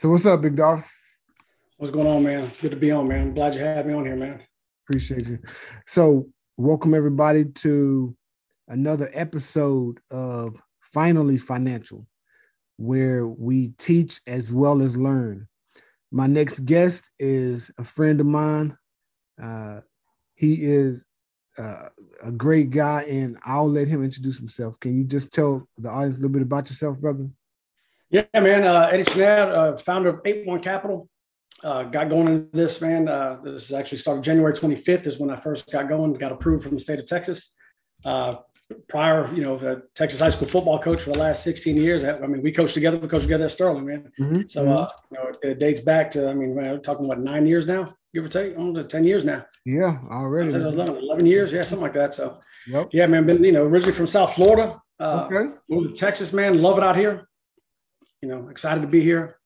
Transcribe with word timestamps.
So 0.00 0.08
what's 0.10 0.24
up, 0.26 0.42
big 0.42 0.54
dog? 0.54 0.84
What's 1.76 1.90
going 1.90 2.06
on, 2.06 2.22
man? 2.22 2.44
It's 2.44 2.56
good 2.56 2.70
to 2.70 2.76
be 2.76 2.92
on, 2.92 3.08
man. 3.08 3.20
I'm 3.20 3.34
glad 3.34 3.56
you 3.56 3.62
had 3.62 3.84
me 3.84 3.94
on 3.94 4.06
here, 4.06 4.14
man. 4.14 4.40
Appreciate 4.84 5.26
you. 5.26 5.40
So 5.88 6.28
welcome 6.56 6.94
everybody 6.94 7.46
to 7.46 8.16
another 8.68 9.10
episode 9.12 9.98
of 10.12 10.62
Finally 10.92 11.36
Financial, 11.36 12.06
where 12.76 13.26
we 13.26 13.70
teach 13.70 14.20
as 14.28 14.52
well 14.52 14.82
as 14.82 14.96
learn. 14.96 15.48
My 16.12 16.28
next 16.28 16.60
guest 16.60 17.10
is 17.18 17.68
a 17.76 17.82
friend 17.82 18.20
of 18.20 18.26
mine. 18.26 18.78
Uh, 19.42 19.80
he 20.36 20.62
is 20.62 21.04
uh, 21.58 21.88
a 22.22 22.30
great 22.30 22.70
guy, 22.70 23.02
and 23.02 23.36
I'll 23.44 23.68
let 23.68 23.88
him 23.88 24.04
introduce 24.04 24.38
himself. 24.38 24.78
Can 24.78 24.96
you 24.96 25.02
just 25.02 25.32
tell 25.32 25.68
the 25.76 25.88
audience 25.88 26.18
a 26.18 26.20
little 26.20 26.32
bit 26.34 26.42
about 26.42 26.70
yourself, 26.70 26.98
brother? 26.98 27.28
Yeah, 28.10 28.24
man. 28.34 28.64
Uh, 28.64 28.88
Eddie 28.90 29.04
Chinea, 29.04 29.52
uh, 29.52 29.76
founder 29.78 30.08
of 30.08 30.22
EightOne 30.22 30.62
Capital. 30.62 31.08
Uh, 31.62 31.82
got 31.82 32.08
going 32.08 32.28
into 32.28 32.56
this, 32.56 32.80
man. 32.80 33.08
Uh, 33.08 33.38
this 33.42 33.64
is 33.64 33.72
actually 33.72 33.98
started 33.98 34.22
January 34.24 34.52
25th 34.52 35.06
is 35.06 35.18
when 35.18 35.30
I 35.30 35.36
first 35.36 35.70
got 35.70 35.88
going. 35.88 36.12
Got 36.14 36.32
approved 36.32 36.62
from 36.64 36.74
the 36.74 36.80
state 36.80 37.00
of 37.00 37.06
Texas. 37.06 37.54
Uh, 38.04 38.36
prior, 38.88 39.32
you 39.34 39.42
know, 39.42 39.82
Texas 39.94 40.20
high 40.20 40.28
school 40.28 40.46
football 40.46 40.78
coach 40.78 41.02
for 41.02 41.10
the 41.10 41.18
last 41.18 41.42
16 41.42 41.76
years. 41.76 42.04
I 42.04 42.18
mean, 42.18 42.42
we 42.42 42.52
coached 42.52 42.74
together. 42.74 42.96
We 42.96 43.08
coached 43.08 43.24
together 43.24 43.44
at 43.44 43.50
Sterling, 43.50 43.86
man. 43.86 44.12
Mm-hmm. 44.20 44.42
So, 44.46 44.68
uh, 44.68 44.88
you 45.10 45.18
know, 45.18 45.32
it 45.42 45.58
dates 45.58 45.80
back 45.80 46.10
to, 46.12 46.30
I 46.30 46.34
mean, 46.34 46.54
we're 46.54 46.78
talking 46.78 47.06
about 47.06 47.20
nine 47.20 47.46
years 47.46 47.66
now, 47.66 47.92
give 48.14 48.24
or 48.24 48.28
take, 48.28 48.56
almost 48.56 48.90
10 48.90 49.04
years 49.04 49.24
now. 49.24 49.44
Yeah, 49.64 49.98
already. 50.10 50.54
11, 50.54 50.96
11 50.96 51.26
years, 51.26 51.52
yeah, 51.52 51.62
something 51.62 51.82
like 51.82 51.94
that. 51.94 52.14
So, 52.14 52.38
yep. 52.66 52.88
yeah, 52.92 53.06
man, 53.06 53.26
been, 53.26 53.42
you 53.42 53.52
know, 53.52 53.64
originally 53.64 53.94
from 53.94 54.06
South 54.06 54.34
Florida. 54.34 54.80
Uh, 55.00 55.28
okay. 55.30 55.54
Moved 55.68 55.94
to 55.94 56.00
Texas, 56.00 56.32
man. 56.32 56.60
Love 56.60 56.78
it 56.78 56.84
out 56.84 56.96
here 56.96 57.27
you 58.22 58.28
know, 58.28 58.48
excited 58.48 58.80
to 58.80 58.86
be 58.86 59.00
here. 59.00 59.38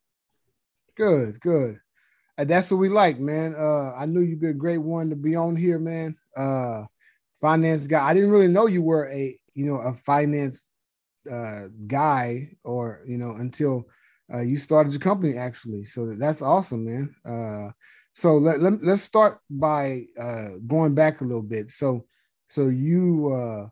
Good, 0.97 1.41
good. 1.41 1.79
And 2.39 2.49
that's 2.49 2.71
what 2.71 2.79
we 2.79 2.89
like, 2.89 3.19
man. 3.19 3.55
Uh, 3.55 3.93
I 3.95 4.07
knew 4.07 4.21
you'd 4.21 4.41
be 4.41 4.49
a 4.49 4.55
great 4.55 4.79
one 4.79 5.11
to 5.11 5.17
be 5.17 5.37
on 5.37 5.57
here, 5.57 5.79
man. 5.79 6.17
Uh, 6.37 6.85
finance 7.41 7.87
guy. 7.87 8.07
I 8.07 8.15
didn't 8.15 8.31
really 8.31 8.49
know 8.49 8.67
you 8.67 8.83
were 8.83 9.09
a, 9.11 9.39
you 9.55 9.67
know, 9.67 9.77
a 9.77 9.93
finance 9.93 10.71
uh, 11.31 11.67
guy, 11.87 12.51
or 12.65 13.03
you 13.07 13.19
know, 13.19 13.33
until 13.33 13.85
uh, 14.33 14.41
you 14.41 14.57
started 14.57 14.93
your 14.93 15.01
company, 15.01 15.37
actually. 15.37 15.85
So 15.85 16.15
that's 16.15 16.43
awesome, 16.43 16.85
man. 16.85 17.15
Uh, 17.25 17.73
so 18.15 18.37
let, 18.37 18.61
let 18.61 18.83
let's 18.83 19.03
start 19.03 19.41
by 19.51 20.05
uh, 20.21 20.59
going 20.67 20.95
back 20.95 21.21
a 21.21 21.25
little 21.25 21.43
bit. 21.43 21.71
So, 21.71 22.07
so 22.49 22.69
you 22.69 23.33
uh, 23.33 23.69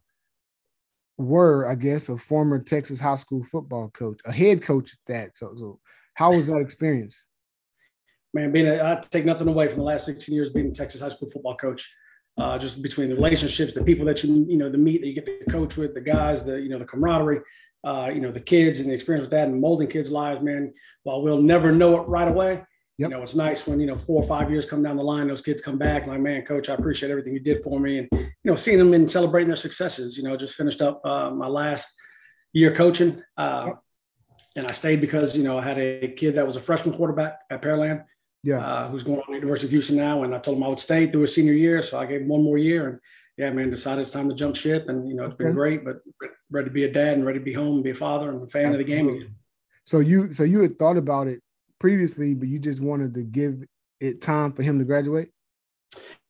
were, 1.20 1.70
I 1.70 1.74
guess, 1.74 2.08
a 2.08 2.16
former 2.16 2.58
Texas 2.58 2.98
high 2.98 3.16
school 3.16 3.44
football 3.44 3.90
coach, 3.90 4.20
a 4.24 4.32
head 4.32 4.62
coach 4.62 4.92
at 4.92 5.12
that. 5.12 5.36
So, 5.36 5.54
so 5.56 5.80
how 6.14 6.32
was 6.32 6.46
that 6.48 6.58
experience? 6.58 7.24
Man, 8.32 8.52
being 8.52 8.68
a, 8.68 8.82
I 8.82 9.00
take 9.10 9.24
nothing 9.24 9.48
away 9.48 9.68
from 9.68 9.78
the 9.78 9.84
last 9.84 10.06
16 10.06 10.34
years 10.34 10.50
being 10.50 10.68
a 10.68 10.72
Texas 10.72 11.00
high 11.00 11.08
school 11.08 11.30
football 11.30 11.56
coach. 11.56 11.92
Uh, 12.38 12.56
just 12.56 12.80
between 12.80 13.10
the 13.10 13.14
relationships, 13.14 13.74
the 13.74 13.82
people 13.82 14.06
that 14.06 14.22
you 14.22 14.46
you 14.48 14.56
know, 14.56 14.70
the 14.70 14.78
meet 14.78 15.02
that 15.02 15.08
you 15.08 15.14
get 15.14 15.26
to 15.26 15.50
coach 15.50 15.76
with, 15.76 15.92
the 15.94 16.00
guys, 16.00 16.44
the 16.44 16.58
you 16.58 16.70
know, 16.70 16.78
the 16.78 16.84
camaraderie, 16.84 17.40
uh, 17.84 18.10
you 18.14 18.20
know, 18.20 18.30
the 18.30 18.40
kids 18.40 18.80
and 18.80 18.88
the 18.88 18.94
experience 18.94 19.24
with 19.24 19.32
that, 19.32 19.48
and 19.48 19.60
molding 19.60 19.88
kids' 19.88 20.10
lives, 20.10 20.42
man. 20.42 20.72
While 21.02 21.22
we'll 21.22 21.42
never 21.42 21.72
know 21.72 22.00
it 22.00 22.08
right 22.08 22.28
away, 22.28 22.62
Yep. 23.00 23.08
You 23.08 23.16
know, 23.16 23.22
it's 23.22 23.34
nice 23.34 23.66
when, 23.66 23.80
you 23.80 23.86
know, 23.86 23.96
four 23.96 24.22
or 24.22 24.28
five 24.28 24.50
years 24.50 24.66
come 24.66 24.82
down 24.82 24.98
the 24.98 25.02
line, 25.02 25.26
those 25.26 25.40
kids 25.40 25.62
come 25.62 25.78
back 25.78 26.06
like, 26.06 26.20
man, 26.20 26.42
coach, 26.42 26.68
I 26.68 26.74
appreciate 26.74 27.10
everything 27.10 27.32
you 27.32 27.40
did 27.40 27.62
for 27.62 27.80
me. 27.80 27.96
And, 27.96 28.08
you 28.12 28.28
know, 28.44 28.56
seeing 28.56 28.76
them 28.76 28.92
and 28.92 29.10
celebrating 29.10 29.48
their 29.48 29.56
successes, 29.56 30.18
you 30.18 30.22
know, 30.22 30.36
just 30.36 30.54
finished 30.54 30.82
up 30.82 31.00
uh, 31.02 31.30
my 31.30 31.46
last 31.46 31.90
year 32.52 32.74
coaching. 32.74 33.22
Uh, 33.38 33.70
and 34.54 34.66
I 34.66 34.72
stayed 34.72 35.00
because, 35.00 35.34
you 35.34 35.42
know, 35.42 35.58
I 35.58 35.62
had 35.62 35.78
a 35.78 36.08
kid 36.08 36.34
that 36.34 36.46
was 36.46 36.56
a 36.56 36.60
freshman 36.60 36.94
quarterback 36.94 37.38
at 37.50 37.62
Pearland. 37.62 38.04
Yeah. 38.42 38.58
Uh, 38.58 38.88
who's 38.90 39.02
going 39.02 39.20
on 39.20 39.24
the 39.28 39.34
University 39.36 39.68
of 39.68 39.70
Houston 39.70 39.96
now. 39.96 40.22
And 40.24 40.34
I 40.34 40.38
told 40.38 40.58
him 40.58 40.64
I 40.64 40.68
would 40.68 40.78
stay 40.78 41.10
through 41.10 41.22
his 41.22 41.34
senior 41.34 41.54
year. 41.54 41.80
So 41.80 41.98
I 41.98 42.04
gave 42.04 42.20
him 42.20 42.28
one 42.28 42.44
more 42.44 42.58
year. 42.58 42.86
And 42.86 42.98
yeah, 43.38 43.48
man, 43.48 43.70
decided 43.70 44.02
it's 44.02 44.10
time 44.10 44.28
to 44.28 44.34
jump 44.34 44.56
ship. 44.56 44.90
And, 44.90 45.08
you 45.08 45.14
know, 45.14 45.24
it's 45.24 45.36
been 45.36 45.46
okay. 45.48 45.54
great, 45.54 45.84
but 45.86 46.00
ready 46.50 46.68
to 46.68 46.70
be 46.70 46.84
a 46.84 46.92
dad 46.92 47.14
and 47.14 47.24
ready 47.24 47.38
to 47.38 47.44
be 47.44 47.54
home 47.54 47.76
and 47.76 47.84
be 47.84 47.90
a 47.90 47.94
father 47.94 48.28
and 48.30 48.42
a 48.42 48.46
fan 48.46 48.66
Absolutely. 48.66 48.80
of 48.82 48.86
the 48.86 48.92
game 48.92 49.08
again. 49.08 49.34
So 49.84 50.00
you, 50.00 50.32
so 50.34 50.44
you 50.44 50.60
had 50.60 50.78
thought 50.78 50.98
about 50.98 51.28
it 51.28 51.42
previously, 51.80 52.34
but 52.34 52.46
you 52.46 52.60
just 52.60 52.80
wanted 52.80 53.12
to 53.14 53.22
give 53.22 53.64
it 53.98 54.20
time 54.20 54.52
for 54.52 54.62
him 54.62 54.78
to 54.78 54.84
graduate? 54.84 55.30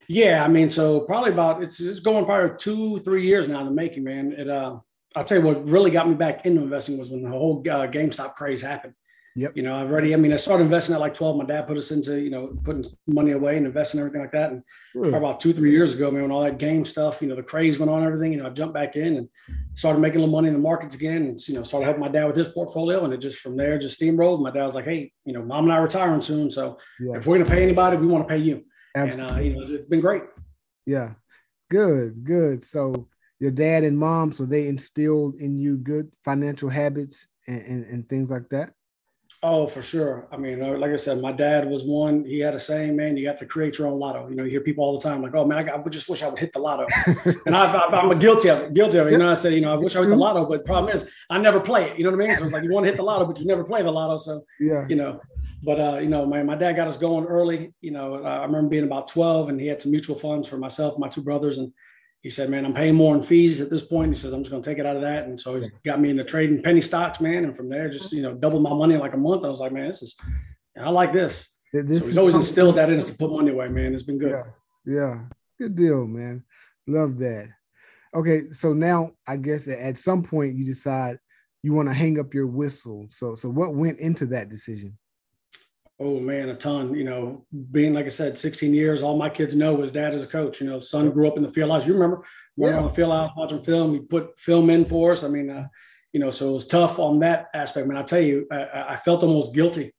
Yeah, 0.09 0.43
I 0.43 0.49
mean, 0.49 0.71
so 0.71 1.01
probably 1.01 1.33
about 1.33 1.63
it's, 1.63 1.79
it's 1.79 2.01
going 2.01 2.25
probably 2.25 2.57
two, 2.57 3.01
three 3.01 3.27
years 3.27 3.49
now 3.49 3.61
in 3.61 3.67
the 3.67 3.73
making, 3.73 4.05
man. 4.05 4.33
It 4.33 4.49
uh, 4.49 4.79
I'll 5.15 5.25
tell 5.25 5.39
you 5.39 5.45
what 5.45 5.67
really 5.67 5.91
got 5.91 6.09
me 6.09 6.15
back 6.15 6.47
into 6.47 6.63
investing 6.63 6.99
was 6.99 7.11
when 7.11 7.23
the 7.23 7.31
whole 7.31 7.61
uh, 7.61 7.87
GameStop 7.87 8.35
craze 8.35 8.63
happened. 8.63 8.95
Yep. 9.37 9.53
You 9.55 9.63
know, 9.63 9.75
I've 9.75 9.91
already, 9.91 10.13
I 10.13 10.17
mean, 10.17 10.33
I 10.33 10.37
started 10.37 10.65
investing 10.65 10.95
at 10.95 11.01
like 11.01 11.15
12. 11.15 11.37
My 11.37 11.45
dad 11.45 11.69
put 11.69 11.77
us 11.77 11.93
into, 11.93 12.21
you 12.21 12.31
know, 12.31 12.49
putting 12.65 12.85
money 13.07 13.31
away 13.31 13.57
and 13.57 13.65
investing 13.65 14.01
and 14.01 14.07
everything 14.07 14.23
like 14.23 14.33
that. 14.33 14.51
And 14.51 14.63
hmm. 14.93 15.15
about 15.15 15.39
two, 15.39 15.53
three 15.53 15.71
years 15.71 15.95
ago, 15.95 16.11
man, 16.11 16.23
when 16.23 16.33
all 16.33 16.43
that 16.43 16.59
GameStop, 16.59 17.21
you 17.21 17.29
know, 17.29 17.37
the 17.37 17.43
craze 17.43 17.79
went 17.79 17.91
on 17.91 18.03
everything, 18.03 18.33
you 18.33 18.39
know, 18.39 18.47
I 18.47 18.51
jumped 18.51 18.75
back 18.75 18.97
in 18.97 19.19
and 19.19 19.29
started 19.75 20.01
making 20.01 20.17
a 20.17 20.21
little 20.21 20.35
money 20.35 20.49
in 20.49 20.55
the 20.55 20.61
markets 20.61 20.97
again 20.97 21.27
and, 21.27 21.49
you 21.49 21.55
know, 21.55 21.63
started 21.63 21.85
helping 21.85 22.01
my 22.01 22.09
dad 22.09 22.25
with 22.25 22.37
his 22.37 22.49
portfolio. 22.49 23.05
And 23.05 23.15
it 23.15 23.19
just 23.19 23.39
from 23.39 23.57
there 23.57 23.79
just 23.79 24.01
steamrolled. 24.01 24.43
My 24.43 24.51
dad 24.51 24.65
was 24.65 24.75
like, 24.75 24.87
hey, 24.87 25.13
you 25.25 25.33
know, 25.33 25.45
mom 25.45 25.65
and 25.65 25.73
I 25.73 25.77
are 25.77 25.85
retiring 25.85 26.21
soon. 26.21 26.51
So 26.51 26.79
yeah. 26.99 27.17
if 27.17 27.27
we're 27.27 27.37
going 27.37 27.49
to 27.49 27.55
pay 27.55 27.63
anybody, 27.63 27.99
we 27.99 28.09
want 28.09 28.27
to 28.27 28.35
pay 28.35 28.41
you. 28.41 28.65
Absolutely. 28.97 29.29
And, 29.29 29.39
uh, 29.39 29.41
you 29.43 29.55
know, 29.55 29.75
it's 29.77 29.87
been 29.87 30.01
great. 30.01 30.23
Yeah. 30.87 31.13
Good, 31.71 32.25
good. 32.25 32.65
So 32.65 33.07
your 33.39 33.53
dad 33.53 33.85
and 33.85 33.97
mom, 33.97 34.33
so 34.33 34.45
they 34.45 34.67
instilled 34.67 35.37
in 35.37 35.57
you 35.57 35.77
good 35.77 36.11
financial 36.25 36.69
habits 36.69 37.29
and, 37.47 37.63
and, 37.63 37.85
and 37.87 38.09
things 38.09 38.31
like 38.31 38.49
that? 38.51 38.73
Oh, 39.43 39.67
for 39.67 39.81
sure. 39.81 40.29
I 40.31 40.37
mean, 40.37 40.63
uh, 40.63 40.77
like 40.77 40.93
I 40.93 40.97
said, 40.97 41.19
my 41.19 41.33
dad 41.33 41.67
was 41.67 41.85
one. 41.85 42.27
He 42.27 42.41
had 42.41 42.55
a 42.55 42.61
saying, 42.61 42.95
"Man, 42.95 43.17
you 43.17 43.27
have 43.27 43.39
to 43.39 43.47
create 43.47 43.79
your 43.79 43.89
own 43.89 43.99
lotto." 43.99 44.29
You 44.29 44.37
know, 44.37 44.45
you 44.45 44.51
hear 44.51 44.61
people 44.61 44.85
all 44.85 44.99
the 44.99 45.09
time 45.09 45.23
like, 45.23 45.35
"Oh 45.35 45.47
man, 45.47 45.67
I, 45.67 45.77
I 45.77 45.89
just 45.89 46.11
wish 46.11 46.23
I 46.23 46.29
would 46.29 46.39
hit 46.39 46.53
the 46.53 46.59
lotto," 46.59 46.87
and 47.47 47.57
I, 47.57 48.03
am 48.03 48.19
guilty 48.19 48.51
of 48.51 48.59
it. 48.59 48.75
Guilty 48.75 48.99
of 48.99 49.07
it. 49.07 49.13
You 49.13 49.19
know, 49.19 49.31
I 49.31 49.35
said, 49.35 49.55
you 49.55 49.63
know, 49.63 49.73
I 49.73 49.77
wish 49.77 49.97
I 49.97 50.01
hit 50.01 50.09
the 50.09 50.13
mm-hmm. 50.13 50.21
lotto, 50.21 50.45
but 50.45 50.59
the 50.59 50.65
problem 50.65 50.95
is, 50.95 51.09
I 51.31 51.39
never 51.39 51.59
play 51.59 51.91
it. 51.91 51.97
You 51.97 52.05
know 52.05 52.11
what 52.11 52.23
I 52.23 52.29
mean? 52.29 52.37
So 52.37 52.45
it's 52.45 52.53
like 52.53 52.65
you 52.65 52.71
want 52.71 52.85
to 52.85 52.91
hit 52.91 52.99
the 52.99 53.03
lotto, 53.03 53.25
but 53.25 53.41
you 53.41 53.47
never 53.47 53.65
play 53.65 53.83
the 53.83 53.91
lotto. 53.91 54.19
So 54.19 54.45
yeah, 54.59 54.87
you 54.89 54.97
know. 54.97 55.21
But 55.63 55.81
uh, 55.81 55.99
you 55.99 56.09
know, 56.09 56.27
my 56.27 56.43
my 56.43 56.55
dad 56.55 56.75
got 56.75 56.89
us 56.89 56.99
going 56.99 57.25
early. 57.25 57.73
You 57.81 57.93
know, 57.93 58.23
I 58.23 58.45
remember 58.45 58.69
being 58.69 58.85
about 58.85 59.09
12, 59.09 59.49
and 59.49 59.61
he 59.61 59.67
had 59.69 59.81
some 59.81 59.91
mutual 59.91 60.17
funds 60.17 60.49
for 60.49 60.59
myself, 60.59 60.99
my 60.99 61.09
two 61.09 61.23
brothers, 61.23 61.57
and 61.57 61.73
he 62.23 62.29
said, 62.29 62.51
man, 62.51 62.67
I'm 62.67 62.75
paying 62.75 62.95
more 62.95 63.15
in 63.17 63.23
fees 63.23 63.61
at 63.61 63.71
this 63.71 63.83
point. 63.83 64.15
He 64.15 64.21
says, 64.21 64.35
I'm 64.35 64.43
just 64.43 64.51
going 64.51 64.63
to 64.63 64.69
take 64.69 64.79
it 64.79 64.85
out 64.85 64.97
of 64.97 65.03
that. 65.03 65.25
And 65.25 65.41
so 65.41 65.59
he 65.59 65.71
got 65.85 66.01
me 66.01 66.11
into 66.11 66.23
trading 66.23 66.63
penny 66.63 66.83
stocks, 66.83 67.19
man. 67.21 67.45
And 67.45 67.57
from 67.57 67.71
there, 67.71 67.89
just, 67.89 68.13
you 68.13 68.21
know, 68.21 68.35
doubled 68.35 68.63
my 68.63 68.75
money 68.75 68.95
in 68.95 69.01
like 69.01 69.15
a 69.15 69.19
month. 69.19 69.45
I 69.45 69.49
was 69.49 69.61
like, 69.61 69.73
man, 69.73 69.89
this 69.89 70.03
is, 70.03 70.17
I 70.79 70.91
like 70.91 71.15
this. 71.15 71.49
this 71.73 72.01
so 72.01 72.07
he's 72.07 72.19
always 72.19 72.35
instilled 72.35 72.77
that 72.77 72.91
in 72.91 72.99
us 72.99 73.07
to 73.07 73.15
put 73.15 73.33
money 73.33 73.51
away, 73.51 73.69
man. 73.69 73.95
It's 73.95 74.03
been 74.03 74.19
good. 74.19 74.33
Yeah. 74.33 74.95
yeah. 74.95 75.21
Good 75.59 75.77
deal, 75.77 76.07
man. 76.07 76.45
Love 76.87 77.17
that. 77.19 77.49
Okay. 78.15 78.51
So 78.51 78.75
now 78.75 79.13
I 79.27 79.37
guess 79.39 79.67
at 79.67 79.97
some 79.97 80.23
point 80.23 80.57
you 80.57 80.65
decide 80.65 81.19
you 81.63 81.73
want 81.73 81.89
to 81.89 81.95
hang 81.95 82.19
up 82.19 82.35
your 82.35 82.47
whistle. 82.47 83.07
So, 83.11 83.35
so 83.35 83.49
what 83.49 83.75
went 83.75 83.99
into 83.99 84.27
that 84.27 84.51
decision? 84.51 84.97
Oh 86.03 86.19
man, 86.19 86.49
a 86.49 86.55
ton. 86.55 86.95
You 86.95 87.05
know, 87.05 87.45
being 87.71 87.93
like 87.93 88.07
I 88.07 88.09
said, 88.09 88.39
16 88.39 88.73
years, 88.73 89.03
all 89.03 89.19
my 89.19 89.29
kids 89.29 89.55
know 89.55 89.81
his 89.83 89.93
dad 89.93 90.15
is 90.15 90.25
a 90.25 90.27
coach. 90.27 90.61
You 90.61 90.67
know, 90.67 90.81
son 90.81 91.11
grew 91.11 91.29
up 91.29 91.37
in 91.37 91.43
the 91.43 91.53
field 91.53 91.71
house. 91.71 91.87
You 91.87 91.93
remember 91.93 92.25
running 92.57 92.77
yeah. 92.77 92.83
on 92.83 92.89
the 92.89 92.95
field 92.95 93.13
house, 93.13 93.33
watching 93.37 93.63
film. 93.63 93.93
He 93.93 94.01
put 94.01 94.39
film 94.39 94.71
in 94.71 94.87
for 94.87 95.13
us. 95.13 95.23
I 95.23 95.29
mean, 95.29 95.51
uh, 95.51 95.69
you 96.15 96.21
know, 96.21 96.31
so 96.31 96.49
it 96.49 96.53
was 96.53 96.67
tough 96.67 96.99
on 96.99 97.19
that 97.21 97.49
aspect. 97.55 97.87
Man, 97.87 97.99
I 97.99 98.03
tell 98.03 98.21
you, 98.21 98.47
I, 98.51 98.87
I 98.91 98.97
felt 98.97 99.23
almost 99.23 99.55
guilty 99.55 99.93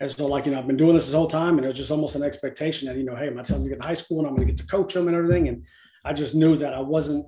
as 0.00 0.16
though 0.16 0.26
like 0.26 0.46
you 0.46 0.52
know 0.52 0.58
I've 0.58 0.66
been 0.66 0.76
doing 0.76 0.94
this 0.94 1.06
this 1.06 1.14
whole 1.14 1.26
time, 1.26 1.56
and 1.56 1.64
it 1.64 1.68
was 1.68 1.76
just 1.76 1.90
almost 1.90 2.14
an 2.14 2.22
expectation 2.22 2.86
that 2.86 2.96
you 2.96 3.04
know, 3.04 3.16
hey, 3.16 3.28
my 3.30 3.42
son's 3.42 3.64
gonna 3.64 3.70
get 3.70 3.82
to 3.82 3.86
high 3.88 3.94
school, 3.94 4.20
and 4.20 4.28
I'm 4.28 4.34
gonna 4.34 4.46
get 4.46 4.58
to 4.58 4.66
coach 4.66 4.94
him 4.94 5.08
and 5.08 5.16
everything. 5.16 5.48
And 5.48 5.64
I 6.04 6.12
just 6.12 6.34
knew 6.34 6.56
that 6.58 6.74
I 6.74 6.80
wasn't 6.80 7.26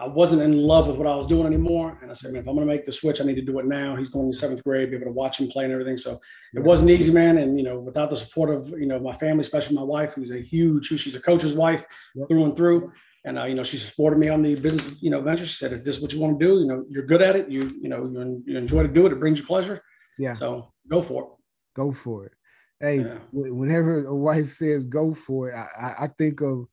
I 0.00 0.06
wasn't 0.06 0.42
in 0.42 0.56
love 0.56 0.86
with 0.86 0.96
what 0.96 1.08
I 1.08 1.16
was 1.16 1.26
doing 1.26 1.44
anymore. 1.46 1.98
And 2.00 2.10
I 2.10 2.14
said, 2.14 2.32
man, 2.32 2.42
if 2.42 2.48
I'm 2.48 2.54
going 2.54 2.66
to 2.66 2.72
make 2.72 2.84
the 2.84 2.92
switch, 2.92 3.20
I 3.20 3.24
need 3.24 3.34
to 3.34 3.42
do 3.42 3.58
it 3.58 3.66
now. 3.66 3.96
He's 3.96 4.10
going 4.10 4.30
to 4.30 4.36
seventh 4.36 4.62
grade, 4.62 4.90
be 4.90 4.96
able 4.96 5.06
to 5.06 5.12
watch 5.12 5.40
him 5.40 5.48
play 5.48 5.64
and 5.64 5.72
everything. 5.72 5.96
So 5.96 6.20
it 6.54 6.62
wasn't 6.62 6.90
easy, 6.90 7.10
man. 7.10 7.38
And, 7.38 7.58
you 7.58 7.64
know, 7.64 7.80
without 7.80 8.08
the 8.08 8.16
support 8.16 8.50
of, 8.50 8.68
you 8.68 8.86
know, 8.86 9.00
my 9.00 9.12
family, 9.12 9.40
especially 9.40 9.74
my 9.74 9.82
wife, 9.82 10.14
who's 10.14 10.30
a 10.30 10.40
huge, 10.40 10.86
she's 10.86 11.16
a 11.16 11.20
coach's 11.20 11.54
wife 11.54 11.84
through 12.28 12.44
and 12.44 12.56
through. 12.56 12.92
And, 13.24 13.40
uh, 13.40 13.46
you 13.46 13.56
know, 13.56 13.64
she 13.64 13.76
supported 13.76 14.20
me 14.20 14.28
on 14.28 14.40
the 14.40 14.54
business, 14.54 15.02
you 15.02 15.10
know, 15.10 15.20
venture. 15.20 15.44
She 15.44 15.54
said, 15.54 15.72
if 15.72 15.82
this 15.82 15.96
is 15.96 16.02
what 16.02 16.12
you 16.12 16.20
want 16.20 16.38
to 16.38 16.46
do, 16.46 16.60
you 16.60 16.66
know, 16.66 16.84
you're 16.88 17.04
good 17.04 17.20
at 17.20 17.34
it. 17.34 17.50
You, 17.50 17.68
you 17.82 17.88
know, 17.88 18.04
you, 18.04 18.42
you 18.46 18.56
enjoy 18.56 18.84
to 18.84 18.88
do 18.88 19.04
it. 19.06 19.12
It 19.12 19.18
brings 19.18 19.40
you 19.40 19.46
pleasure. 19.46 19.82
Yeah. 20.16 20.34
So 20.34 20.72
go 20.88 21.02
for 21.02 21.24
it. 21.24 21.28
Go 21.74 21.92
for 21.92 22.26
it. 22.26 22.32
Hey, 22.80 23.00
yeah. 23.00 23.18
whenever 23.32 24.04
a 24.04 24.14
wife 24.14 24.46
says 24.46 24.86
go 24.86 25.12
for 25.12 25.50
it, 25.50 25.56
I, 25.56 26.04
I 26.04 26.06
think 26.16 26.40
of, 26.40 26.66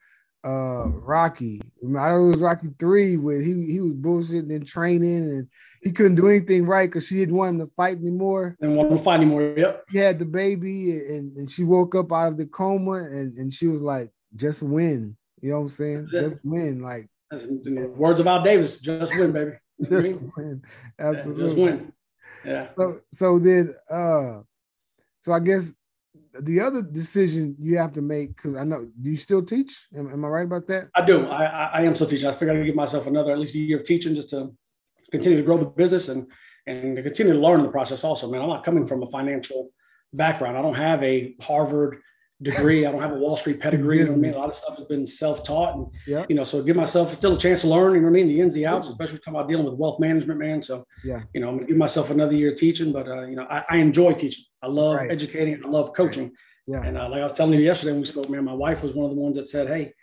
uh 0.45 0.87
Rocky. 0.87 1.59
I 1.63 1.81
don't 1.81 1.93
know 1.93 2.27
it 2.27 2.31
was 2.31 2.41
Rocky 2.41 2.67
three 2.79 3.17
where 3.17 3.41
he 3.41 3.65
he 3.65 3.79
was 3.79 3.95
bullshitting 3.95 4.53
and 4.55 4.67
training 4.67 5.17
and 5.17 5.47
he 5.81 5.91
couldn't 5.91 6.15
do 6.15 6.27
anything 6.27 6.65
right 6.65 6.87
because 6.89 7.07
she 7.07 7.15
didn't 7.15 7.35
want 7.35 7.55
him 7.55 7.59
to 7.59 7.73
fight 7.75 7.97
anymore. 7.97 8.55
Didn't 8.61 8.75
want 8.75 8.91
him 8.91 8.97
to 8.97 9.03
fight 9.03 9.15
anymore. 9.15 9.53
Yep. 9.57 9.85
He 9.91 9.97
had 9.97 10.19
the 10.19 10.25
baby 10.25 10.91
and, 10.91 11.35
and 11.37 11.49
she 11.49 11.63
woke 11.63 11.95
up 11.95 12.11
out 12.11 12.29
of 12.29 12.37
the 12.37 12.45
coma 12.45 12.93
and, 12.93 13.35
and 13.37 13.53
she 13.53 13.67
was 13.67 13.81
like, 13.81 14.09
just 14.35 14.61
win. 14.61 15.15
You 15.41 15.51
know 15.51 15.57
what 15.57 15.63
I'm 15.63 15.69
saying? 15.69 16.07
Just 16.11 16.37
win. 16.43 16.81
Like 16.81 17.09
words 17.95 18.19
about 18.19 18.43
Davis, 18.43 18.77
just 18.77 19.15
win, 19.15 19.31
baby. 19.31 19.51
Just 19.81 19.91
win. 19.91 20.63
Absolutely. 20.97 21.41
Yeah, 21.41 21.47
just 21.47 21.57
win. 21.57 21.93
Yeah. 22.45 22.67
So 22.77 22.99
so 23.11 23.39
then 23.39 23.75
uh 23.89 24.39
so 25.19 25.33
I 25.33 25.39
guess 25.41 25.73
the 26.41 26.59
other 26.59 26.81
decision 26.81 27.55
you 27.59 27.77
have 27.77 27.91
to 27.93 28.01
make 28.01 28.35
because 28.35 28.55
I 28.55 28.63
know 28.63 28.87
do 29.01 29.09
you 29.09 29.17
still 29.17 29.43
teach? 29.43 29.87
Am, 29.95 30.11
am, 30.11 30.25
I 30.25 30.27
right 30.27 30.45
about 30.45 30.67
that? 30.67 30.89
I 30.95 31.05
do. 31.05 31.27
I, 31.27 31.45
I, 31.45 31.81
am 31.83 31.95
still 31.95 32.07
teaching. 32.07 32.27
I 32.27 32.31
figured 32.31 32.57
I'd 32.57 32.65
give 32.65 32.75
myself 32.75 33.07
another 33.07 33.31
at 33.31 33.39
least 33.39 33.55
a 33.55 33.59
year 33.59 33.79
of 33.79 33.83
teaching 33.83 34.15
just 34.15 34.29
to 34.29 34.53
continue 35.11 35.37
to 35.37 35.43
grow 35.43 35.57
the 35.57 35.65
business 35.65 36.09
and 36.09 36.27
and 36.67 36.95
to 36.95 37.03
continue 37.03 37.33
to 37.33 37.39
learn 37.39 37.59
in 37.59 37.65
the 37.65 37.71
process. 37.71 38.03
Also, 38.03 38.29
man, 38.29 38.41
I'm 38.41 38.49
not 38.49 38.63
coming 38.63 38.87
from 38.87 39.03
a 39.03 39.07
financial 39.07 39.71
background. 40.13 40.57
I 40.57 40.61
don't 40.61 40.75
have 40.75 41.03
a 41.03 41.35
Harvard 41.41 42.01
degree. 42.41 42.85
I 42.85 42.91
don't 42.91 43.01
have 43.01 43.11
a 43.11 43.17
Wall 43.17 43.37
Street 43.37 43.59
pedigree. 43.59 43.99
You 43.99 44.05
know 44.05 44.13
I 44.13 44.17
mean? 44.17 44.33
A 44.33 44.37
lot 44.37 44.49
of 44.49 44.55
stuff 44.55 44.75
has 44.77 44.85
been 44.85 45.05
self-taught, 45.05 45.75
and 45.75 45.87
yeah. 46.07 46.25
you 46.29 46.35
know, 46.35 46.43
so 46.43 46.61
give 46.61 46.75
myself 46.75 47.13
still 47.13 47.35
a 47.35 47.37
chance 47.37 47.61
to 47.61 47.67
learn. 47.67 47.93
You 47.93 48.01
know 48.01 48.07
what 48.07 48.19
I 48.19 48.23
mean? 48.23 48.27
The 48.27 48.41
ins, 48.41 48.53
the 48.53 48.65
outs, 48.65 48.87
especially 48.87 49.19
talking 49.19 49.35
about 49.35 49.47
dealing 49.47 49.65
with 49.65 49.75
wealth 49.75 49.99
management, 49.99 50.39
man. 50.39 50.61
So 50.61 50.85
yeah, 51.03 51.21
you 51.33 51.41
know, 51.41 51.49
I'm 51.49 51.55
gonna 51.55 51.67
give 51.67 51.77
myself 51.77 52.09
another 52.09 52.33
year 52.33 52.53
teaching, 52.53 52.91
but 52.91 53.07
uh, 53.07 53.23
you 53.23 53.35
know, 53.35 53.47
I, 53.49 53.63
I, 53.69 53.77
enjoy 53.77 54.13
teaching. 54.13 54.45
I 54.61 54.67
love 54.67 54.97
right. 54.97 55.11
educating. 55.11 55.61
I 55.63 55.67
love 55.67 55.93
coaching. 55.93 56.31
Yeah. 56.67 56.81
And 56.83 56.97
uh, 56.97 57.09
like 57.09 57.21
I 57.21 57.23
was 57.23 57.33
telling 57.33 57.53
you 57.53 57.59
yesterday 57.65 57.91
when 57.91 58.01
we 58.01 58.07
spoke, 58.07 58.29
man, 58.29 58.43
my 58.43 58.53
wife 58.53 58.81
was 58.81 58.93
one 58.93 59.09
of 59.09 59.15
the 59.15 59.21
ones 59.21 59.37
that 59.37 59.47
said, 59.47 59.67
"Hey, 59.67 59.93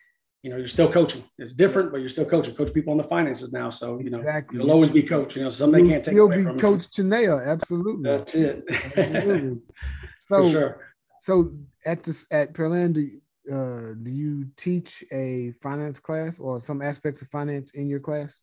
you 0.43 0.50
know, 0.50 0.56
you're 0.56 0.69
still 0.69 0.90
coaching. 0.90 1.23
It's 1.38 1.52
different, 1.52 1.93
but 1.93 1.99
you're 1.99 2.08
still 2.08 2.25
coaching. 2.25 2.55
Coach 2.55 2.75
people 2.75 2.90
on 2.90 2.96
the 2.96 3.05
finances 3.05 3.52
now, 3.52 3.70
so 3.70 3.99
you 4.00 4.11
know, 4.11 4.19
exactly. 4.19 4.58
you'll 4.58 4.73
always 4.73 4.90
be 4.90 5.02
coach. 5.02 5.37
You 5.37 5.43
know, 5.43 5.49
something 5.49 5.84
they 5.84 5.93
can't 5.93 6.05
take 6.05 6.17
away 6.17 6.38
be 6.38 6.58
Coach 6.58 6.88
Chinea. 6.90 7.46
Absolutely. 7.46 8.02
That's 8.02 8.34
it. 8.34 8.64
Absolutely. 8.96 9.61
So, 10.29 10.44
For 10.44 10.50
sure. 10.50 10.81
So 11.22 11.52
at 11.86 12.02
this 12.02 12.26
at 12.32 12.52
Pearland, 12.52 12.94
do 12.94 13.08
uh, 13.48 13.94
do 14.02 14.10
you 14.10 14.46
teach 14.56 15.04
a 15.12 15.52
finance 15.62 16.00
class 16.00 16.40
or 16.40 16.60
some 16.60 16.82
aspects 16.82 17.22
of 17.22 17.28
finance 17.28 17.70
in 17.74 17.88
your 17.88 18.00
class? 18.00 18.40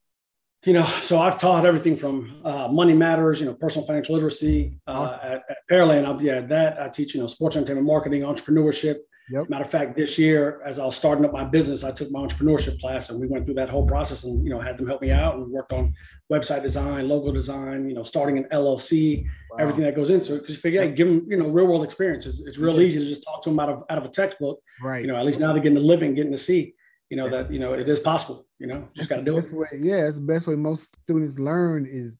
you 0.65 0.73
know, 0.73 0.85
so 1.01 1.19
I've 1.19 1.37
taught 1.37 1.65
everything 1.65 1.95
from 1.95 2.41
uh, 2.43 2.67
money 2.67 2.93
matters, 2.93 3.39
you 3.39 3.45
know, 3.45 3.53
personal 3.53 3.87
financial 3.87 4.15
literacy 4.15 4.77
uh, 4.87 4.91
awesome. 4.91 5.19
at, 5.23 5.43
at 5.49 5.57
Pearland. 5.71 6.05
I've 6.05 6.21
yeah, 6.21 6.41
that 6.41 6.81
I 6.81 6.89
teach, 6.89 7.13
you 7.15 7.21
know, 7.21 7.27
sports 7.27 7.55
entertainment 7.55 7.87
marketing, 7.87 8.23
entrepreneurship. 8.23 8.97
Yep. 9.31 9.49
Matter 9.49 9.63
of 9.63 9.69
fact, 9.69 9.95
this 9.95 10.17
year, 10.17 10.59
as 10.65 10.79
I 10.79 10.85
was 10.85 10.95
starting 10.95 11.23
up 11.23 11.31
my 11.31 11.43
business, 11.43 11.83
I 11.83 11.91
took 11.91 12.09
my 12.09 12.19
entrepreneurship 12.19 12.79
class 12.79 13.09
and 13.09 13.19
we 13.19 13.27
went 13.27 13.45
through 13.45 13.53
that 13.55 13.69
whole 13.69 13.85
process 13.85 14.23
and, 14.23 14.43
you 14.43 14.49
know, 14.49 14.59
had 14.59 14.77
them 14.77 14.87
help 14.87 15.01
me 15.01 15.11
out 15.11 15.35
and 15.35 15.45
we 15.45 15.51
worked 15.51 15.71
on 15.71 15.93
website 16.31 16.63
design, 16.63 17.07
logo 17.07 17.31
design, 17.31 17.87
you 17.87 17.93
know, 17.93 18.01
starting 18.01 18.39
an 18.39 18.45
LLC, 18.45 19.23
wow. 19.51 19.57
everything 19.59 19.83
that 19.83 19.95
goes 19.95 20.09
into 20.09 20.35
it. 20.35 20.39
Cause 20.39 20.49
you 20.49 20.55
figure, 20.55 20.81
hey, 20.81 20.91
give 20.91 21.07
them, 21.07 21.25
you 21.29 21.37
know, 21.37 21.47
real 21.47 21.67
world 21.67 21.83
experiences. 21.83 22.41
It's, 22.45 22.57
real 22.57 22.81
easy 22.81 22.99
to 22.99 23.05
just 23.05 23.23
talk 23.23 23.43
to 23.43 23.49
them 23.49 23.59
out 23.59 23.69
of, 23.69 23.83
out 23.89 23.99
of 23.99 24.05
a 24.05 24.09
textbook. 24.09 24.59
Right. 24.81 25.01
You 25.01 25.07
know, 25.07 25.15
at 25.15 25.25
least 25.25 25.39
now 25.39 25.53
they're 25.53 25.61
getting 25.61 25.77
to 25.77 25.83
living, 25.83 26.15
getting 26.15 26.31
to 26.31 26.37
see, 26.37 26.73
you 27.09 27.17
know, 27.17 27.29
that, 27.29 27.51
you 27.51 27.59
know, 27.59 27.73
it 27.73 27.87
is 27.87 27.99
possible, 27.99 28.47
you 28.57 28.67
know, 28.67 28.87
just 28.95 29.09
got 29.09 29.17
to 29.17 29.23
do 29.23 29.37
it. 29.37 29.45
Way, 29.53 29.67
yeah. 29.79 30.07
It's 30.07 30.17
the 30.17 30.23
best 30.23 30.47
way 30.47 30.55
most 30.55 30.97
students 30.97 31.37
learn 31.37 31.87
is 31.89 32.19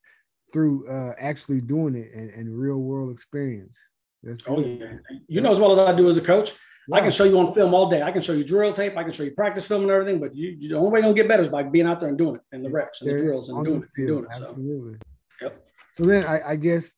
through 0.54 0.88
uh, 0.88 1.14
actually 1.20 1.62
doing 1.62 1.96
it 1.96 2.12
and, 2.14 2.30
and 2.32 2.58
real 2.58 2.78
world 2.78 3.12
experience. 3.12 3.84
That's 4.22 4.42
oh, 4.48 4.60
yeah. 4.64 4.94
You 5.28 5.42
know, 5.42 5.52
as 5.52 5.60
well 5.60 5.72
as 5.72 5.78
I 5.78 5.96
do 5.96 6.10
as 6.10 6.18
a 6.18 6.22
coach, 6.22 6.54
I 6.92 7.02
can 7.02 7.12
show 7.12 7.24
you 7.24 7.40
on 7.40 7.54
film 7.54 7.74
all 7.74 7.90
day. 7.90 8.02
I 8.02 8.12
can 8.12 8.22
show 8.22 8.34
you 8.34 8.44
drill 8.44 8.74
tape. 8.74 8.98
I 8.98 9.04
can 9.04 9.12
show 9.12 9.24
you 9.24 9.32
practice 9.32 9.68
film 9.68 9.84
and 9.84 9.92
everything. 9.92 10.20
But 10.20 10.36
you, 10.36 10.56
you 10.60 10.70
the 10.70 10.76
only 10.76 10.92
way 10.92 11.00
you're 11.00 11.04
gonna 11.04 11.16
get 11.16 11.28
better 11.28 11.44
is 11.44 11.50
by 11.50 11.64
being 11.64 11.86
out 11.86 12.00
there 12.00 12.10
and 12.10 12.18
doing 12.18 12.36
it, 12.36 12.42
and 12.52 12.64
the 12.64 12.70
reps 12.70 13.02
and 13.02 13.10
the 13.10 13.18
drills 13.18 13.50
and 13.50 13.64
doing 13.64 13.84
it, 13.84 13.90
and 13.98 14.08
doing 14.08 14.24
it. 14.24 14.30
Absolutely. 14.32 14.94
So, 14.94 15.46
yep. 15.46 15.66
So 15.94 16.04
then 16.06 16.26
I, 16.26 16.52
I 16.52 16.56
guess 16.56 16.94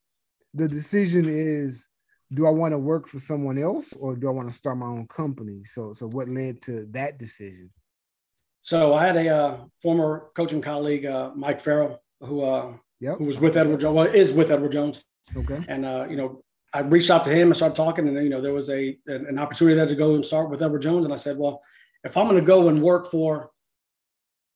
the 0.54 0.68
decision 0.68 1.26
is: 1.28 1.86
Do 2.32 2.46
I 2.46 2.50
want 2.50 2.72
to 2.72 2.78
work 2.78 3.08
for 3.08 3.18
someone 3.18 3.58
else, 3.62 3.92
or 3.94 4.16
do 4.16 4.28
I 4.28 4.30
want 4.30 4.48
to 4.48 4.54
start 4.54 4.78
my 4.78 4.86
own 4.86 5.06
company? 5.08 5.64
So, 5.64 5.92
so 5.92 6.08
what 6.08 6.28
led 6.28 6.62
to 6.62 6.86
that 6.92 7.18
decision? 7.18 7.70
So 8.62 8.94
I 8.94 9.04
had 9.04 9.16
a 9.16 9.28
uh, 9.28 9.64
former 9.82 10.30
coaching 10.34 10.62
colleague, 10.62 11.04
uh, 11.04 11.32
Mike 11.34 11.60
Farrell, 11.60 12.00
who 12.20 12.42
uh, 12.42 12.74
yep. 13.00 13.18
who 13.18 13.24
was 13.24 13.40
with 13.40 13.56
Edward 13.56 13.80
Jones, 13.80 13.94
well, 13.94 14.06
is 14.06 14.32
with 14.32 14.50
Edward 14.50 14.72
Jones. 14.72 15.04
Okay. 15.36 15.60
And 15.68 15.84
uh, 15.84 16.06
you 16.08 16.16
know, 16.16 16.42
I 16.74 16.80
reached 16.80 17.10
out 17.10 17.24
to 17.24 17.30
him 17.30 17.48
and 17.48 17.56
started 17.56 17.76
talking, 17.76 18.08
and 18.08 18.16
you 18.22 18.30
know 18.30 18.40
there 18.40 18.52
was 18.52 18.70
a 18.70 18.98
an 19.06 19.38
opportunity 19.38 19.76
there 19.76 19.86
to 19.86 19.94
go 19.94 20.14
and 20.14 20.24
start 20.24 20.50
with 20.50 20.62
Edward 20.62 20.82
Jones, 20.82 21.04
and 21.04 21.12
I 21.12 21.16
said, 21.16 21.36
well, 21.36 21.62
if 22.04 22.16
I'm 22.16 22.26
going 22.26 22.40
to 22.40 22.46
go 22.46 22.68
and 22.68 22.82
work 22.82 23.10
for 23.10 23.50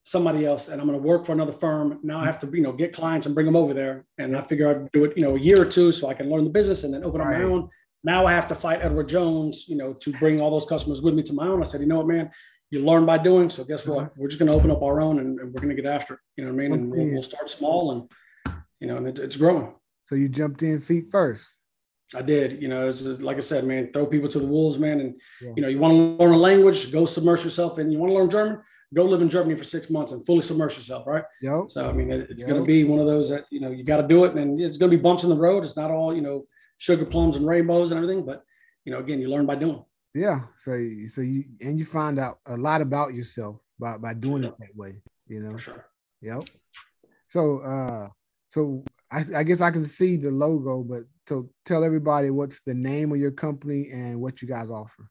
somebody 0.04 0.46
else, 0.46 0.68
and 0.68 0.80
I'm 0.80 0.86
going 0.86 0.98
to 0.98 1.06
work 1.06 1.26
for 1.26 1.32
another 1.32 1.52
firm, 1.52 1.98
now 2.02 2.20
I 2.20 2.24
have 2.24 2.38
to 2.40 2.50
you 2.52 2.62
know 2.62 2.72
get 2.72 2.92
clients 2.92 3.26
and 3.26 3.34
bring 3.34 3.46
them 3.46 3.56
over 3.56 3.74
there, 3.74 4.04
and 4.18 4.36
I 4.36 4.40
figure 4.40 4.70
I'd 4.70 4.92
do 4.92 5.04
it 5.04 5.16
you 5.16 5.26
know 5.26 5.36
a 5.36 5.40
year 5.40 5.60
or 5.60 5.66
two 5.66 5.92
so 5.92 6.08
I 6.08 6.14
can 6.14 6.30
learn 6.30 6.44
the 6.44 6.50
business 6.50 6.84
and 6.84 6.94
then 6.94 7.04
open 7.04 7.20
up 7.20 7.28
my 7.28 7.42
own. 7.42 7.68
Now 8.02 8.24
I 8.24 8.32
have 8.32 8.46
to 8.48 8.54
fight 8.54 8.80
Edward 8.82 9.08
Jones, 9.08 9.68
you 9.68 9.76
know, 9.76 9.92
to 9.94 10.12
bring 10.12 10.40
all 10.40 10.50
those 10.50 10.66
customers 10.66 11.02
with 11.02 11.14
me 11.14 11.22
to 11.24 11.32
my 11.32 11.48
own. 11.48 11.60
I 11.60 11.64
said, 11.64 11.80
you 11.80 11.88
know 11.88 11.96
what, 11.96 12.06
man, 12.06 12.30
you 12.70 12.84
learn 12.84 13.04
by 13.04 13.18
doing. 13.18 13.50
So 13.50 13.64
guess 13.64 13.86
what? 13.86 14.06
Mm-hmm. 14.06 14.20
We're 14.20 14.28
just 14.28 14.38
going 14.38 14.50
to 14.50 14.54
open 14.54 14.70
up 14.70 14.82
our 14.82 15.00
own, 15.00 15.18
and, 15.18 15.40
and 15.40 15.52
we're 15.52 15.60
going 15.60 15.74
to 15.74 15.82
get 15.82 15.90
after 15.90 16.14
it. 16.14 16.20
You 16.36 16.44
know 16.44 16.52
what 16.52 16.62
I 16.62 16.68
mean? 16.68 16.72
And 16.72 16.90
we'll, 16.90 17.12
we'll 17.12 17.22
start 17.22 17.50
small, 17.50 17.90
and 17.92 18.56
you 18.80 18.86
know, 18.86 18.96
and 18.96 19.08
it, 19.08 19.18
it's 19.18 19.36
growing. 19.36 19.74
So 20.02 20.14
you 20.14 20.28
jumped 20.28 20.62
in 20.62 20.80
feet 20.80 21.08
first. 21.10 21.58
I 22.14 22.22
did. 22.22 22.62
You 22.62 22.68
know, 22.68 22.88
it's 22.88 23.02
like 23.02 23.36
I 23.36 23.40
said, 23.40 23.64
man, 23.64 23.92
throw 23.92 24.06
people 24.06 24.28
to 24.28 24.38
the 24.38 24.46
wolves, 24.46 24.78
man. 24.78 25.00
And 25.00 25.20
yeah. 25.40 25.52
you 25.56 25.62
know, 25.62 25.68
you 25.68 25.78
want 25.78 25.94
to 25.94 26.24
learn 26.24 26.34
a 26.34 26.38
language, 26.38 26.92
go 26.92 27.06
submerge 27.06 27.44
yourself, 27.44 27.78
and 27.78 27.92
you 27.92 27.98
want 27.98 28.10
to 28.10 28.14
learn 28.14 28.30
German, 28.30 28.60
go 28.94 29.04
live 29.04 29.22
in 29.22 29.28
Germany 29.28 29.56
for 29.56 29.64
six 29.64 29.90
months 29.90 30.12
and 30.12 30.24
fully 30.24 30.42
submerge 30.42 30.76
yourself, 30.76 31.06
right? 31.06 31.24
Yep. 31.42 31.64
So 31.68 31.88
I 31.88 31.92
mean, 31.92 32.12
it, 32.12 32.30
it's 32.30 32.40
yep. 32.40 32.48
going 32.48 32.60
to 32.60 32.66
be 32.66 32.84
one 32.84 33.00
of 33.00 33.06
those 33.06 33.28
that 33.30 33.46
you 33.50 33.60
know 33.60 33.70
you 33.70 33.82
got 33.82 34.00
to 34.00 34.06
do 34.06 34.24
it, 34.24 34.34
and 34.34 34.60
it's 34.60 34.76
going 34.76 34.90
to 34.90 34.96
be 34.96 35.02
bumps 35.02 35.24
in 35.24 35.30
the 35.30 35.36
road. 35.36 35.64
It's 35.64 35.76
not 35.76 35.90
all 35.90 36.14
you 36.14 36.22
know, 36.22 36.46
sugar 36.78 37.04
plums 37.04 37.36
and 37.36 37.46
rainbows 37.46 37.90
and 37.90 37.98
everything, 37.98 38.24
but 38.24 38.44
you 38.84 38.92
know, 38.92 39.00
again, 39.00 39.20
you 39.20 39.28
learn 39.28 39.46
by 39.46 39.56
doing. 39.56 39.84
Yeah. 40.14 40.40
So 40.56 40.72
so 41.08 41.20
you 41.20 41.44
and 41.60 41.78
you 41.78 41.84
find 41.84 42.18
out 42.18 42.38
a 42.46 42.56
lot 42.56 42.80
about 42.80 43.14
yourself 43.14 43.56
by 43.80 43.96
by 43.98 44.14
doing 44.14 44.44
it 44.44 44.54
that 44.58 44.76
way. 44.76 45.02
You 45.26 45.40
know. 45.40 45.50
For 45.50 45.58
sure. 45.58 45.86
Yep. 46.22 46.44
So 47.28 47.58
uh, 47.58 48.08
so 48.50 48.84
I, 49.10 49.24
I 49.36 49.42
guess 49.42 49.60
I 49.60 49.70
can 49.70 49.84
see 49.84 50.16
the 50.16 50.30
logo, 50.30 50.82
but 50.82 51.02
to 51.26 51.50
tell 51.64 51.84
everybody 51.84 52.30
what's 52.30 52.60
the 52.60 52.74
name 52.74 53.12
of 53.12 53.18
your 53.18 53.30
company 53.30 53.90
and 53.92 54.20
what 54.20 54.42
you 54.42 54.48
guys 54.48 54.70
offer. 54.70 55.08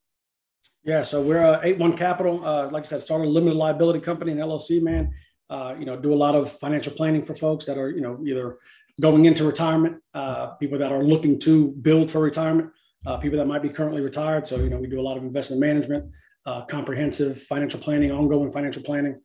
Yeah, 0.83 1.01
so 1.01 1.21
we're 1.21 1.41
a 1.41 1.59
eight 1.63 1.77
one 1.79 1.97
capital. 1.97 2.45
Uh, 2.45 2.69
like 2.69 2.83
I 2.83 2.87
said, 2.87 3.01
started 3.01 3.25
a 3.25 3.29
limited 3.29 3.57
liability 3.57 3.99
company 3.99 4.31
in 4.31 4.37
LLC. 4.37 4.81
Man, 4.81 5.11
uh, 5.49 5.75
you 5.77 5.85
know, 5.85 5.97
do 5.97 6.13
a 6.13 6.15
lot 6.15 6.35
of 6.35 6.51
financial 6.51 6.93
planning 6.93 7.23
for 7.23 7.33
folks 7.33 7.65
that 7.65 7.77
are 7.77 7.89
you 7.89 8.01
know 8.01 8.23
either 8.25 8.59
going 9.01 9.25
into 9.25 9.43
retirement, 9.43 9.97
uh, 10.13 10.47
people 10.55 10.77
that 10.79 10.91
are 10.91 11.03
looking 11.03 11.39
to 11.39 11.71
build 11.81 12.09
for 12.09 12.19
retirement, 12.19 12.69
uh, 13.05 13.17
people 13.17 13.37
that 13.37 13.45
might 13.45 13.61
be 13.61 13.69
currently 13.69 14.01
retired. 14.01 14.45
So 14.47 14.57
you 14.57 14.69
know, 14.69 14.77
we 14.77 14.87
do 14.87 14.99
a 14.99 15.01
lot 15.01 15.17
of 15.17 15.23
investment 15.23 15.59
management, 15.59 16.11
uh, 16.45 16.65
comprehensive 16.65 17.41
financial 17.41 17.79
planning, 17.79 18.11
ongoing 18.11 18.51
financial 18.51 18.83
planning. 18.83 19.19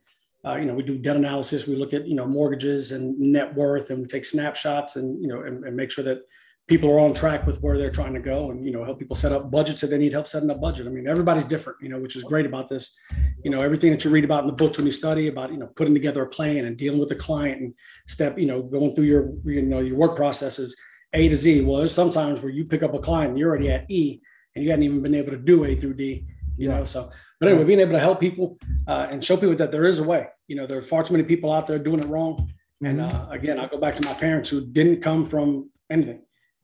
Uh, 0.45 0.57
you 0.57 0.65
know, 0.65 0.73
we 0.73 0.83
do 0.83 0.97
debt 0.97 1.17
analysis. 1.17 1.67
We 1.67 1.77
look 1.77 1.93
at 1.93 2.07
you 2.07 2.15
know 2.15 2.27
mortgages 2.27 2.93
and 2.93 3.19
net 3.19 3.55
worth, 3.55 3.91
and 3.91 4.01
we 4.01 4.07
take 4.07 4.25
snapshots, 4.25 4.97
and 4.97 5.21
you 5.21 5.29
know, 5.29 5.43
and, 5.43 5.65
and 5.65 5.77
make 5.77 5.91
sure 5.91 6.05
that 6.05 6.23
people 6.71 6.89
are 6.89 7.01
on 7.01 7.13
track 7.13 7.49
with 7.49 7.61
where 7.61 7.77
they're 7.77 7.91
trying 7.91 8.15
to 8.15 8.21
go 8.21 8.53
and 8.53 8.65
you 8.65 8.71
know 8.71 8.85
help 8.85 8.97
people 8.97 9.17
set 9.17 9.33
up 9.33 9.51
budgets 9.51 9.83
if 9.83 9.91
they 9.91 9.99
need 9.99 10.13
help 10.13 10.29
setting 10.29 10.49
up 10.51 10.61
budget. 10.61 10.87
I 10.87 10.91
mean 10.91 11.09
everybody's 11.09 11.45
different 11.45 11.79
you 11.83 11.89
know 11.89 11.99
which 11.99 12.15
is 12.15 12.23
great 12.23 12.47
about 12.47 12.69
this. 12.69 12.97
You 13.43 13.51
know 13.51 13.59
everything 13.59 13.91
that 13.91 14.05
you 14.05 14.11
read 14.11 14.25
about 14.25 14.43
in 14.45 14.47
the 14.47 14.53
books 14.53 14.79
when 14.79 14.87
you 14.87 14.93
study 14.93 15.27
about 15.27 15.51
you 15.51 15.59
know 15.59 15.67
putting 15.75 15.95
together 15.95 16.23
a 16.23 16.29
plan 16.29 16.67
and 16.67 16.77
dealing 16.77 17.01
with 17.01 17.09
the 17.09 17.17
client 17.17 17.61
and 17.61 17.75
step 18.07 18.39
you 18.39 18.47
know 18.47 18.63
going 18.63 18.95
through 18.95 19.07
your 19.07 19.33
you 19.45 19.63
know 19.63 19.81
your 19.81 19.97
work 19.97 20.15
processes 20.15 20.77
a 21.13 21.29
to 21.29 21.37
z. 21.37 21.61
Well 21.63 21.79
there's 21.79 21.93
sometimes 21.93 22.41
where 22.41 22.53
you 22.53 22.65
pick 22.65 22.85
up 22.85 22.95
a 22.95 23.01
client 23.01 23.31
and 23.31 23.39
you're 23.39 23.51
already 23.51 23.73
at 23.73 23.91
e 23.91 24.21
and 24.55 24.63
you 24.63 24.71
hadn't 24.71 24.85
even 24.85 25.03
been 25.03 25.17
able 25.17 25.33
to 25.33 25.39
do 25.39 25.65
a 25.65 25.75
through 25.75 25.95
d 25.95 26.25
you 26.57 26.69
yeah. 26.69 26.79
know 26.79 26.85
so. 26.85 27.11
But 27.41 27.49
anyway 27.49 27.65
being 27.65 27.81
able 27.81 27.99
to 27.99 28.07
help 28.09 28.21
people 28.21 28.59
uh, 28.87 29.09
and 29.11 29.25
show 29.25 29.37
people 29.37 29.57
that 29.57 29.73
there 29.73 29.87
is 29.87 29.99
a 29.99 30.05
way. 30.05 30.29
You 30.47 30.55
know 30.55 30.69
there 30.69 30.79
are 30.79 30.89
far 30.93 31.03
too 31.03 31.15
many 31.15 31.25
people 31.25 31.53
out 31.53 31.67
there 31.67 31.81
doing 31.81 31.99
it 31.99 32.07
wrong. 32.07 32.49
And 32.81 33.01
mm-hmm. 33.01 33.17
uh, 33.17 33.35
again 33.35 33.59
i 33.59 33.67
go 33.67 33.77
back 33.77 33.97
to 33.97 34.07
my 34.07 34.15
parents 34.15 34.49
who 34.49 34.65
didn't 34.65 35.03
come 35.03 35.27
from 35.27 35.69
anything 35.91 36.21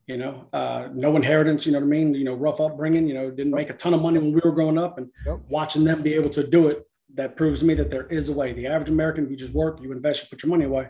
you 0.07 0.17
know, 0.17 0.47
uh, 0.53 0.87
no 0.93 1.15
inheritance, 1.15 1.65
you 1.65 1.73
know 1.73 1.79
what 1.79 1.85
I 1.85 1.89
mean? 1.89 2.13
You 2.13 2.23
know, 2.23 2.33
rough 2.33 2.61
upbringing, 2.61 3.07
you 3.07 3.13
know, 3.13 3.29
didn't 3.29 3.53
make 3.53 3.69
a 3.69 3.73
ton 3.73 3.93
of 3.93 4.01
money 4.01 4.19
when 4.19 4.31
we 4.33 4.41
were 4.43 4.53
growing 4.53 4.77
up 4.77 4.97
and 4.97 5.09
yep. 5.25 5.39
watching 5.49 5.83
them 5.83 6.01
be 6.01 6.13
able 6.13 6.29
to 6.29 6.47
do 6.47 6.67
it, 6.69 6.87
that 7.15 7.35
proves 7.35 7.59
to 7.59 7.65
me 7.65 7.73
that 7.73 7.89
there 7.89 8.07
is 8.07 8.29
a 8.29 8.33
way. 8.33 8.53
The 8.53 8.67
average 8.67 8.89
American, 8.89 9.25
if 9.25 9.31
you 9.31 9.37
just 9.37 9.53
work, 9.53 9.81
you 9.81 9.91
invest, 9.91 10.23
you 10.23 10.29
put 10.29 10.43
your 10.43 10.49
money 10.49 10.65
away, 10.65 10.89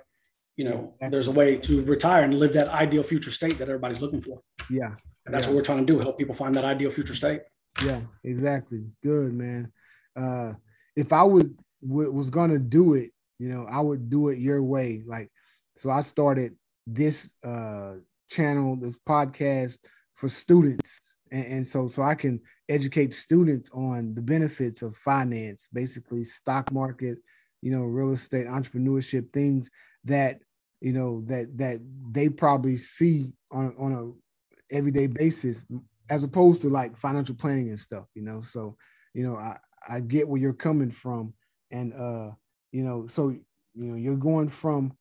you 0.55 0.65
know, 0.65 0.93
exactly. 0.95 1.09
there's 1.09 1.27
a 1.27 1.31
way 1.31 1.57
to 1.57 1.83
retire 1.85 2.23
and 2.23 2.39
live 2.39 2.53
that 2.53 2.67
ideal 2.69 3.03
future 3.03 3.31
state 3.31 3.57
that 3.57 3.69
everybody's 3.69 4.01
looking 4.01 4.21
for. 4.21 4.41
Yeah. 4.69 4.93
And 5.25 5.33
that's 5.33 5.45
yeah. 5.45 5.49
what 5.49 5.57
we're 5.57 5.63
trying 5.63 5.85
to 5.85 5.93
do, 5.93 5.99
help 5.99 6.17
people 6.17 6.35
find 6.35 6.55
that 6.55 6.63
ideal 6.63 6.91
future 6.91 7.15
state. 7.15 7.41
Yeah, 7.85 8.01
exactly. 8.23 8.85
Good, 9.03 9.33
man. 9.33 9.71
Uh, 10.15 10.53
if 10.95 11.11
I 11.11 11.23
would 11.23 11.57
w- 11.87 12.11
was 12.11 12.29
gonna 12.29 12.59
do 12.59 12.93
it, 12.95 13.11
you 13.39 13.49
know, 13.49 13.67
I 13.69 13.81
would 13.81 14.09
do 14.09 14.29
it 14.29 14.39
your 14.39 14.63
way. 14.63 15.03
Like, 15.05 15.29
so 15.75 15.89
I 15.89 16.01
started 16.01 16.55
this 16.87 17.31
uh 17.43 17.95
channel, 18.29 18.75
this 18.75 18.95
podcast 19.07 19.77
for 20.15 20.27
students. 20.27 20.99
And, 21.31 21.45
and, 21.45 21.67
so 21.67 21.89
so 21.89 22.03
I 22.03 22.15
can 22.15 22.39
educate 22.69 23.13
students 23.13 23.69
on 23.73 24.15
the 24.15 24.21
benefits 24.21 24.81
of 24.81 24.95
finance, 24.95 25.67
basically 25.73 26.23
stock 26.23 26.71
market, 26.71 27.17
you 27.61 27.71
know, 27.71 27.83
real 27.83 28.11
estate, 28.11 28.47
entrepreneurship, 28.47 29.31
things 29.33 29.69
that 30.05 30.39
you 30.79 30.93
know 30.93 31.23
that 31.25 31.57
that 31.57 31.79
they 32.11 32.29
probably 32.29 32.77
see 32.77 33.33
on 33.51 33.75
on 33.79 33.91
a 33.93 34.75
everyday 34.75 35.07
basis 35.07 35.65
as 36.09 36.23
opposed 36.23 36.61
to 36.61 36.69
like 36.69 36.97
financial 36.97 37.35
planning 37.35 37.69
and 37.69 37.79
stuff, 37.79 38.05
you 38.15 38.21
know. 38.21 38.41
So, 38.41 38.77
you 39.13 39.23
know, 39.23 39.35
I, 39.37 39.57
I 39.89 39.99
get 39.99 40.27
where 40.27 40.39
you're 40.39 40.53
coming 40.53 40.91
from. 40.91 41.33
And 41.71 41.93
uh, 41.93 42.31
you 42.71 42.83
know, 42.83 43.07
so 43.07 43.29
you 43.29 43.41
know, 43.75 43.95
you're 43.95 44.15
going 44.15 44.47
from 44.47 44.93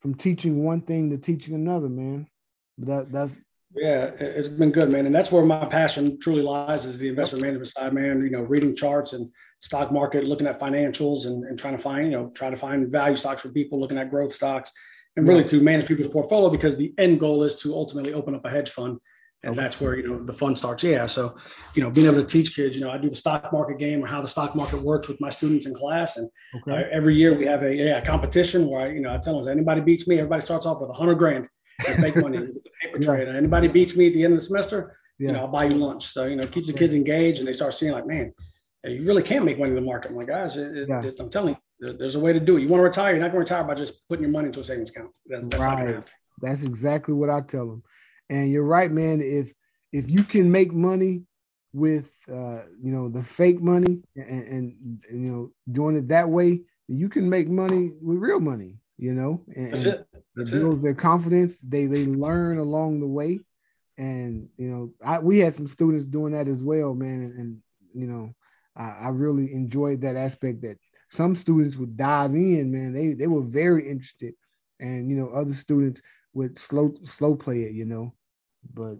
from 0.00 0.14
teaching 0.14 0.64
one 0.64 0.80
thing 0.80 1.10
to 1.10 1.18
teaching 1.18 1.54
another, 1.54 1.88
man. 1.88 2.26
That 2.78 3.10
that's 3.10 3.36
Yeah, 3.74 4.10
it's 4.18 4.48
been 4.48 4.72
good, 4.72 4.90
man. 4.90 5.06
And 5.06 5.14
that's 5.14 5.30
where 5.30 5.44
my 5.44 5.66
passion 5.66 6.18
truly 6.20 6.42
lies 6.42 6.84
is 6.84 6.98
the 6.98 7.08
investment 7.08 7.42
management 7.42 7.68
side, 7.68 7.92
man. 7.92 8.22
You 8.22 8.30
know, 8.30 8.42
reading 8.42 8.74
charts 8.74 9.12
and 9.12 9.30
stock 9.60 9.92
market, 9.92 10.24
looking 10.24 10.46
at 10.46 10.58
financials 10.58 11.26
and, 11.26 11.44
and 11.44 11.58
trying 11.58 11.76
to 11.76 11.82
find, 11.82 12.06
you 12.06 12.12
know, 12.12 12.30
trying 12.34 12.52
to 12.52 12.56
find 12.56 12.90
value 12.90 13.16
stocks 13.16 13.42
for 13.42 13.50
people, 13.50 13.78
looking 13.78 13.98
at 13.98 14.10
growth 14.10 14.32
stocks 14.32 14.72
and 15.16 15.26
really 15.26 15.44
to 15.44 15.60
manage 15.60 15.86
people's 15.86 16.08
portfolio 16.08 16.48
because 16.48 16.76
the 16.76 16.94
end 16.96 17.20
goal 17.20 17.42
is 17.42 17.56
to 17.56 17.74
ultimately 17.74 18.12
open 18.14 18.34
up 18.34 18.44
a 18.44 18.50
hedge 18.50 18.70
fund. 18.70 18.98
And 19.44 19.52
okay. 19.52 19.60
that's 19.60 19.80
where, 19.80 19.96
you 19.96 20.08
know, 20.08 20.24
the 20.24 20.32
fun 20.32 20.56
starts. 20.56 20.82
Yeah. 20.82 21.06
So, 21.06 21.36
you 21.74 21.82
know, 21.82 21.90
being 21.90 22.08
able 22.08 22.16
to 22.16 22.24
teach 22.24 22.56
kids, 22.56 22.76
you 22.76 22.82
know, 22.82 22.90
I 22.90 22.98
do 22.98 23.08
the 23.08 23.16
stock 23.16 23.52
market 23.52 23.78
game 23.78 24.02
or 24.02 24.06
how 24.06 24.20
the 24.20 24.26
stock 24.26 24.56
market 24.56 24.82
works 24.82 25.06
with 25.06 25.20
my 25.20 25.28
students 25.28 25.66
in 25.66 25.74
class. 25.74 26.16
And 26.16 26.28
okay. 26.56 26.72
uh, 26.72 26.88
every 26.90 27.14
year 27.14 27.38
we 27.38 27.46
have 27.46 27.62
a 27.62 27.72
yeah, 27.72 28.00
competition 28.00 28.66
where, 28.68 28.80
I, 28.80 28.88
you 28.88 29.00
know, 29.00 29.14
I 29.14 29.18
tell 29.18 29.40
them, 29.40 29.50
anybody 29.50 29.80
beats 29.80 30.08
me, 30.08 30.18
everybody 30.18 30.44
starts 30.44 30.66
off 30.66 30.80
with 30.80 30.90
a 30.90 30.94
hundred 30.94 31.16
grand 31.16 31.46
fake 31.80 32.16
money 32.16 32.38
paper 32.82 32.98
trade. 32.98 33.28
And 33.28 33.36
anybody 33.36 33.68
beats 33.68 33.96
me 33.96 34.08
at 34.08 34.14
the 34.14 34.24
end 34.24 34.34
of 34.34 34.40
the 34.40 34.44
semester, 34.44 34.98
yeah. 35.18 35.28
you 35.28 35.32
know, 35.34 35.40
I'll 35.40 35.48
buy 35.48 35.64
you 35.64 35.76
lunch. 35.76 36.06
So, 36.08 36.26
you 36.26 36.36
know, 36.36 36.46
keeps 36.46 36.68
the 36.68 36.72
kids 36.72 36.94
engaged 36.94 37.38
and 37.38 37.48
they 37.48 37.52
start 37.52 37.74
seeing 37.74 37.92
like, 37.92 38.06
man, 38.06 38.32
you 38.84 39.04
really 39.04 39.22
can't 39.22 39.44
make 39.44 39.58
money 39.58 39.70
in 39.70 39.74
the 39.74 39.80
market. 39.80 40.10
I'm 40.10 40.16
like, 40.16 40.28
guys, 40.28 40.56
it, 40.56 40.88
yeah. 40.88 41.02
it, 41.04 41.18
I'm 41.20 41.30
telling 41.30 41.56
you, 41.80 41.92
there's 41.92 42.16
a 42.16 42.20
way 42.20 42.32
to 42.32 42.40
do 42.40 42.56
it. 42.56 42.62
You 42.62 42.68
want 42.68 42.80
to 42.80 42.84
retire, 42.84 43.12
you're 43.12 43.20
not 43.20 43.32
going 43.32 43.44
to 43.44 43.52
retire 43.54 43.64
by 43.66 43.74
just 43.74 44.08
putting 44.08 44.22
your 44.22 44.32
money 44.32 44.46
into 44.46 44.60
a 44.60 44.64
savings 44.64 44.90
account. 44.90 45.10
That, 45.26 45.50
that's 45.50 45.62
right. 45.62 46.04
That's 46.40 46.62
exactly 46.62 47.14
what 47.14 47.30
I 47.30 47.40
tell 47.40 47.66
them. 47.66 47.82
And 48.30 48.50
you're 48.50 48.64
right, 48.64 48.90
man. 48.90 49.20
If 49.20 49.52
if 49.92 50.10
you 50.10 50.22
can 50.22 50.50
make 50.50 50.72
money 50.72 51.24
with 51.72 52.12
uh, 52.30 52.62
you 52.78 52.92
know 52.92 53.08
the 53.08 53.22
fake 53.22 53.60
money 53.60 54.02
and, 54.16 54.48
and, 54.48 54.74
and, 55.10 55.22
you 55.22 55.32
know 55.32 55.52
doing 55.72 55.96
it 55.96 56.08
that 56.08 56.28
way, 56.28 56.62
you 56.88 57.08
can 57.08 57.28
make 57.28 57.48
money 57.48 57.92
with 58.00 58.18
real 58.18 58.40
money. 58.40 58.77
You 58.98 59.14
know, 59.14 59.44
and, 59.54 59.72
That's 59.72 59.86
it. 59.86 60.08
That's 60.34 60.50
it 60.50 60.54
builds 60.54 60.80
it. 60.80 60.84
their 60.84 60.94
confidence. 60.94 61.58
They 61.58 61.86
they 61.86 62.04
learn 62.04 62.58
along 62.58 63.00
the 63.00 63.06
way, 63.06 63.40
and 63.96 64.48
you 64.56 64.68
know, 64.68 64.92
I, 65.04 65.20
we 65.20 65.38
had 65.38 65.54
some 65.54 65.68
students 65.68 66.06
doing 66.06 66.32
that 66.32 66.48
as 66.48 66.64
well, 66.64 66.94
man. 66.94 67.22
And, 67.22 67.38
and 67.38 67.58
you 67.94 68.06
know, 68.06 68.34
I, 68.76 69.06
I 69.06 69.08
really 69.10 69.52
enjoyed 69.52 70.00
that 70.00 70.16
aspect 70.16 70.62
that 70.62 70.78
some 71.10 71.34
students 71.34 71.76
would 71.76 71.96
dive 71.96 72.34
in, 72.34 72.70
man. 72.72 72.92
They 72.92 73.14
they 73.14 73.26
were 73.26 73.42
very 73.42 73.88
interested, 73.88 74.34
and 74.80 75.08
you 75.08 75.16
know, 75.16 75.28
other 75.28 75.52
students 75.52 76.02
would 76.34 76.58
slow 76.58 76.94
slow 77.04 77.36
play 77.36 77.62
it, 77.62 77.72
you 77.72 77.84
know. 77.84 78.14
But 78.74 78.98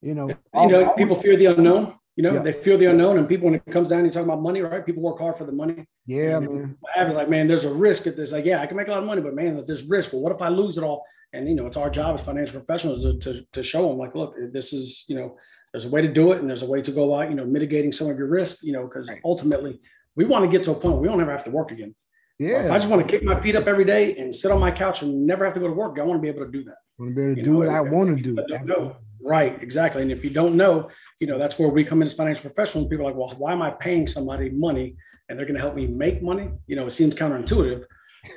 you 0.00 0.14
know, 0.14 0.28
you 0.54 0.68
know, 0.68 0.94
people 0.96 1.16
fear 1.16 1.36
the 1.36 1.46
unknown. 1.46 1.94
You 2.16 2.22
know, 2.22 2.34
yeah. 2.34 2.42
they 2.42 2.52
fear 2.52 2.76
the 2.76 2.86
unknown, 2.86 3.18
and 3.18 3.28
people 3.28 3.46
when 3.46 3.54
it 3.56 3.66
comes 3.66 3.88
down 3.88 4.04
to 4.04 4.10
talking 4.10 4.28
about 4.28 4.40
money, 4.40 4.60
right? 4.60 4.86
People 4.86 5.02
work 5.02 5.18
hard 5.18 5.36
for 5.36 5.44
the 5.44 5.52
money. 5.52 5.84
Yeah, 6.06 6.38
man. 6.38 6.76
I 6.96 7.04
was 7.04 7.16
like, 7.16 7.28
man, 7.28 7.48
there's 7.48 7.64
a 7.64 7.74
risk. 7.74 8.04
There's 8.04 8.32
like, 8.32 8.44
yeah, 8.44 8.60
I 8.60 8.66
can 8.66 8.76
make 8.76 8.86
a 8.86 8.92
lot 8.92 9.02
of 9.02 9.06
money, 9.06 9.20
but 9.20 9.34
man, 9.34 9.64
there's 9.66 9.84
risk. 9.84 10.12
Well, 10.12 10.22
what 10.22 10.32
if 10.32 10.40
I 10.40 10.48
lose 10.48 10.78
it 10.78 10.84
all? 10.84 11.04
And 11.32 11.48
you 11.48 11.56
know, 11.56 11.66
it's 11.66 11.76
our 11.76 11.90
job 11.90 12.14
as 12.14 12.24
financial 12.24 12.60
professionals 12.60 13.02
to, 13.02 13.18
to, 13.18 13.44
to 13.52 13.62
show 13.64 13.88
them, 13.88 13.98
like, 13.98 14.14
look, 14.14 14.36
this 14.52 14.72
is, 14.72 15.04
you 15.08 15.16
know, 15.16 15.36
there's 15.72 15.86
a 15.86 15.90
way 15.90 16.02
to 16.02 16.12
do 16.12 16.30
it, 16.30 16.40
and 16.40 16.48
there's 16.48 16.62
a 16.62 16.66
way 16.66 16.80
to 16.82 16.92
go 16.92 17.16
out, 17.18 17.30
you 17.30 17.34
know, 17.34 17.44
mitigating 17.44 17.90
some 17.90 18.08
of 18.08 18.16
your 18.16 18.28
risk. 18.28 18.62
You 18.62 18.72
know, 18.74 18.84
because 18.84 19.08
right. 19.08 19.20
ultimately, 19.24 19.80
we 20.14 20.24
want 20.24 20.44
to 20.44 20.50
get 20.50 20.62
to 20.64 20.70
a 20.70 20.74
point 20.74 20.94
where 20.94 21.02
we 21.02 21.08
don't 21.08 21.20
ever 21.20 21.32
have 21.32 21.44
to 21.44 21.50
work 21.50 21.72
again. 21.72 21.96
Yeah. 22.38 22.66
If 22.66 22.70
I 22.70 22.78
just 22.78 22.88
want 22.88 23.06
to 23.06 23.08
kick 23.08 23.24
my 23.24 23.38
feet 23.38 23.56
up 23.56 23.66
every 23.66 23.84
day 23.84 24.16
and 24.16 24.34
sit 24.34 24.50
on 24.50 24.60
my 24.60 24.70
couch 24.70 25.02
and 25.02 25.26
never 25.26 25.44
have 25.44 25.54
to 25.54 25.60
go 25.60 25.66
to 25.66 25.72
work, 25.72 25.98
I 26.00 26.04
want 26.04 26.18
to 26.18 26.22
be 26.22 26.28
able 26.28 26.44
to 26.44 26.50
do 26.50 26.64
that. 26.64 26.76
I 26.98 27.02
want 27.02 27.10
to 27.10 27.14
be 27.14 27.22
able 27.22 27.34
to 27.34 27.38
you 27.40 27.44
do 27.44 27.52
know, 27.52 27.58
what 27.58 27.68
I 27.68 27.80
want 27.80 28.16
to 28.16 28.22
do. 28.22 28.36
No, 28.64 28.96
right, 29.24 29.60
exactly. 29.62 30.02
And 30.02 30.12
if 30.12 30.24
you 30.24 30.30
don't 30.30 30.56
know, 30.56 30.90
you 31.20 31.26
know, 31.26 31.38
that's 31.38 31.58
where 31.58 31.68
we 31.68 31.84
come 31.84 32.02
in 32.02 32.06
as 32.06 32.14
financial 32.14 32.42
professionals. 32.42 32.88
People 32.88 33.06
are 33.06 33.10
like, 33.10 33.18
well, 33.18 33.32
why 33.38 33.52
am 33.52 33.62
I 33.62 33.70
paying 33.70 34.06
somebody 34.06 34.50
money 34.50 34.96
and 35.28 35.38
they're 35.38 35.46
going 35.46 35.56
to 35.56 35.60
help 35.60 35.74
me 35.74 35.86
make 35.86 36.22
money? 36.22 36.50
You 36.66 36.76
know, 36.76 36.86
it 36.86 36.90
seems 36.90 37.14
counterintuitive. 37.14 37.84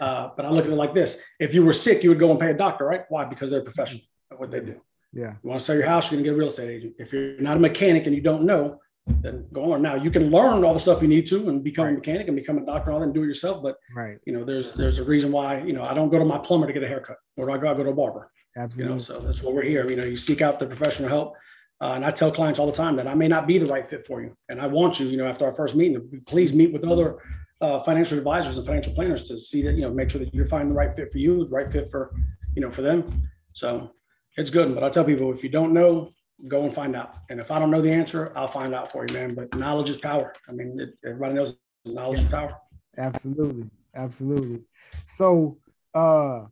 Uh, 0.02 0.30
but 0.36 0.46
I 0.46 0.50
look 0.50 0.66
at 0.66 0.72
it 0.72 0.76
like 0.76 0.94
this: 0.94 1.22
if 1.40 1.54
you 1.54 1.64
were 1.64 1.74
sick, 1.74 2.04
you 2.04 2.10
would 2.10 2.20
go 2.20 2.32
and 2.32 2.40
pay 2.40 2.52
a 2.52 2.54
doctor, 2.54 2.86
right? 2.86 3.04
Why? 3.10 3.24
Because 3.26 3.52
they're 3.52 3.62
professional 3.62 4.02
at 4.32 4.40
what 4.40 4.52
they 4.52 4.60
do. 4.60 4.82
Yeah. 5.14 5.34
You 5.42 5.50
want 5.50 5.60
to 5.60 5.66
sell 5.66 5.76
your 5.76 5.86
house, 5.86 6.12
you're 6.12 6.18
going 6.18 6.26
to 6.26 6.30
get 6.30 6.36
a 6.36 6.38
real 6.38 6.48
estate 6.48 6.70
agent. 6.70 6.96
If 7.00 7.14
you're 7.14 7.40
not 7.40 7.58
a 7.58 7.60
mechanic 7.60 8.06
and 8.06 8.16
you 8.16 8.22
don't 8.22 8.44
know, 8.44 8.80
then 9.22 9.46
go 9.54 9.74
on. 9.74 9.82
Now 9.82 9.96
you 9.96 10.12
can 10.12 10.30
learn 10.30 10.64
all 10.64 10.74
the 10.74 10.80
stuff 10.80 11.02
you 11.02 11.08
need 11.08 11.26
to 11.28 11.50
and 11.50 11.64
become 11.64 11.86
right. 11.86 11.94
a 11.94 11.96
mechanic 11.96 12.28
and 12.28 12.36
become 12.36 12.58
a 12.58 12.66
doctor 12.66 12.90
and 12.90 12.96
all 12.96 13.00
that 13.00 13.06
and 13.06 13.14
do 13.14 13.24
it 13.24 13.28
yourself. 13.28 13.64
But 13.64 13.78
right, 13.96 14.18
you 14.26 14.34
know, 14.34 14.44
there's 14.44 14.74
there's 14.74 15.00
a 15.00 15.04
reason 15.04 15.32
why 15.32 15.62
you 15.62 15.74
know 15.74 15.84
I 15.84 15.94
don't 15.94 16.10
go 16.10 16.20
to 16.20 16.26
my 16.26 16.38
plumber 16.38 16.68
to 16.68 16.74
get 16.74 16.84
a 16.84 16.88
haircut, 16.88 17.18
or 17.38 17.46
do 17.46 17.54
I 17.54 17.58
go 17.58 17.72
I 17.72 17.74
go 17.74 17.84
to 17.84 17.90
a 17.90 17.96
barber? 17.96 18.32
Absolutely. 18.58 18.92
You 18.92 18.98
know, 18.98 19.00
so 19.00 19.20
that's 19.20 19.42
what 19.44 19.54
we're 19.54 19.64
here. 19.64 19.88
You 19.88 19.96
know, 19.96 20.06
you 20.06 20.18
seek 20.18 20.42
out 20.42 20.60
the 20.60 20.66
professional 20.66 21.10
help. 21.10 21.36
Uh, 21.80 21.94
and 21.94 22.04
I 22.04 22.10
tell 22.10 22.32
clients 22.32 22.58
all 22.60 22.66
the 22.66 22.72
time 22.72 22.96
that 22.96 23.08
I 23.08 23.14
may 23.14 23.28
not 23.28 23.46
be 23.46 23.60
the 23.60 23.68
right 23.68 23.88
fit 23.88 24.06
for 24.06 24.20
you, 24.20 24.36
and 24.50 24.60
I 24.60 24.66
want 24.66 25.00
you, 25.00 25.06
you 25.06 25.16
know, 25.16 25.28
after 25.28 25.46
our 25.46 25.54
first 25.54 25.76
meeting, 25.76 26.24
please 26.26 26.52
meet 26.52 26.74
with 26.74 26.84
other 26.84 27.20
uh, 27.62 27.80
financial 27.82 28.18
advisors 28.18 28.58
and 28.58 28.66
financial 28.66 28.94
planners 28.94 29.28
to 29.28 29.38
see 29.38 29.62
that 29.62 29.74
you 29.74 29.82
know 29.82 29.92
make 29.92 30.10
sure 30.10 30.20
that 30.20 30.34
you're 30.34 30.46
finding 30.46 30.70
the 30.70 30.76
right 30.76 30.96
fit 30.96 31.12
for 31.12 31.20
you, 31.20 31.46
the 31.46 31.52
right 31.52 31.72
fit 31.72 31.92
for 31.92 32.14
you 32.56 32.62
know 32.62 32.72
for 32.72 32.82
them. 32.82 33.30
So 33.54 33.92
it's 34.38 34.50
good. 34.50 34.74
But 34.74 34.84
I 34.84 34.90
tell 34.90 35.04
people 35.04 35.32
if 35.32 35.44
you 35.44 35.50
don't 35.50 35.74
know, 35.74 36.12
go 36.48 36.64
and 36.64 36.74
find 36.74 36.96
out. 36.96 37.16
And 37.30 37.40
if 37.40 37.52
I 37.52 37.60
don't 37.60 37.72
know 37.72 37.82
the 37.82 37.92
answer, 37.92 38.32
I'll 38.36 38.48
find 38.48 38.74
out 38.74 38.92
for 38.92 39.06
you, 39.08 39.14
man. 39.14 39.36
But 39.36 39.56
knowledge 39.56 39.90
is 39.90 39.98
power. 39.98 40.34
I 40.48 40.52
mean, 40.52 40.80
it, 40.80 40.98
everybody 41.06 41.34
knows 41.36 41.56
knowledge 41.86 42.20
yeah. 42.20 42.26
is 42.26 42.32
power. 42.32 42.58
Absolutely, 42.98 43.70
absolutely. 43.96 44.62
So, 45.06 45.58
uh, 45.94 46.46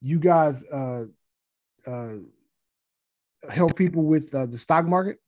you 0.00 0.18
guys 0.18 0.64
uh, 0.64 1.04
uh, 1.86 2.16
help 3.50 3.76
people 3.76 4.02
with 4.02 4.34
uh, 4.34 4.46
the 4.46 4.58
stock 4.58 4.86
market. 4.86 5.18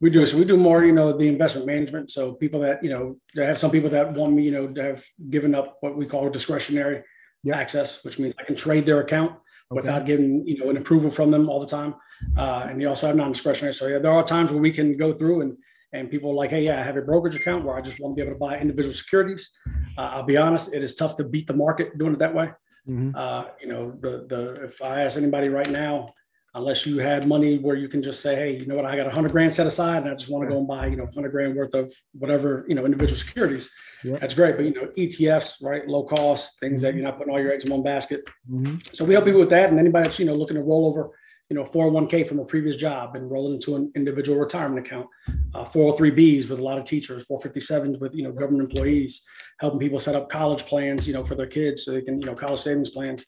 We 0.00 0.10
do. 0.10 0.24
So 0.26 0.38
we 0.38 0.44
do 0.44 0.56
more, 0.56 0.84
you 0.84 0.92
know, 0.92 1.16
the 1.16 1.26
investment 1.26 1.66
management. 1.66 2.10
So 2.12 2.34
people 2.34 2.60
that, 2.60 2.82
you 2.84 2.90
know, 2.90 3.16
they 3.34 3.44
have 3.44 3.58
some 3.58 3.72
people 3.72 3.90
that 3.90 4.12
want 4.12 4.32
me, 4.32 4.44
you 4.44 4.52
know, 4.52 4.68
to 4.68 4.82
have 4.82 5.04
given 5.28 5.54
up 5.54 5.78
what 5.80 5.96
we 5.96 6.06
call 6.06 6.30
discretionary 6.30 7.02
yep. 7.42 7.56
access, 7.56 8.04
which 8.04 8.18
means 8.18 8.34
I 8.38 8.44
can 8.44 8.54
trade 8.54 8.86
their 8.86 9.00
account 9.00 9.32
okay. 9.32 9.40
without 9.70 10.06
getting, 10.06 10.46
you 10.46 10.58
know, 10.58 10.70
an 10.70 10.76
approval 10.76 11.10
from 11.10 11.32
them 11.32 11.48
all 11.48 11.58
the 11.58 11.66
time. 11.66 11.96
Uh, 12.36 12.66
and 12.68 12.80
you 12.80 12.88
also 12.88 13.08
have 13.08 13.16
non-discretionary. 13.16 13.74
So 13.74 13.88
yeah, 13.88 13.98
there 13.98 14.12
are 14.12 14.22
times 14.24 14.52
where 14.52 14.62
we 14.62 14.70
can 14.70 14.96
go 14.96 15.12
through 15.12 15.42
and 15.42 15.56
and 15.92 16.10
people 16.10 16.30
are 16.30 16.34
like, 16.34 16.50
hey, 16.50 16.64
yeah, 16.64 16.80
I 16.80 16.84
have 16.84 16.98
a 16.98 17.02
brokerage 17.02 17.36
account 17.36 17.64
where 17.64 17.74
I 17.74 17.80
just 17.80 17.98
want 17.98 18.12
to 18.12 18.16
be 18.16 18.22
able 18.22 18.34
to 18.34 18.38
buy 18.38 18.58
individual 18.58 18.92
securities. 18.92 19.50
Uh, 19.96 20.02
I'll 20.12 20.22
be 20.22 20.36
honest, 20.36 20.74
it 20.74 20.82
is 20.82 20.94
tough 20.94 21.16
to 21.16 21.24
beat 21.24 21.46
the 21.46 21.56
market 21.56 21.96
doing 21.96 22.12
it 22.12 22.18
that 22.18 22.34
way. 22.34 22.50
Mm-hmm. 22.88 23.10
Uh, 23.14 23.44
you 23.60 23.68
know, 23.68 23.92
the 24.00 24.26
the 24.28 24.64
if 24.64 24.82
I 24.82 25.02
ask 25.02 25.18
anybody 25.18 25.50
right 25.50 25.68
now, 25.70 26.14
unless 26.54 26.86
you 26.86 26.98
had 26.98 27.26
money 27.26 27.58
where 27.58 27.76
you 27.76 27.88
can 27.88 28.02
just 28.02 28.20
say, 28.20 28.34
hey, 28.34 28.56
you 28.56 28.66
know 28.66 28.74
what, 28.74 28.84
I 28.84 28.96
got 28.96 29.06
a 29.06 29.10
hundred 29.10 29.32
grand 29.32 29.54
set 29.54 29.66
aside 29.66 30.02
and 30.02 30.10
I 30.10 30.14
just 30.14 30.30
want 30.30 30.44
to 30.44 30.52
go 30.52 30.58
and 30.58 30.66
buy, 30.66 30.86
you 30.86 30.96
know, 30.96 31.08
hundred 31.14 31.30
grand 31.30 31.54
worth 31.54 31.74
of 31.74 31.92
whatever, 32.12 32.64
you 32.68 32.74
know, 32.74 32.84
individual 32.84 33.16
securities. 33.18 33.70
Yep. 34.04 34.20
That's 34.20 34.34
great. 34.34 34.56
But 34.56 34.64
you 34.64 34.72
know, 34.72 34.88
ETFs, 34.96 35.62
right? 35.62 35.86
Low 35.86 36.04
cost, 36.04 36.58
things 36.60 36.82
that 36.82 36.88
mm-hmm. 36.88 36.98
you're 36.98 37.06
not 37.06 37.18
putting 37.18 37.32
all 37.32 37.40
your 37.40 37.52
eggs 37.52 37.64
in 37.64 37.70
one 37.70 37.82
basket. 37.82 38.22
Mm-hmm. 38.50 38.76
So 38.92 39.04
we 39.04 39.14
help 39.14 39.26
people 39.26 39.40
with 39.40 39.50
that. 39.50 39.70
And 39.70 39.78
anybody 39.78 40.04
that's, 40.04 40.18
you 40.18 40.26
know, 40.26 40.34
looking 40.34 40.56
to 40.56 40.62
roll 40.62 40.86
over, 40.86 41.10
you 41.50 41.56
know, 41.56 41.64
401k 41.64 42.26
from 42.26 42.38
a 42.38 42.44
previous 42.44 42.76
job 42.76 43.16
and 43.16 43.30
roll 43.30 43.50
it 43.50 43.54
into 43.54 43.76
an 43.76 43.92
individual 43.94 44.38
retirement 44.38 44.86
account, 44.86 45.06
uh, 45.54 45.64
403bs 45.64 46.48
with 46.48 46.58
a 46.58 46.62
lot 46.62 46.78
of 46.78 46.84
teachers, 46.84 47.26
457s 47.26 48.00
with, 48.00 48.14
you 48.14 48.22
know, 48.22 48.32
government 48.32 48.70
employees, 48.70 49.22
helping 49.60 49.80
people 49.80 49.98
set 49.98 50.14
up 50.14 50.28
college 50.28 50.64
plans, 50.66 51.06
you 51.06 51.12
know, 51.12 51.24
for 51.24 51.34
their 51.34 51.46
kids 51.46 51.84
so 51.84 51.92
they 51.92 52.02
can, 52.02 52.20
you 52.20 52.26
know, 52.26 52.34
college 52.34 52.60
savings 52.60 52.90
plans. 52.90 53.26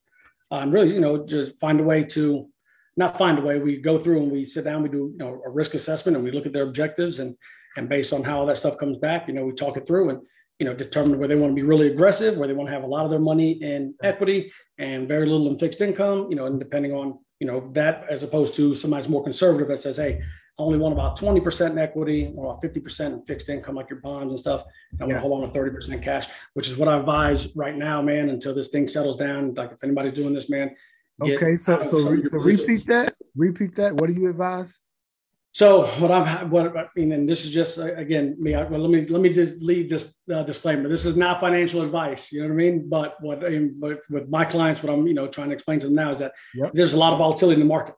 And 0.50 0.72
really, 0.72 0.92
you 0.92 1.00
know, 1.00 1.24
just 1.24 1.58
find 1.60 1.80
a 1.80 1.84
way 1.84 2.02
to 2.04 2.48
not 2.96 3.16
find 3.16 3.38
a 3.38 3.42
way. 3.42 3.58
We 3.58 3.78
go 3.78 3.98
through 3.98 4.22
and 4.22 4.32
we 4.32 4.44
sit 4.44 4.64
down, 4.64 4.82
we 4.82 4.88
do 4.88 5.12
you 5.12 5.18
know 5.18 5.40
a 5.46 5.50
risk 5.50 5.74
assessment 5.74 6.16
and 6.16 6.24
we 6.24 6.32
look 6.32 6.46
at 6.46 6.52
their 6.52 6.64
objectives 6.64 7.18
and 7.18 7.36
and 7.76 7.88
based 7.88 8.12
on 8.12 8.24
how 8.24 8.40
all 8.40 8.46
that 8.46 8.56
stuff 8.56 8.78
comes 8.78 8.98
back, 8.98 9.28
you 9.28 9.34
know, 9.34 9.44
we 9.44 9.52
talk 9.52 9.76
it 9.76 9.86
through 9.86 10.10
and 10.10 10.20
you 10.58 10.66
know 10.66 10.74
determine 10.74 11.18
where 11.18 11.28
they 11.28 11.36
want 11.36 11.52
to 11.52 11.54
be 11.54 11.62
really 11.62 11.86
aggressive, 11.86 12.36
where 12.36 12.48
they 12.48 12.54
want 12.54 12.68
to 12.68 12.74
have 12.74 12.82
a 12.82 12.86
lot 12.94 13.04
of 13.04 13.10
their 13.10 13.20
money 13.20 13.52
in 13.62 13.94
equity 14.02 14.52
and 14.78 15.08
very 15.08 15.26
little 15.26 15.48
in 15.48 15.58
fixed 15.58 15.80
income, 15.80 16.26
you 16.30 16.36
know, 16.36 16.46
and 16.46 16.58
depending 16.58 16.92
on 16.92 17.18
you 17.38 17.46
know 17.46 17.70
that 17.72 18.04
as 18.10 18.22
opposed 18.22 18.54
to 18.56 18.74
somebody's 18.74 19.08
more 19.08 19.24
conservative 19.24 19.68
that 19.68 19.78
says, 19.78 19.96
hey, 19.96 20.20
I 20.58 20.62
only 20.62 20.78
want 20.78 20.92
about 20.92 21.18
20% 21.18 21.70
in 21.70 21.78
equity 21.78 22.32
or 22.36 22.52
about 22.52 22.62
50% 22.62 23.06
in 23.06 23.22
fixed 23.22 23.48
income, 23.48 23.74
like 23.74 23.88
your 23.88 24.00
bonds 24.00 24.32
and 24.32 24.38
stuff. 24.38 24.64
I 25.00 25.04
want 25.04 25.14
to 25.14 25.20
hold 25.20 25.42
on 25.42 25.52
to 25.52 25.58
30% 25.58 26.02
cash, 26.02 26.26
which 26.54 26.68
is 26.68 26.76
what 26.76 26.88
I 26.88 26.98
advise 26.98 27.54
right 27.56 27.76
now, 27.76 28.02
man, 28.02 28.28
until 28.28 28.54
this 28.54 28.68
thing 28.68 28.86
settles 28.86 29.16
down. 29.16 29.54
Like 29.54 29.72
if 29.72 29.82
anybody's 29.82 30.12
doing 30.12 30.34
this, 30.34 30.50
man, 30.50 30.74
Okay, 31.22 31.56
so 31.56 31.82
so, 31.82 32.08
re- 32.08 32.28
so 32.28 32.38
repeat 32.38 32.86
that. 32.86 33.14
Repeat 33.36 33.74
that. 33.76 33.94
What 33.94 34.06
do 34.06 34.14
you 34.14 34.28
advise? 34.28 34.80
So 35.52 35.86
what 35.98 36.12
I'm 36.12 36.48
what 36.48 36.76
I 36.76 36.86
mean, 36.96 37.12
and 37.12 37.28
this 37.28 37.44
is 37.44 37.50
just 37.50 37.78
uh, 37.78 37.94
again 37.94 38.36
me. 38.38 38.54
I, 38.54 38.62
well, 38.64 38.80
let 38.80 38.90
me 38.90 39.06
let 39.06 39.20
me 39.20 39.32
just 39.32 39.56
leave 39.56 39.90
this 39.90 40.14
uh, 40.32 40.44
disclaimer. 40.44 40.88
This 40.88 41.04
is 41.04 41.16
not 41.16 41.40
financial 41.40 41.82
advice. 41.82 42.30
You 42.30 42.42
know 42.42 42.46
what 42.46 42.54
I 42.54 42.56
mean? 42.56 42.88
But 42.88 43.16
what 43.20 43.44
I 43.44 43.50
mean, 43.50 43.76
but 43.78 43.98
with 44.08 44.28
my 44.28 44.44
clients, 44.44 44.82
what 44.82 44.92
I'm 44.92 45.06
you 45.06 45.14
know 45.14 45.26
trying 45.26 45.48
to 45.48 45.54
explain 45.54 45.80
to 45.80 45.86
them 45.86 45.96
now 45.96 46.10
is 46.12 46.20
that 46.20 46.32
yep. 46.54 46.70
there's 46.72 46.94
a 46.94 46.98
lot 46.98 47.12
of 47.12 47.18
volatility 47.18 47.60
in 47.60 47.66
the 47.66 47.72
market. 47.72 47.96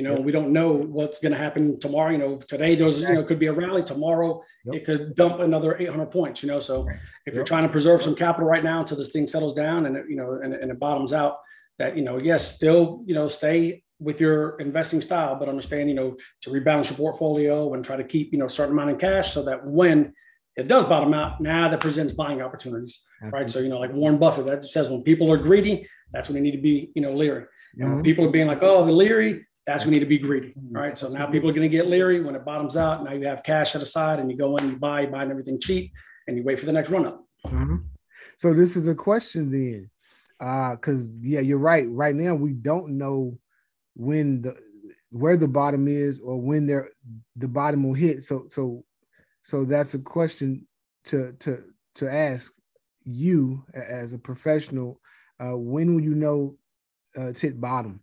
You 0.00 0.08
know, 0.08 0.16
yep. 0.16 0.24
we 0.24 0.32
don't 0.32 0.50
know 0.50 0.72
what's 0.72 1.18
going 1.18 1.32
to 1.32 1.38
happen 1.38 1.78
tomorrow. 1.78 2.10
You 2.10 2.16
know, 2.16 2.36
today 2.38 2.74
there's 2.74 3.02
you 3.02 3.12
know 3.12 3.22
could 3.22 3.38
be 3.38 3.48
a 3.48 3.52
rally. 3.52 3.82
Tomorrow 3.82 4.42
yep. 4.64 4.76
it 4.76 4.84
could 4.86 5.14
dump 5.14 5.40
another 5.40 5.76
800 5.78 6.06
points. 6.06 6.42
You 6.42 6.48
know, 6.48 6.58
so 6.58 6.88
if 7.26 7.34
you're 7.34 7.44
trying 7.44 7.64
to 7.64 7.68
preserve 7.68 8.00
some 8.00 8.14
capital 8.14 8.48
right 8.48 8.64
now 8.64 8.80
until 8.80 8.96
this 8.96 9.12
thing 9.12 9.26
settles 9.26 9.52
down 9.52 9.84
and 9.84 9.98
it, 9.98 10.06
you 10.08 10.16
know 10.16 10.40
and, 10.42 10.54
and 10.54 10.70
it 10.70 10.80
bottoms 10.80 11.12
out 11.12 11.36
that 11.78 11.98
you 11.98 12.02
know 12.02 12.18
yes 12.18 12.54
still 12.56 13.02
you 13.04 13.14
know 13.14 13.28
stay 13.28 13.82
with 13.98 14.22
your 14.22 14.58
investing 14.58 15.02
style 15.02 15.36
but 15.36 15.50
understand 15.50 15.90
you 15.90 15.94
know 15.94 16.16
to 16.40 16.48
rebalance 16.48 16.88
your 16.88 16.96
portfolio 16.96 17.74
and 17.74 17.84
try 17.84 17.94
to 17.94 18.04
keep 18.04 18.32
you 18.32 18.38
know 18.38 18.46
a 18.46 18.50
certain 18.50 18.72
amount 18.72 18.88
in 18.88 18.96
cash 18.96 19.34
so 19.34 19.42
that 19.42 19.66
when 19.66 20.14
it 20.56 20.66
does 20.66 20.86
bottom 20.86 21.12
out 21.12 21.42
now 21.42 21.68
that 21.68 21.78
presents 21.80 22.14
buying 22.14 22.40
opportunities 22.40 23.02
Absolutely. 23.22 23.38
right 23.38 23.50
so 23.50 23.58
you 23.58 23.68
know 23.68 23.78
like 23.78 23.92
warren 23.92 24.16
buffett 24.16 24.46
that 24.46 24.64
says 24.64 24.88
when 24.88 25.02
people 25.02 25.30
are 25.30 25.36
greedy 25.36 25.86
that's 26.10 26.30
when 26.30 26.36
they 26.36 26.40
need 26.40 26.56
to 26.56 26.62
be 26.62 26.90
you 26.94 27.02
know 27.02 27.12
leery 27.12 27.44
and 27.76 27.88
mm-hmm. 27.88 28.02
people 28.02 28.24
are 28.24 28.30
being 28.30 28.46
like 28.46 28.62
oh 28.62 28.86
the 28.86 28.92
leery 28.92 29.46
That's 29.66 29.84
when 29.84 29.94
you 29.94 30.00
need 30.00 30.04
to 30.04 30.08
be 30.08 30.18
greedy. 30.18 30.54
All 30.74 30.82
right. 30.82 30.98
So 30.98 31.08
now 31.08 31.26
people 31.26 31.48
are 31.48 31.52
going 31.52 31.70
to 31.70 31.76
get 31.76 31.86
leery 31.86 32.20
when 32.22 32.34
it 32.34 32.44
bottoms 32.44 32.76
out. 32.76 33.04
Now 33.04 33.12
you 33.12 33.26
have 33.26 33.42
cash 33.44 33.72
set 33.72 33.82
aside 33.82 34.18
and 34.18 34.30
you 34.30 34.36
go 34.36 34.56
in, 34.56 34.70
you 34.70 34.78
buy, 34.78 35.02
you 35.02 35.08
buy 35.08 35.22
everything 35.22 35.60
cheap, 35.60 35.92
and 36.26 36.36
you 36.36 36.42
wait 36.42 36.58
for 36.58 36.66
the 36.66 36.72
next 36.72 36.90
run 36.90 37.06
up. 37.06 37.24
Uh-huh. 37.44 37.76
So 38.36 38.54
this 38.54 38.74
is 38.74 38.88
a 38.88 38.94
question 38.94 39.50
then, 39.50 39.90
because 40.38 41.14
uh, 41.14 41.18
yeah, 41.22 41.40
you're 41.40 41.58
right. 41.58 41.86
Right 41.90 42.14
now 42.14 42.34
we 42.34 42.52
don't 42.52 42.98
know 42.98 43.38
when 43.94 44.42
the 44.42 44.56
where 45.10 45.36
the 45.36 45.48
bottom 45.48 45.88
is 45.88 46.20
or 46.20 46.40
when 46.40 46.66
there 46.66 46.88
the 47.36 47.48
bottom 47.48 47.84
will 47.84 47.94
hit. 47.94 48.24
So 48.24 48.46
so 48.48 48.84
so 49.42 49.64
that's 49.64 49.94
a 49.94 49.98
question 49.98 50.66
to 51.06 51.32
to 51.40 51.62
to 51.96 52.12
ask 52.12 52.52
you 53.04 53.64
as 53.74 54.14
a 54.14 54.18
professional. 54.18 55.00
Uh, 55.38 55.56
when 55.56 55.94
will 55.94 56.02
you 56.02 56.14
know 56.14 56.56
uh, 57.16 57.28
it's 57.28 57.40
hit 57.40 57.60
bottom? 57.60 58.02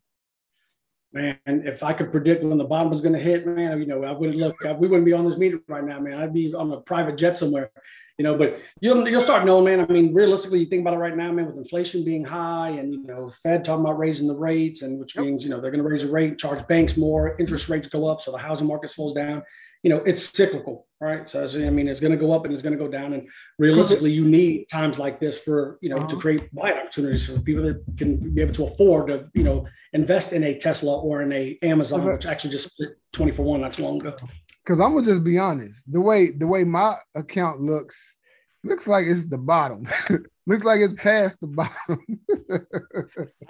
Man, 1.17 1.37
if 1.45 1.83
I 1.83 1.93
could 1.93 2.11
predict 2.11 2.43
when 2.43 2.57
the 2.57 2.63
bottom 2.63 2.89
was 2.89 3.01
going 3.01 3.13
to 3.13 3.19
hit, 3.19 3.47
man, 3.47 3.79
you 3.79 3.87
know, 3.87 4.03
I 4.03 4.11
wouldn't 4.11 4.37
look. 4.37 4.55
I, 4.65 4.73
we 4.73 4.87
wouldn't 4.87 5.05
be 5.05 5.13
on 5.13 5.27
this 5.27 5.37
meeting 5.37 5.61
right 5.67 5.83
now, 5.83 5.99
man. 5.99 6.19
I'd 6.19 6.33
be 6.33 6.53
on 6.53 6.71
a 6.71 6.77
private 6.77 7.17
jet 7.17 7.37
somewhere, 7.37 7.71
you 8.17 8.23
know. 8.23 8.37
But 8.37 8.59
you'll 8.79 9.07
you'll 9.07 9.21
start 9.21 9.45
knowing, 9.45 9.65
man. 9.65 9.81
I 9.81 9.91
mean, 9.91 10.13
realistically, 10.13 10.59
you 10.59 10.65
think 10.67 10.81
about 10.81 10.93
it 10.93 10.97
right 10.97 11.17
now, 11.17 11.31
man, 11.31 11.47
with 11.47 11.57
inflation 11.57 12.05
being 12.05 12.23
high, 12.23 12.69
and 12.69 12.93
you 12.93 13.03
know, 13.03 13.29
Fed 13.29 13.65
talking 13.65 13.83
about 13.83 13.97
raising 13.97 14.27
the 14.27 14.35
rates, 14.35 14.83
and 14.83 14.99
which 14.99 15.17
means 15.17 15.43
you 15.43 15.49
know 15.49 15.59
they're 15.59 15.71
going 15.71 15.83
to 15.83 15.89
raise 15.89 16.03
the 16.03 16.11
rate, 16.11 16.37
charge 16.37 16.65
banks 16.67 16.97
more, 16.97 17.35
interest 17.39 17.67
rates 17.69 17.87
go 17.87 18.07
up, 18.07 18.21
so 18.21 18.31
the 18.31 18.37
housing 18.37 18.67
market 18.67 18.91
slows 18.91 19.13
down. 19.13 19.43
You 19.83 19.91
know, 19.91 19.97
it's 19.97 20.29
cyclical 20.29 20.87
right? 20.99 21.29
So 21.29 21.43
I 21.43 21.69
mean, 21.69 21.87
it's 21.87 21.99
going 21.99 22.11
to 22.11 22.17
go 22.17 22.33
up 22.33 22.45
and 22.45 22.53
it's 22.53 22.61
going 22.61 22.77
to 22.77 22.83
go 22.83 22.89
down. 22.89 23.13
And 23.13 23.27
realistically, 23.57 24.11
you 24.11 24.25
need 24.25 24.67
times 24.69 24.97
like 24.97 25.19
this 25.19 25.39
for 25.39 25.77
you 25.81 25.89
know 25.89 25.97
uh-huh. 25.97 26.07
to 26.07 26.17
create 26.17 26.53
buying 26.53 26.77
opportunities 26.77 27.25
for 27.25 27.39
people 27.39 27.63
that 27.63 27.83
can 27.97 28.33
be 28.33 28.41
able 28.41 28.53
to 28.53 28.65
afford 28.65 29.07
to 29.07 29.29
you 29.33 29.43
know 29.43 29.65
invest 29.93 30.33
in 30.33 30.43
a 30.43 30.57
Tesla 30.57 30.99
or 30.99 31.21
in 31.21 31.31
a 31.31 31.57
Amazon, 31.61 32.03
which 32.05 32.25
actually 32.25 32.51
just 32.51 32.71
split 32.71 32.97
twenty 33.11 33.31
for 33.31 33.43
one 33.43 33.61
not 33.61 33.73
too 33.73 33.83
long 33.83 33.99
ago. 33.99 34.15
Because 34.63 34.79
I'm 34.79 34.93
gonna 34.93 35.05
just 35.05 35.23
be 35.23 35.37
honest, 35.37 35.83
the 35.91 36.01
way 36.01 36.31
the 36.31 36.47
way 36.47 36.63
my 36.63 36.95
account 37.15 37.61
looks, 37.61 38.17
looks 38.63 38.87
like 38.87 39.05
it's 39.05 39.25
the 39.25 39.37
bottom. 39.37 39.85
looks 40.47 40.63
like 40.63 40.79
it's 40.81 41.01
past 41.01 41.39
the 41.39 41.47
bottom. 41.47 42.03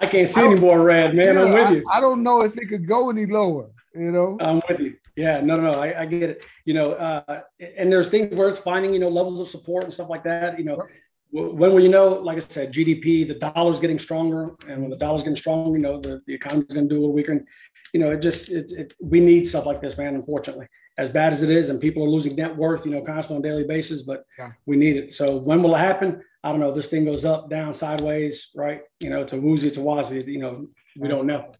I 0.00 0.06
can't 0.06 0.28
see 0.28 0.42
any 0.42 0.60
more 0.60 0.80
red, 0.80 1.14
man. 1.14 1.34
Yeah, 1.34 1.42
I'm 1.42 1.52
with 1.52 1.70
you. 1.70 1.84
I, 1.90 1.98
I 1.98 2.00
don't 2.00 2.22
know 2.22 2.42
if 2.42 2.56
it 2.56 2.66
could 2.66 2.86
go 2.86 3.10
any 3.10 3.26
lower. 3.26 3.70
You 3.98 4.12
know, 4.12 4.36
I'm 4.40 4.62
with 4.68 4.78
you. 4.78 4.96
Yeah, 5.16 5.40
no, 5.40 5.56
no, 5.56 5.72
no. 5.72 5.80
I, 5.80 6.02
I 6.02 6.06
get 6.06 6.22
it. 6.22 6.44
You 6.64 6.74
know, 6.74 6.92
uh, 6.92 7.40
and 7.76 7.90
there's 7.90 8.08
things 8.08 8.34
where 8.36 8.48
it's 8.48 8.58
finding, 8.58 8.94
you 8.94 9.00
know, 9.00 9.08
levels 9.08 9.40
of 9.40 9.48
support 9.48 9.84
and 9.84 9.92
stuff 9.92 10.08
like 10.08 10.22
that. 10.24 10.58
You 10.58 10.64
know, 10.64 10.82
when 11.30 11.72
will 11.72 11.80
you 11.80 11.88
know, 11.88 12.08
like 12.08 12.36
I 12.36 12.40
said, 12.40 12.72
GDP, 12.72 13.26
the 13.26 13.34
dollar's 13.34 13.80
getting 13.80 13.98
stronger, 13.98 14.54
and 14.68 14.80
when 14.80 14.90
the 14.90 14.96
dollar's 14.96 15.22
getting 15.22 15.36
stronger, 15.36 15.76
you 15.76 15.82
know, 15.82 16.00
the, 16.00 16.22
the 16.26 16.34
economy's 16.34 16.68
going 16.68 16.88
to 16.88 16.94
do 16.94 16.98
a 16.98 17.00
little 17.00 17.12
weaker. 17.12 17.32
And, 17.32 17.46
you 17.92 18.00
know, 18.00 18.12
it 18.12 18.22
just, 18.22 18.50
it, 18.50 18.70
it, 18.72 18.94
we 19.00 19.18
need 19.18 19.46
stuff 19.46 19.66
like 19.66 19.80
this, 19.80 19.98
man, 19.98 20.14
unfortunately, 20.14 20.68
as 20.96 21.10
bad 21.10 21.32
as 21.32 21.42
it 21.42 21.50
is. 21.50 21.68
And 21.68 21.80
people 21.80 22.04
are 22.04 22.08
losing 22.08 22.36
net 22.36 22.56
worth, 22.56 22.86
you 22.86 22.92
know, 22.92 23.02
constantly 23.02 23.36
on 23.36 23.52
a 23.54 23.56
daily 23.56 23.68
basis, 23.68 24.02
but 24.02 24.24
yeah. 24.38 24.52
we 24.66 24.76
need 24.76 24.96
it. 24.96 25.14
So 25.14 25.36
when 25.36 25.62
will 25.62 25.74
it 25.74 25.78
happen? 25.78 26.22
I 26.44 26.50
don't 26.50 26.60
know. 26.60 26.72
This 26.72 26.86
thing 26.86 27.04
goes 27.04 27.24
up, 27.24 27.50
down, 27.50 27.74
sideways, 27.74 28.50
right? 28.54 28.82
You 29.00 29.10
know, 29.10 29.22
it's 29.22 29.32
a 29.32 29.40
woozy, 29.40 29.66
it's 29.66 29.76
a 29.76 29.80
wazi, 29.80 30.24
you 30.26 30.38
know, 30.38 30.68
we 30.96 31.08
don't 31.08 31.26
know 31.26 31.50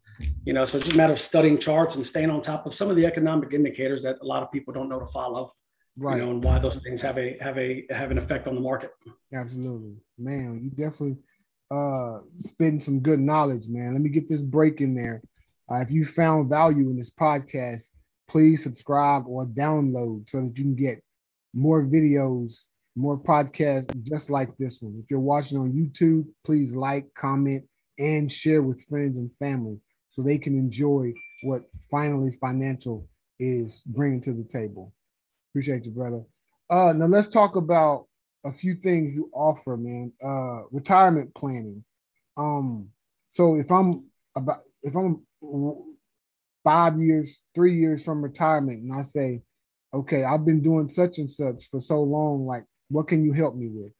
you 0.45 0.53
know 0.53 0.65
so 0.65 0.77
it's 0.77 0.85
just 0.85 0.95
a 0.95 0.97
matter 0.97 1.13
of 1.13 1.19
studying 1.19 1.57
charts 1.57 1.95
and 1.95 2.05
staying 2.05 2.29
on 2.29 2.41
top 2.41 2.65
of 2.65 2.73
some 2.73 2.89
of 2.89 2.95
the 2.95 3.05
economic 3.05 3.53
indicators 3.53 4.03
that 4.03 4.17
a 4.21 4.25
lot 4.25 4.43
of 4.43 4.51
people 4.51 4.73
don't 4.73 4.89
know 4.89 4.99
to 4.99 5.07
follow 5.07 5.53
right. 5.99 6.17
you 6.17 6.25
know 6.25 6.31
and 6.31 6.43
why 6.43 6.59
those 6.59 6.79
things 6.83 7.01
have 7.01 7.17
a 7.17 7.37
have 7.39 7.57
a 7.57 7.85
have 7.89 8.11
an 8.11 8.17
effect 8.17 8.47
on 8.47 8.55
the 8.55 8.61
market. 8.61 8.91
Absolutely. 9.33 9.95
Man 10.17 10.59
you 10.63 10.69
definitely 10.69 11.17
uh 11.71 12.19
spitting 12.39 12.79
some 12.79 12.99
good 12.99 13.19
knowledge 13.19 13.67
man. 13.67 13.93
Let 13.93 14.01
me 14.01 14.09
get 14.09 14.27
this 14.27 14.41
break 14.41 14.81
in 14.81 14.93
there. 14.93 15.21
Uh, 15.71 15.81
if 15.81 15.91
you 15.91 16.03
found 16.03 16.49
value 16.49 16.89
in 16.89 16.97
this 16.97 17.11
podcast 17.11 17.89
please 18.27 18.63
subscribe 18.63 19.23
or 19.27 19.45
download 19.45 20.29
so 20.29 20.41
that 20.41 20.57
you 20.57 20.63
can 20.63 20.75
get 20.75 21.03
more 21.53 21.83
videos 21.83 22.67
more 22.95 23.17
podcasts 23.17 23.95
just 24.03 24.29
like 24.29 24.55
this 24.57 24.81
one. 24.81 24.99
If 25.01 25.09
you're 25.09 25.19
watching 25.19 25.57
on 25.57 25.71
youtube 25.71 26.25
please 26.43 26.75
like 26.75 27.13
comment 27.13 27.63
and 27.97 28.31
share 28.31 28.61
with 28.61 28.81
friends 28.83 29.17
and 29.17 29.31
family 29.35 29.79
so 30.09 30.21
they 30.21 30.37
can 30.37 30.55
enjoy 30.55 31.13
what 31.43 31.61
finally 31.89 32.31
financial 32.41 33.07
is 33.39 33.83
bringing 33.87 34.21
to 34.21 34.33
the 34.33 34.43
table. 34.43 34.93
Appreciate 35.51 35.85
you, 35.85 35.91
brother. 35.91 36.23
Uh, 36.69 36.93
now 36.93 37.05
let's 37.05 37.27
talk 37.27 37.55
about 37.55 38.05
a 38.45 38.51
few 38.51 38.75
things 38.75 39.13
you 39.13 39.29
offer, 39.33 39.77
man. 39.77 40.11
Uh, 40.23 40.63
retirement 40.71 41.33
planning. 41.35 41.83
Um, 42.37 42.89
so 43.29 43.55
if 43.55 43.71
I'm 43.71 44.05
about 44.35 44.57
if 44.83 44.95
I'm 44.95 45.25
five 46.63 46.99
years, 46.99 47.43
three 47.55 47.75
years 47.75 48.03
from 48.03 48.23
retirement, 48.23 48.81
and 48.81 48.93
I 48.93 49.01
say, 49.01 49.41
okay, 49.93 50.23
I've 50.23 50.45
been 50.45 50.61
doing 50.61 50.87
such 50.87 51.17
and 51.17 51.29
such 51.29 51.65
for 51.69 51.79
so 51.79 52.01
long, 52.01 52.45
like, 52.45 52.65
what 52.89 53.07
can 53.07 53.23
you 53.23 53.33
help 53.33 53.55
me 53.55 53.67
with? 53.67 53.91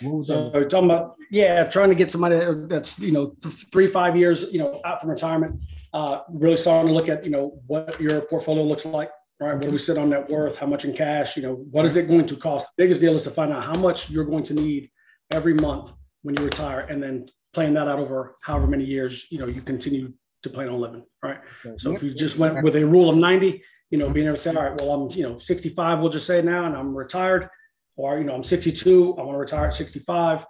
So 0.00 0.50
talking 0.64 0.90
about 0.90 1.16
yeah, 1.30 1.64
trying 1.64 1.88
to 1.88 1.94
get 1.94 2.10
somebody 2.10 2.38
that's 2.68 2.98
you 2.98 3.12
know 3.12 3.34
three 3.72 3.86
five 3.86 4.16
years 4.16 4.44
you 4.52 4.58
know 4.58 4.80
out 4.84 5.00
from 5.00 5.10
retirement, 5.10 5.60
uh, 5.92 6.20
really 6.28 6.56
starting 6.56 6.88
to 6.88 6.94
look 6.94 7.08
at 7.08 7.24
you 7.24 7.30
know 7.30 7.60
what 7.66 7.98
your 8.00 8.20
portfolio 8.22 8.62
looks 8.64 8.84
like. 8.84 9.10
Right, 9.38 9.52
where 9.52 9.60
do 9.60 9.70
we 9.70 9.78
sit 9.78 9.98
on 9.98 10.10
net 10.10 10.30
worth? 10.30 10.56
How 10.56 10.66
much 10.66 10.86
in 10.86 10.94
cash? 10.94 11.36
You 11.36 11.42
know, 11.42 11.54
what 11.70 11.84
is 11.84 11.96
it 11.96 12.08
going 12.08 12.24
to 12.26 12.36
cost? 12.36 12.66
The 12.76 12.84
biggest 12.84 13.02
deal 13.02 13.14
is 13.14 13.24
to 13.24 13.30
find 13.30 13.52
out 13.52 13.64
how 13.64 13.74
much 13.74 14.08
you're 14.08 14.24
going 14.24 14.44
to 14.44 14.54
need 14.54 14.90
every 15.30 15.52
month 15.54 15.92
when 16.22 16.36
you 16.36 16.44
retire, 16.44 16.80
and 16.80 17.02
then 17.02 17.28
playing 17.52 17.74
that 17.74 17.88
out 17.88 17.98
over 17.98 18.36
however 18.42 18.66
many 18.66 18.84
years 18.84 19.26
you 19.30 19.38
know 19.38 19.46
you 19.46 19.62
continue 19.62 20.12
to 20.42 20.50
plan 20.50 20.68
on 20.68 20.80
living. 20.80 21.04
Right. 21.22 21.38
So 21.76 21.92
if 21.92 22.02
you 22.02 22.12
just 22.14 22.38
went 22.38 22.62
with 22.62 22.76
a 22.76 22.84
rule 22.84 23.10
of 23.10 23.16
ninety, 23.16 23.62
you 23.90 23.98
know, 23.98 24.10
being 24.10 24.26
able 24.26 24.36
to 24.36 24.42
say, 24.42 24.54
all 24.54 24.62
right, 24.62 24.80
well, 24.80 24.92
I'm 24.92 25.10
you 25.16 25.22
know 25.22 25.38
65, 25.38 26.00
we'll 26.00 26.10
just 26.10 26.26
say 26.26 26.42
now, 26.42 26.66
and 26.66 26.76
I'm 26.76 26.94
retired 26.96 27.48
or 27.96 28.18
you 28.18 28.24
know 28.24 28.34
i'm 28.34 28.44
62 28.44 29.16
i 29.18 29.22
want 29.22 29.34
to 29.34 29.38
retire 29.38 29.66
at 29.66 29.74
65 29.74 30.46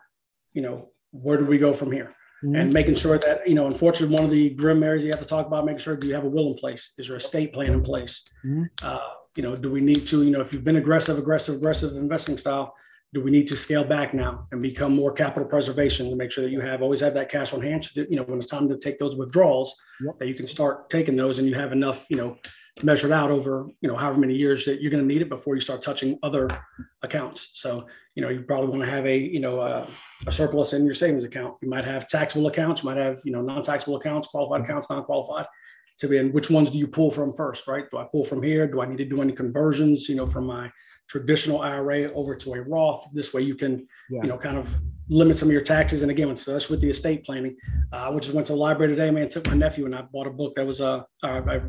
you 0.53 0.63
know 0.63 0.89
where 1.13 1.39
do 1.39 1.45
we 1.45 1.59
go 1.59 1.73
from 1.73 1.93
here 1.93 2.15
mm-hmm. 2.45 2.55
and 2.57 2.73
making 2.73 2.95
sure 2.95 3.19
that 3.19 3.49
you 3.49 3.55
know 3.55 3.67
unfortunately 3.67 4.15
one 4.15 4.25
of 4.25 4.31
the 4.31 4.51
grim 4.51 4.83
areas 4.83 5.05
you 5.05 5.11
have 5.11 5.21
to 5.21 5.27
talk 5.27 5.47
about 5.47 5.65
making 5.65 5.81
sure 5.81 5.97
do 5.97 6.07
you 6.07 6.15
have 6.15 6.25
a 6.25 6.29
will 6.29 6.49
in 6.49 6.55
place 6.55 6.93
is 6.99 7.09
your 7.09 7.17
estate 7.17 7.53
plan 7.53 7.73
in 7.73 7.83
place 7.83 8.25
mm-hmm. 8.45 8.65
uh, 8.83 8.99
you 9.37 9.43
know 9.43 9.57
do 9.57 9.71
we 9.71 9.81
need 9.81 10.07
to 10.07 10.23
you 10.25 10.31
know 10.31 10.41
if 10.41 10.53
you've 10.53 10.65
been 10.65 10.77
aggressive 10.77 11.19
aggressive 11.19 11.57
aggressive 11.57 11.97
investing 11.97 12.37
style 12.37 12.75
do 13.15 13.23
we 13.23 13.31
need 13.31 13.47
to 13.47 13.57
scale 13.57 13.85
back 13.85 14.13
now 14.13 14.47
and 14.53 14.61
become 14.61 14.95
more 14.95 15.13
capital 15.13 15.49
preservation 15.49 16.11
to 16.11 16.17
make 16.17 16.33
sure 16.33 16.45
that 16.45 16.51
you 16.51 16.61
have 16.61 16.83
always 16.83 17.01
have 17.01 17.15
that 17.15 17.31
cash 17.31 17.55
on 17.55 17.63
hand 17.63 17.85
so 17.85 18.01
that, 18.01 18.11
you 18.11 18.17
know 18.17 18.25
when 18.25 18.39
it's 18.39 18.47
time 18.47 18.69
to 18.69 18.77
take 18.77 18.99
those 18.99 19.17
withdrawals 19.17 19.75
yep. 20.05 20.19
that 20.19 20.27
you 20.27 20.35
can 20.35 20.47
start 20.47 20.91
taking 20.91 21.17
those 21.17 21.39
and 21.39 21.49
you 21.49 21.55
have 21.55 21.73
enough 21.73 22.07
you 22.11 22.17
know 22.17 22.37
measured 22.83 23.13
out 23.13 23.31
over 23.31 23.69
you 23.81 23.89
know 23.89 23.97
however 23.97 24.21
many 24.21 24.35
years 24.35 24.67
that 24.67 24.83
you're 24.83 24.91
going 24.91 25.03
to 25.03 25.07
need 25.07 25.23
it 25.23 25.31
before 25.31 25.55
you 25.55 25.61
start 25.61 25.81
touching 25.81 26.19
other 26.23 26.47
accounts 27.03 27.51
so 27.55 27.87
you 28.15 28.23
know 28.23 28.29
you 28.29 28.43
probably 28.43 28.69
want 28.69 28.83
to 28.83 28.91
have 28.91 29.07
a 29.07 29.17
you 29.17 29.41
know 29.41 29.61
a, 29.61 29.89
a 30.27 30.33
surplus 30.33 30.75
in 30.75 30.85
your 30.85 30.93
savings 30.93 31.25
account 31.25 31.55
you 31.63 31.71
might 31.71 31.85
have 31.85 32.07
taxable 32.07 32.49
accounts 32.49 32.83
you 32.83 32.91
might 32.91 32.99
have 32.99 33.19
you 33.25 33.33
know 33.33 33.41
non-taxable 33.41 33.97
accounts 33.97 34.29
qualified 34.29 34.61
mm-hmm. 34.61 34.71
accounts 34.71 34.91
non-qualified 34.91 35.47
to 35.99 36.07
be 36.07 36.19
in 36.19 36.31
which 36.33 36.51
ones 36.51 36.71
do 36.71 36.77
you 36.77 36.87
pull 36.87 37.11
from 37.11 37.33
first 37.33 37.67
right 37.67 37.91
do 37.91 37.97
i 37.97 38.05
pull 38.13 38.25
from 38.25 38.43
here 38.43 38.67
do 38.67 38.83
i 38.83 38.87
need 38.87 38.99
to 38.99 39.07
do 39.07 39.23
any 39.23 39.33
conversions 39.33 40.07
you 40.09 40.15
know 40.15 40.27
from 40.27 40.47
my 40.47 40.71
traditional 41.09 41.63
IRA 41.63 42.13
over 42.13 42.35
to 42.35 42.55
a 42.55 42.63
Roth. 42.63 43.09
This 43.13 43.33
way, 43.33 43.43
you 43.43 43.55
can, 43.55 43.87
yeah. 44.11 44.23
you 44.23 44.29
know, 44.29 44.37
kind 44.37 44.57
of 44.57 44.75
limit 45.09 45.37
some 45.37 45.49
of 45.49 45.53
your 45.53 45.63
taxes. 45.63 46.03
And 46.03 46.11
again, 46.11 46.37
so 46.37 46.53
that's 46.53 46.69
with 46.69 46.81
the 46.81 46.91
estate 46.91 47.25
planning. 47.25 47.57
Uh, 47.93 48.11
I 48.11 48.19
just 48.19 48.35
went 48.35 48.47
to 48.49 48.55
the 48.55 48.59
library 48.59 48.95
today, 48.95 49.11
man. 49.11 49.29
Took 49.29 49.47
my 49.47 49.55
nephew 49.55 49.87
and 49.87 49.95
I 49.95 50.03
bought 50.03 50.27
a 50.27 50.31
book 50.31 50.57
that 50.57 50.67
was 50.67 50.81
uh, 50.81 51.03
I 51.23 51.61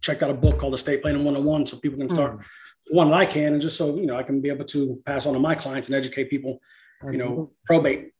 checked 0.00 0.22
out 0.22 0.30
a 0.30 0.34
book 0.34 0.58
called 0.58 0.74
Estate 0.74 1.02
Planning 1.02 1.24
101 1.24 1.66
so 1.66 1.76
people 1.76 1.98
can 1.98 2.10
start 2.10 2.38
mm. 2.38 2.44
one 2.90 3.10
that 3.10 3.16
I 3.16 3.26
can 3.26 3.52
and 3.52 3.62
just 3.62 3.76
so 3.76 3.96
you 3.96 4.06
know 4.06 4.16
I 4.16 4.22
can 4.22 4.40
be 4.40 4.48
able 4.48 4.64
to 4.66 5.02
pass 5.04 5.26
on 5.26 5.34
to 5.34 5.40
my 5.40 5.54
clients 5.54 5.88
and 5.88 5.96
educate 5.96 6.30
people, 6.30 6.60
you 7.04 7.18
know, 7.18 7.52
probate, 7.66 8.12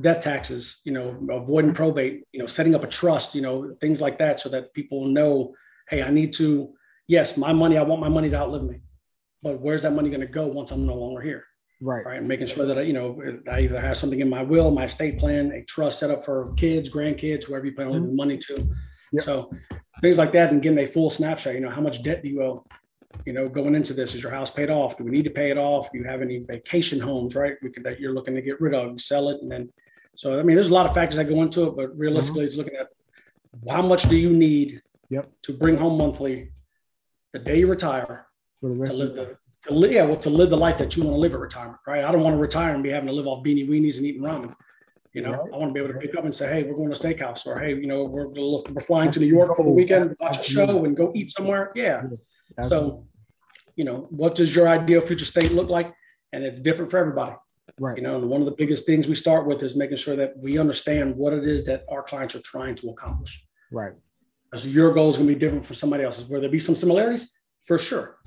death 0.00 0.22
taxes, 0.22 0.80
you 0.84 0.92
know, 0.92 1.16
avoiding 1.30 1.74
probate, 1.74 2.24
you 2.32 2.40
know, 2.40 2.46
setting 2.46 2.74
up 2.74 2.84
a 2.84 2.88
trust, 2.88 3.34
you 3.34 3.42
know, 3.42 3.76
things 3.80 4.00
like 4.00 4.18
that 4.18 4.40
so 4.40 4.48
that 4.48 4.74
people 4.74 5.06
know, 5.06 5.54
hey, 5.88 6.02
I 6.02 6.10
need 6.10 6.32
to, 6.34 6.74
yes, 7.06 7.36
my 7.36 7.52
money, 7.52 7.78
I 7.78 7.82
want 7.82 8.00
my 8.00 8.08
money 8.08 8.30
to 8.30 8.36
outlive 8.36 8.64
me. 8.64 8.80
But 9.42 9.60
where's 9.60 9.82
that 9.82 9.92
money 9.92 10.08
going 10.08 10.20
to 10.20 10.26
go 10.26 10.46
once 10.46 10.70
I'm 10.70 10.86
no 10.86 10.94
longer 10.94 11.20
here? 11.20 11.44
Right. 11.80 12.04
Right. 12.04 12.18
And 12.18 12.26
making 12.26 12.46
sure 12.46 12.66
that 12.66 12.78
I, 12.78 12.82
you 12.82 12.92
know, 12.92 13.20
I 13.50 13.60
either 13.60 13.80
have 13.80 13.96
something 13.96 14.20
in 14.20 14.30
my 14.30 14.42
will, 14.42 14.70
my 14.70 14.84
estate 14.84 15.18
plan, 15.18 15.52
a 15.52 15.62
trust 15.64 15.98
set 15.98 16.10
up 16.10 16.24
for 16.24 16.54
kids, 16.54 16.88
grandkids, 16.88 17.44
whoever 17.44 17.66
you 17.66 17.72
plan 17.72 17.88
on 17.88 17.92
leaving 17.92 18.08
mm-hmm. 18.08 18.16
money 18.16 18.38
to. 18.38 18.68
Yep. 19.14 19.24
So 19.24 19.50
things 20.00 20.18
like 20.18 20.32
that 20.32 20.52
and 20.52 20.60
getting 20.60 20.80
a 20.80 20.86
full 20.86 21.08
snapshot. 21.08 21.54
You 21.54 21.60
know, 21.60 21.70
how 21.70 21.80
much 21.80 22.02
debt 22.02 22.22
do 22.22 22.28
you 22.28 22.42
owe? 22.42 22.66
You 23.24 23.32
know, 23.32 23.48
going 23.48 23.76
into 23.76 23.94
this, 23.94 24.14
is 24.14 24.22
your 24.22 24.32
house 24.32 24.50
paid 24.50 24.70
off? 24.70 24.98
Do 24.98 25.04
we 25.04 25.10
need 25.12 25.22
to 25.22 25.30
pay 25.30 25.50
it 25.50 25.56
off? 25.56 25.90
Do 25.92 25.98
you 25.98 26.04
have 26.04 26.20
any 26.20 26.38
vacation 26.38 26.98
homes, 27.00 27.36
right? 27.36 27.54
We 27.62 27.70
could, 27.70 27.84
that 27.84 28.00
you're 28.00 28.12
looking 28.12 28.34
to 28.34 28.42
get 28.42 28.60
rid 28.60 28.74
of, 28.74 28.88
and 28.88 29.00
sell 29.00 29.28
it, 29.28 29.40
and 29.40 29.50
then. 29.50 29.70
So 30.16 30.38
I 30.38 30.42
mean, 30.42 30.56
there's 30.56 30.68
a 30.68 30.74
lot 30.74 30.86
of 30.86 30.94
factors 30.94 31.16
that 31.16 31.28
go 31.28 31.42
into 31.42 31.68
it, 31.68 31.76
but 31.76 31.96
realistically, 31.96 32.40
mm-hmm. 32.40 32.46
it's 32.46 32.56
looking 32.56 32.74
at 32.74 32.88
how 33.70 33.82
much 33.82 34.02
do 34.08 34.16
you 34.16 34.30
need 34.30 34.82
yep. 35.10 35.30
to 35.42 35.52
bring 35.52 35.76
home 35.76 35.96
monthly 35.96 36.50
the 37.32 37.38
day 37.38 37.60
you 37.60 37.68
retire 37.68 38.26
for 38.60 38.70
the 38.70 38.74
rest 38.74 38.92
to 38.92 38.98
live 38.98 39.14
the, 39.14 39.36
to 39.68 39.74
live, 39.74 39.92
yeah, 39.92 40.04
well, 40.04 40.16
to 40.16 40.30
live 40.30 40.50
the 40.50 40.56
life 40.56 40.78
that 40.78 40.96
you 40.96 41.04
want 41.04 41.14
to 41.14 41.20
live 41.20 41.34
at 41.34 41.40
retirement, 41.40 41.78
right? 41.86 42.04
I 42.04 42.10
don't 42.12 42.22
want 42.22 42.34
to 42.34 42.40
retire 42.40 42.74
and 42.74 42.82
be 42.82 42.90
having 42.90 43.08
to 43.08 43.14
live 43.14 43.26
off 43.26 43.44
beanie 43.44 43.68
weenies 43.68 43.96
and 43.96 44.06
eating 44.06 44.22
ramen 44.22 44.54
You 45.14 45.22
know, 45.22 45.30
right. 45.30 45.54
I 45.54 45.56
want 45.56 45.70
to 45.70 45.72
be 45.72 45.78
able 45.78 45.92
to 45.94 46.00
pick 46.00 46.16
up 46.16 46.24
and 46.24 46.34
say, 46.34 46.48
"Hey, 46.48 46.64
we're 46.64 46.74
going 46.74 46.92
to 46.92 46.98
steakhouse," 46.98 47.46
or 47.46 47.60
"Hey, 47.60 47.72
you 47.74 47.86
know, 47.86 48.02
we're 48.02 48.26
look, 48.26 48.68
we're 48.68 48.80
flying 48.80 49.12
to 49.12 49.20
New 49.20 49.26
York 49.26 49.54
for 49.56 49.64
the 49.64 49.70
weekend, 49.70 50.16
watch 50.18 50.40
a 50.40 50.42
show, 50.42 50.84
and 50.84 50.96
go 50.96 51.12
eat 51.14 51.30
somewhere." 51.30 51.70
Yeah. 51.76 52.02
So, 52.68 53.04
you 53.76 53.84
know, 53.84 54.08
what 54.10 54.34
does 54.34 54.54
your 54.54 54.68
ideal 54.68 55.00
future 55.00 55.24
state 55.24 55.52
look 55.52 55.70
like? 55.70 55.94
And 56.32 56.42
it's 56.42 56.60
different 56.60 56.90
for 56.90 56.98
everybody. 56.98 57.36
Right. 57.78 57.96
You 57.96 58.02
know, 58.02 58.18
one 58.18 58.40
of 58.40 58.46
the 58.46 58.56
biggest 58.58 58.86
things 58.86 59.08
we 59.08 59.14
start 59.14 59.46
with 59.46 59.62
is 59.62 59.76
making 59.76 59.98
sure 59.98 60.16
that 60.16 60.36
we 60.36 60.58
understand 60.58 61.14
what 61.14 61.32
it 61.32 61.46
is 61.46 61.64
that 61.66 61.84
our 61.88 62.02
clients 62.02 62.34
are 62.34 62.42
trying 62.42 62.74
to 62.76 62.90
accomplish. 62.90 63.46
Right. 63.70 63.96
Because 64.50 64.66
your 64.66 64.92
goal 64.92 65.10
is 65.10 65.16
going 65.16 65.28
to 65.28 65.34
be 65.34 65.38
different 65.38 65.64
from 65.64 65.76
somebody 65.76 66.02
else's. 66.02 66.26
Where 66.26 66.40
there 66.40 66.50
be 66.50 66.58
some 66.58 66.74
similarities, 66.74 67.32
for 67.66 67.78
sure. 67.78 68.18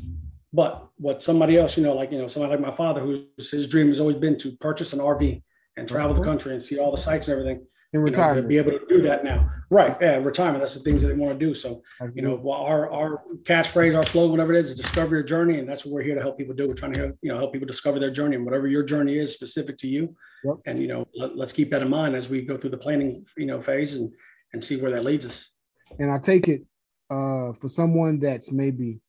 But 0.53 0.87
what 0.95 1.21
somebody 1.21 1.57
else, 1.57 1.75
you 1.75 1.83
know, 1.83 1.93
like 1.93 2.13
you 2.13 2.17
know, 2.17 2.27
somebody 2.27 2.51
like 2.51 2.65
my 2.65 2.75
father, 2.75 3.01
whose 3.01 3.51
his 3.51 3.67
dream 3.67 3.89
has 3.89 3.99
always 3.99 4.15
been 4.15 4.37
to 4.37 4.53
purchase 4.53 4.93
an 4.93 4.99
RV 4.99 5.43
and 5.77 5.87
travel 5.87 6.13
the 6.13 6.23
country 6.23 6.51
and 6.51 6.61
see 6.61 6.77
all 6.77 6.91
the 6.91 6.97
sites 6.97 7.27
and 7.27 7.39
everything. 7.39 7.65
In 7.93 8.01
retirement, 8.01 8.43
know, 8.43 8.49
be 8.49 8.57
able 8.57 8.71
to 8.71 8.85
do 8.89 9.01
that 9.03 9.23
now, 9.23 9.49
right? 9.69 9.95
Yeah, 10.01 10.17
retirement. 10.17 10.61
That's 10.61 10.73
the 10.73 10.81
things 10.81 11.01
that 11.01 11.07
they 11.07 11.13
want 11.13 11.39
to 11.39 11.45
do. 11.45 11.53
So, 11.53 11.81
you 12.13 12.21
know, 12.21 12.51
our 12.51 12.91
our 12.91 13.23
catchphrase, 13.43 13.95
our 13.95 14.05
slogan, 14.05 14.31
whatever 14.31 14.53
it 14.53 14.59
is, 14.59 14.71
is 14.71 14.75
discover 14.75 15.15
your 15.15 15.23
journey, 15.23 15.59
and 15.59 15.69
that's 15.69 15.85
what 15.85 15.93
we're 15.93 16.01
here 16.01 16.15
to 16.15 16.21
help 16.21 16.37
people 16.37 16.53
do. 16.53 16.67
We're 16.67 16.73
trying 16.73 16.93
to 16.93 16.99
help, 16.99 17.17
you 17.21 17.31
know 17.31 17.37
help 17.37 17.53
people 17.53 17.65
discover 17.65 17.97
their 17.97 18.11
journey, 18.11 18.35
and 18.35 18.43
whatever 18.43 18.67
your 18.67 18.83
journey 18.83 19.17
is 19.17 19.33
specific 19.33 19.77
to 19.77 19.87
you. 19.87 20.13
Yep. 20.43 20.55
And 20.65 20.81
you 20.81 20.89
know, 20.89 21.07
let, 21.15 21.31
us 21.39 21.53
keep 21.53 21.69
that 21.71 21.81
in 21.81 21.89
mind 21.89 22.13
as 22.13 22.27
we 22.27 22.41
go 22.41 22.57
through 22.57 22.71
the 22.71 22.77
planning, 22.77 23.25
you 23.37 23.45
know, 23.45 23.61
phase 23.61 23.95
and 23.95 24.11
and 24.51 24.61
see 24.61 24.75
where 24.75 24.91
that 24.91 25.05
leads 25.05 25.25
us. 25.25 25.53
And 25.97 26.11
I 26.11 26.17
take 26.17 26.49
it 26.49 26.63
uh, 27.09 27.53
for 27.53 27.69
someone 27.69 28.19
that's 28.19 28.51
maybe 28.51 28.99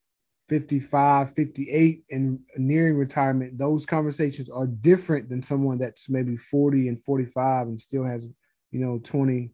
55, 0.49 1.35
58 1.35 2.05
and 2.11 2.41
nearing 2.57 2.97
retirement, 2.97 3.59
those 3.59 3.85
conversations 3.85 4.49
are 4.49 4.67
different 4.67 5.29
than 5.29 5.43
someone 5.43 5.79
that's 5.79 6.09
maybe 6.09 6.37
40 6.37 6.89
and 6.89 7.03
45 7.03 7.69
and 7.69 7.81
still 7.81 8.05
has, 8.05 8.27
you 8.71 8.81
know, 8.81 8.99
20, 9.05 9.51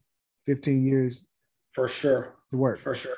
15 0.47 0.87
years. 0.87 1.25
For 1.73 1.89
sure. 1.89 2.37
To 2.51 2.57
work. 2.57 2.79
For 2.79 2.95
sure. 2.95 3.17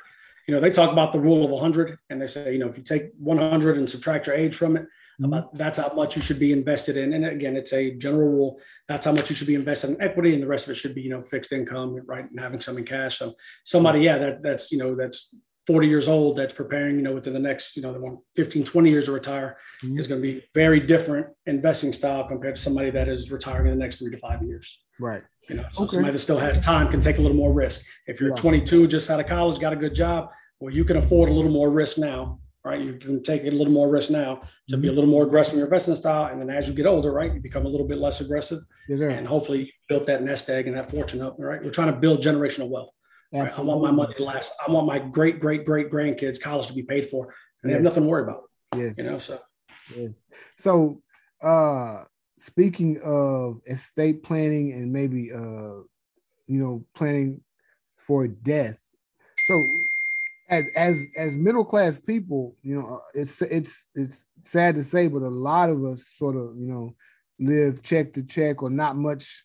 You 0.48 0.54
know, 0.54 0.60
they 0.60 0.70
talk 0.70 0.92
about 0.92 1.12
the 1.12 1.18
rule 1.18 1.44
of 1.44 1.50
100 1.50 1.98
and 2.08 2.22
they 2.22 2.26
say, 2.26 2.52
you 2.52 2.58
know, 2.58 2.68
if 2.68 2.78
you 2.78 2.84
take 2.84 3.10
100 3.18 3.76
and 3.76 3.90
subtract 3.90 4.26
your 4.26 4.36
age 4.36 4.56
from 4.56 4.76
it, 4.76 4.82
mm-hmm. 4.82 5.24
about, 5.24 5.54
that's 5.54 5.78
how 5.78 5.92
much 5.92 6.16
you 6.16 6.22
should 6.22 6.38
be 6.38 6.52
invested 6.52 6.96
in. 6.96 7.12
And 7.12 7.26
again, 7.26 7.56
it's 7.56 7.74
a 7.74 7.90
general 7.90 8.28
rule. 8.28 8.60
That's 8.88 9.04
how 9.04 9.12
much 9.12 9.28
you 9.28 9.36
should 9.36 9.48
be 9.48 9.56
invested 9.56 9.90
in 9.90 10.00
equity, 10.00 10.34
and 10.34 10.42
the 10.42 10.46
rest 10.46 10.66
of 10.66 10.70
it 10.70 10.76
should 10.76 10.94
be, 10.94 11.02
you 11.02 11.10
know, 11.10 11.22
fixed 11.22 11.52
income, 11.52 12.00
right, 12.06 12.30
and 12.30 12.38
having 12.38 12.60
some 12.60 12.78
in 12.78 12.84
cash. 12.84 13.18
So 13.18 13.34
somebody, 13.64 14.00
yeah, 14.00 14.18
that 14.18 14.42
that's 14.44 14.70
you 14.70 14.78
know 14.78 14.94
that's 14.94 15.34
40 15.66 15.88
years 15.88 16.08
old 16.08 16.36
that's 16.36 16.54
preparing, 16.54 16.96
you 16.96 17.02
know, 17.02 17.12
within 17.12 17.32
the 17.32 17.40
next, 17.40 17.76
you 17.76 17.82
know, 17.82 17.92
the 17.92 17.98
one 17.98 18.18
15, 18.36 18.64
20 18.64 18.90
years 18.90 19.06
to 19.06 19.12
retire 19.12 19.56
mm-hmm. 19.84 19.98
is 19.98 20.06
going 20.06 20.22
to 20.22 20.26
be 20.26 20.42
very 20.54 20.78
different 20.78 21.26
investing 21.46 21.92
style 21.92 22.26
compared 22.26 22.56
to 22.56 22.62
somebody 22.62 22.90
that 22.90 23.08
is 23.08 23.30
retiring 23.32 23.72
in 23.72 23.78
the 23.78 23.84
next 23.84 23.96
three 23.96 24.10
to 24.10 24.18
five 24.18 24.42
years. 24.42 24.84
Right. 25.00 25.22
You 25.48 25.56
know, 25.56 25.64
so 25.72 25.84
okay. 25.84 25.96
somebody 25.96 26.12
that 26.12 26.18
still 26.18 26.38
has 26.38 26.60
time 26.60 26.88
can 26.88 27.00
take 27.00 27.18
a 27.18 27.20
little 27.20 27.36
more 27.36 27.52
risk. 27.52 27.84
If 28.06 28.20
you're 28.20 28.30
yeah. 28.30 28.36
22, 28.36 28.86
just 28.86 29.10
out 29.10 29.20
of 29.20 29.26
college, 29.26 29.60
got 29.60 29.72
a 29.72 29.76
good 29.76 29.94
job, 29.94 30.30
well, 30.60 30.72
you 30.72 30.84
can 30.84 30.96
afford 30.96 31.30
a 31.30 31.32
little 31.32 31.50
more 31.50 31.70
risk 31.70 31.98
now, 31.98 32.40
right? 32.64 32.80
You 32.80 32.94
can 32.94 33.22
take 33.22 33.44
a 33.44 33.50
little 33.50 33.72
more 33.72 33.88
risk 33.88 34.10
now 34.10 34.42
to 34.68 34.74
mm-hmm. 34.74 34.82
be 34.82 34.88
a 34.88 34.92
little 34.92 35.10
more 35.10 35.24
aggressive 35.24 35.54
in 35.54 35.58
your 35.58 35.66
investing 35.66 35.96
style. 35.96 36.32
And 36.32 36.40
then 36.40 36.50
as 36.50 36.68
you 36.68 36.74
get 36.74 36.86
older, 36.86 37.12
right, 37.12 37.32
you 37.32 37.40
become 37.40 37.66
a 37.66 37.68
little 37.68 37.86
bit 37.86 37.98
less 37.98 38.20
aggressive. 38.20 38.60
Yes, 38.88 39.00
and 39.00 39.26
hopefully 39.26 39.72
built 39.88 40.06
that 40.06 40.22
nest 40.22 40.48
egg 40.48 40.66
and 40.68 40.76
that 40.76 40.90
fortune 40.90 41.22
up, 41.22 41.36
right? 41.38 41.62
We're 41.62 41.70
trying 41.70 41.92
to 41.92 41.98
build 41.98 42.22
generational 42.22 42.68
wealth. 42.68 42.90
Right? 43.44 43.58
I 43.58 43.62
want 43.62 43.82
my 43.82 43.90
money 43.90 44.14
to 44.14 44.24
last. 44.24 44.52
I 44.66 44.70
want 44.70 44.86
my 44.86 44.98
great, 44.98 45.40
great, 45.40 45.64
great 45.64 45.90
grandkids' 45.90 46.40
college 46.40 46.66
to 46.68 46.72
be 46.72 46.82
paid 46.82 47.08
for, 47.08 47.34
and 47.62 47.70
they 47.70 47.74
have 47.74 47.82
nothing 47.82 48.04
to 48.04 48.08
worry 48.08 48.22
about. 48.22 48.42
Yeah, 48.74 48.90
you 48.96 49.04
know. 49.04 49.18
So, 49.18 49.40
yeah. 49.94 50.08
So, 50.56 51.02
uh, 51.42 52.04
speaking 52.36 53.00
of 53.04 53.60
estate 53.66 54.22
planning 54.22 54.72
and 54.72 54.92
maybe, 54.92 55.32
uh, 55.32 55.82
you 56.46 56.60
know, 56.60 56.84
planning 56.94 57.40
for 57.96 58.26
death. 58.26 58.78
So, 59.46 59.62
as 60.48 60.64
as 60.76 61.06
as 61.16 61.36
middle 61.36 61.64
class 61.64 61.98
people, 61.98 62.56
you 62.62 62.76
know, 62.76 63.00
it's 63.14 63.42
it's 63.42 63.86
it's 63.94 64.26
sad 64.44 64.76
to 64.76 64.84
say, 64.84 65.08
but 65.08 65.22
a 65.22 65.28
lot 65.28 65.70
of 65.70 65.84
us 65.84 66.06
sort 66.08 66.36
of, 66.36 66.56
you 66.56 66.66
know, 66.72 66.94
live 67.38 67.82
check 67.82 68.12
to 68.14 68.22
check 68.22 68.62
or 68.62 68.70
not 68.70 68.96
much 68.96 69.44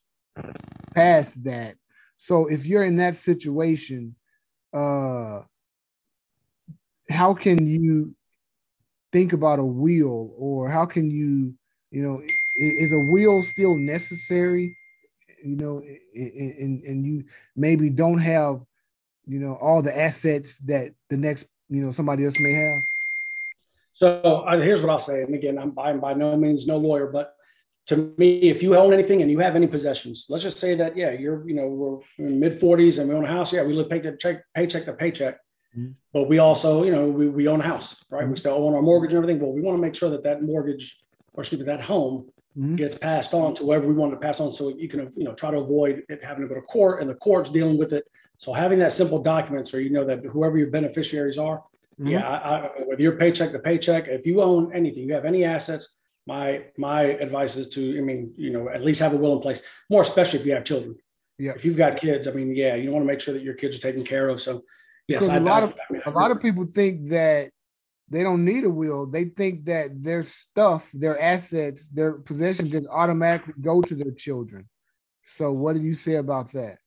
past 0.94 1.44
that 1.44 1.76
so 2.24 2.46
if 2.46 2.68
you're 2.68 2.84
in 2.84 2.98
that 2.98 3.16
situation, 3.16 4.16
uh, 4.74 5.42
how 7.10 7.34
can 7.34 7.66
you 7.66 8.14
think 9.12 9.34
about 9.34 9.58
a 9.58 9.66
wheel, 9.66 10.32
or 10.38 10.70
how 10.70 10.86
can 10.86 11.10
you, 11.10 11.56
you 11.90 12.04
know, 12.04 12.22
is 12.60 12.92
a 12.92 13.00
wheel 13.00 13.42
still 13.42 13.76
necessary? 13.76 14.78
You 15.44 15.56
know, 15.56 15.82
and 16.14 16.84
and 16.84 17.04
you 17.04 17.24
maybe 17.56 17.90
don't 17.90 18.20
have, 18.20 18.62
you 19.26 19.40
know, 19.40 19.56
all 19.56 19.82
the 19.82 19.98
assets 19.98 20.60
that 20.68 20.94
the 21.10 21.18
next, 21.18 21.48
you 21.70 21.84
know, 21.84 21.90
somebody 21.90 22.24
else 22.24 22.40
may 22.40 22.54
have. 22.54 22.84
So 23.94 24.22
uh, 24.46 24.62
here's 24.62 24.82
what 24.84 24.92
I'll 24.92 25.00
say, 25.00 25.24
and 25.24 25.34
again, 25.34 25.58
I'm 25.58 25.72
by, 25.72 25.94
by 25.94 26.14
no 26.14 26.38
means 26.38 26.68
no 26.68 26.78
lawyer, 26.78 27.08
but 27.08 27.36
to 27.88 28.14
me, 28.18 28.40
if 28.42 28.62
you 28.64 28.76
own 28.76 28.94
anything 28.94 29.22
and 29.22 29.30
you 29.30 29.40
have 29.40 29.56
any 29.56 29.68
possessions, 29.68 30.26
let's 30.30 30.44
just 30.44 30.58
say 30.58 30.76
that, 30.76 30.96
yeah, 30.96 31.12
you're, 31.12 31.48
you 31.48 31.56
know, 31.56 31.68
we're 31.68 32.26
in 32.26 32.40
mid 32.40 32.60
40s 32.60 33.00
and 33.00 33.10
we 33.10 33.16
own 33.16 33.26
a 33.26 33.28
house. 33.28 33.52
Yeah, 33.52 33.64
we 33.64 33.74
live 33.74 33.90
paycheck, 33.90 34.20
check, 34.20 34.44
paycheck 34.56 34.86
to 34.86 34.94
paycheck. 34.94 35.38
Mm-hmm. 35.76 35.92
But 36.14 36.28
we 36.28 36.40
also, 36.40 36.84
you 36.84 36.92
know, 36.92 37.08
we, 37.08 37.30
we 37.30 37.48
own 37.48 37.62
a 37.62 37.64
house, 37.64 38.04
right? 38.10 38.22
Mm-hmm. 38.22 38.32
We 38.32 38.38
still 38.38 38.54
own 38.54 38.74
our 38.74 38.82
mortgage 38.82 39.14
and 39.14 39.18
everything, 39.18 39.40
but 39.40 39.50
we 39.50 39.62
want 39.62 39.78
to 39.78 39.82
make 39.82 39.96
sure 39.96 40.10
that 40.10 40.24
that 40.24 40.44
mortgage, 40.44 41.02
or 41.34 41.42
excuse 41.42 41.60
me, 41.60 41.66
that 41.66 41.82
home 41.82 42.30
mm-hmm. 42.58 42.76
gets 42.76 42.98
passed 42.98 43.34
on 43.34 43.56
to 43.56 43.64
whoever 43.64 43.88
we 43.88 43.94
want 43.94 44.12
to 44.12 44.18
pass 44.18 44.40
on. 44.40 44.52
So 44.52 44.70
you 44.70 44.88
can, 44.88 45.10
you 45.16 45.24
know, 45.24 45.34
try 45.34 45.52
to 45.52 45.58
avoid 45.58 46.04
it 46.10 46.24
having 46.24 46.44
to 46.44 46.48
go 46.48 46.56
to 46.56 46.62
court 46.62 47.02
and 47.02 47.10
the 47.10 47.16
court's 47.16 47.50
dealing 47.50 47.78
with 47.78 47.94
it. 47.94 48.06
So 48.38 48.54
having 48.54 48.80
that 48.80 48.92
simple 48.92 49.22
document 49.22 49.68
so 49.68 49.78
you 49.78 49.92
know 49.92 50.06
that 50.06 50.24
whoever 50.26 50.58
your 50.58 50.72
beneficiaries 50.72 51.38
are, 51.38 51.60
mm-hmm. 52.00 52.08
yeah, 52.08 52.28
I, 52.28 52.36
I, 52.36 52.70
whether 52.86 53.02
you're 53.02 53.18
paycheck 53.18 53.52
to 53.52 53.60
paycheck, 53.60 54.08
if 54.08 54.26
you 54.26 54.42
own 54.42 54.74
anything, 54.74 55.04
you 55.04 55.14
have 55.14 55.26
any 55.26 55.44
assets, 55.44 55.98
my 56.32 56.48
my 56.78 57.02
advice 57.26 57.54
is 57.62 57.68
to 57.76 57.82
i 58.00 58.02
mean 58.10 58.22
you 58.46 58.52
know 58.56 58.64
at 58.70 58.84
least 58.88 59.00
have 59.06 59.14
a 59.14 59.22
will 59.24 59.36
in 59.38 59.42
place 59.46 59.62
more 59.90 60.02
especially 60.02 60.40
if 60.40 60.46
you 60.46 60.54
have 60.54 60.64
children. 60.64 60.96
Yeah. 61.38 61.54
If 61.58 61.66
you've 61.66 61.82
got 61.86 61.98
kids 61.98 62.28
i 62.28 62.32
mean 62.32 62.50
yeah 62.64 62.76
you 62.76 62.92
want 62.92 63.04
to 63.06 63.12
make 63.12 63.22
sure 63.22 63.34
that 63.34 63.44
your 63.44 63.58
kids 63.62 63.76
are 63.78 63.86
taken 63.88 64.04
care 64.04 64.28
of 64.30 64.40
so 64.48 64.64
yes 65.08 65.28
I, 65.28 65.38
a 65.38 65.40
lot 65.40 65.64
I, 65.64 65.66
of 65.68 65.74
I 65.74 65.94
mean, 65.94 66.02
a 66.06 66.12
lot 66.12 66.30
of 66.32 66.38
people 66.40 66.66
think 66.80 67.10
that 67.10 67.50
they 68.12 68.24
don't 68.24 68.44
need 68.44 68.66
a 68.66 68.70
will. 68.70 69.06
They 69.06 69.26
think 69.40 69.66
that 69.66 70.04
their 70.04 70.24
stuff 70.24 70.90
their 70.94 71.18
assets 71.34 71.90
their 71.90 72.14
possessions 72.30 72.70
just 72.70 72.88
automatically 73.02 73.54
go 73.62 73.82
to 73.82 73.96
their 73.96 74.12
children. 74.26 74.68
So 75.38 75.52
what 75.54 75.76
do 75.78 75.82
you 75.82 75.96
say 75.96 76.16
about 76.16 76.52
that? 76.52 76.80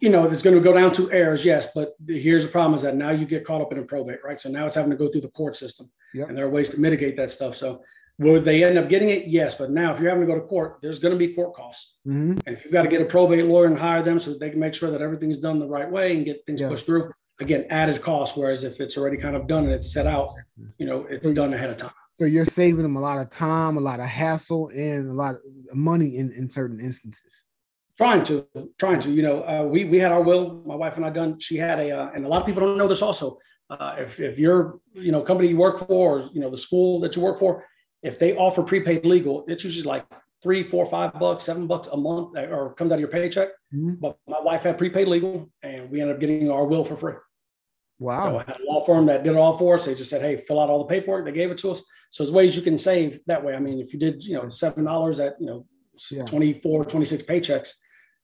You 0.00 0.10
know, 0.10 0.26
it's 0.26 0.42
going 0.42 0.56
to 0.56 0.62
go 0.62 0.72
down 0.72 0.92
to 0.92 1.10
heirs, 1.10 1.44
yes. 1.44 1.68
But 1.74 1.94
here's 2.06 2.44
the 2.46 2.52
problem: 2.56 2.74
is 2.74 2.82
that 2.82 2.96
now 2.96 3.10
you 3.10 3.26
get 3.26 3.44
caught 3.44 3.60
up 3.60 3.72
in 3.72 3.78
a 3.78 3.82
probate, 3.82 4.20
right? 4.24 4.40
So 4.40 4.48
now 4.48 4.66
it's 4.66 4.76
having 4.76 4.90
to 4.90 4.96
go 4.96 5.08
through 5.08 5.26
the 5.26 5.36
court 5.40 5.56
system, 5.56 5.90
yep. 6.14 6.28
and 6.28 6.36
there 6.36 6.46
are 6.46 6.50
ways 6.50 6.70
to 6.70 6.80
mitigate 6.80 7.16
that 7.16 7.30
stuff. 7.30 7.56
So 7.56 7.82
would 8.18 8.44
they 8.44 8.64
end 8.64 8.78
up 8.78 8.88
getting 8.88 9.10
it? 9.10 9.28
Yes, 9.28 9.54
but 9.54 9.70
now 9.70 9.92
if 9.92 10.00
you're 10.00 10.10
having 10.10 10.26
to 10.26 10.32
go 10.32 10.38
to 10.38 10.46
court, 10.46 10.78
there's 10.82 10.98
going 10.98 11.12
to 11.12 11.18
be 11.18 11.34
court 11.34 11.54
costs, 11.54 11.98
mm-hmm. 12.06 12.38
and 12.46 12.56
if 12.56 12.64
you've 12.64 12.72
got 12.72 12.82
to 12.82 12.88
get 12.88 13.00
a 13.00 13.04
probate 13.04 13.46
lawyer 13.46 13.66
and 13.66 13.78
hire 13.78 14.02
them 14.02 14.18
so 14.18 14.30
that 14.30 14.40
they 14.40 14.50
can 14.50 14.58
make 14.58 14.74
sure 14.74 14.90
that 14.90 15.00
everything's 15.00 15.38
done 15.38 15.58
the 15.58 15.66
right 15.66 15.88
way 15.88 16.16
and 16.16 16.24
get 16.24 16.44
things 16.44 16.60
pushed 16.60 16.84
through, 16.84 17.12
again, 17.40 17.64
added 17.70 18.02
cost. 18.02 18.36
Whereas 18.36 18.64
if 18.64 18.80
it's 18.80 18.96
already 18.96 19.16
kind 19.16 19.36
of 19.36 19.46
done 19.46 19.64
and 19.64 19.72
it's 19.72 19.92
set 19.92 20.06
out, 20.06 20.34
you 20.78 20.86
know, 20.86 21.06
it's 21.08 21.30
done 21.30 21.54
ahead 21.54 21.70
of 21.70 21.76
time. 21.76 21.92
So 22.14 22.24
you're 22.24 22.44
saving 22.44 22.82
them 22.82 22.96
a 22.96 23.00
lot 23.00 23.18
of 23.18 23.30
time, 23.30 23.76
a 23.76 23.80
lot 23.80 24.00
of 24.00 24.06
hassle, 24.06 24.70
and 24.74 25.08
a 25.08 25.12
lot 25.12 25.36
of 25.36 25.40
money 25.72 26.16
in, 26.16 26.32
in 26.32 26.50
certain 26.50 26.80
instances 26.80 27.44
trying 27.98 28.22
to 28.22 28.46
trying 28.78 29.00
to 29.00 29.10
you 29.10 29.22
know 29.22 29.42
uh, 29.42 29.64
we 29.64 29.84
we 29.84 29.98
had 29.98 30.12
our 30.12 30.22
will 30.22 30.62
my 30.64 30.74
wife 30.74 30.96
and 30.96 31.04
i 31.04 31.10
done 31.10 31.38
she 31.40 31.56
had 31.56 31.80
a 31.80 31.90
uh, 31.90 32.10
and 32.14 32.24
a 32.24 32.28
lot 32.28 32.40
of 32.40 32.46
people 32.46 32.62
don't 32.62 32.78
know 32.78 32.86
this 32.86 33.02
also 33.02 33.36
uh, 33.70 33.96
if 33.98 34.20
if 34.20 34.38
your 34.38 34.80
you 34.94 35.12
know 35.12 35.22
company 35.22 35.48
you 35.48 35.56
work 35.56 35.78
for 35.78 36.18
or 36.20 36.30
you 36.32 36.40
know 36.40 36.50
the 36.50 36.58
school 36.58 37.00
that 37.00 37.14
you 37.16 37.22
work 37.22 37.38
for 37.38 37.64
if 38.02 38.18
they 38.18 38.34
offer 38.36 38.62
prepaid 38.62 39.04
legal 39.04 39.44
it's 39.48 39.64
usually 39.64 39.84
like 39.84 40.06
three 40.42 40.66
four 40.66 40.86
five 40.86 41.18
bucks 41.18 41.44
seven 41.44 41.66
bucks 41.66 41.88
a 41.88 41.96
month 41.96 42.36
uh, 42.36 42.46
or 42.46 42.74
comes 42.74 42.92
out 42.92 42.96
of 42.96 43.00
your 43.00 43.08
paycheck. 43.08 43.48
Mm-hmm. 43.74 43.94
but 43.94 44.16
my 44.26 44.40
wife 44.40 44.62
had 44.62 44.78
prepaid 44.78 45.08
legal 45.08 45.50
and 45.62 45.90
we 45.90 46.00
ended 46.00 46.16
up 46.16 46.20
getting 46.20 46.50
our 46.50 46.66
will 46.66 46.84
for 46.84 46.96
free. 46.96 47.14
Wow. 47.98 48.30
So 48.30 48.38
i 48.38 48.44
had 48.44 48.60
a 48.60 48.64
law 48.64 48.80
firm 48.84 49.06
that 49.06 49.24
did 49.24 49.32
it 49.32 49.36
all 49.36 49.58
for 49.58 49.74
us. 49.74 49.84
They 49.84 49.94
just 49.94 50.10
said 50.10 50.22
hey 50.22 50.36
fill 50.36 50.60
out 50.60 50.70
all 50.70 50.78
the 50.78 50.94
paperwork. 50.94 51.24
They 51.24 51.32
gave 51.32 51.50
it 51.50 51.58
to 51.58 51.72
us. 51.72 51.82
So 52.10 52.22
there's 52.22 52.32
ways 52.32 52.56
you 52.56 52.62
can 52.62 52.78
save 52.78 53.20
that 53.26 53.44
way. 53.44 53.54
I 53.54 53.58
mean 53.58 53.80
if 53.80 53.92
you 53.92 53.98
did 53.98 54.24
you 54.24 54.34
know 54.34 54.48
seven 54.48 54.84
dollars 54.84 55.20
at 55.20 55.34
you 55.40 55.46
know 55.46 55.66
yeah. 56.12 56.24
24 56.24 56.84
26 56.84 57.24
paychecks 57.24 57.72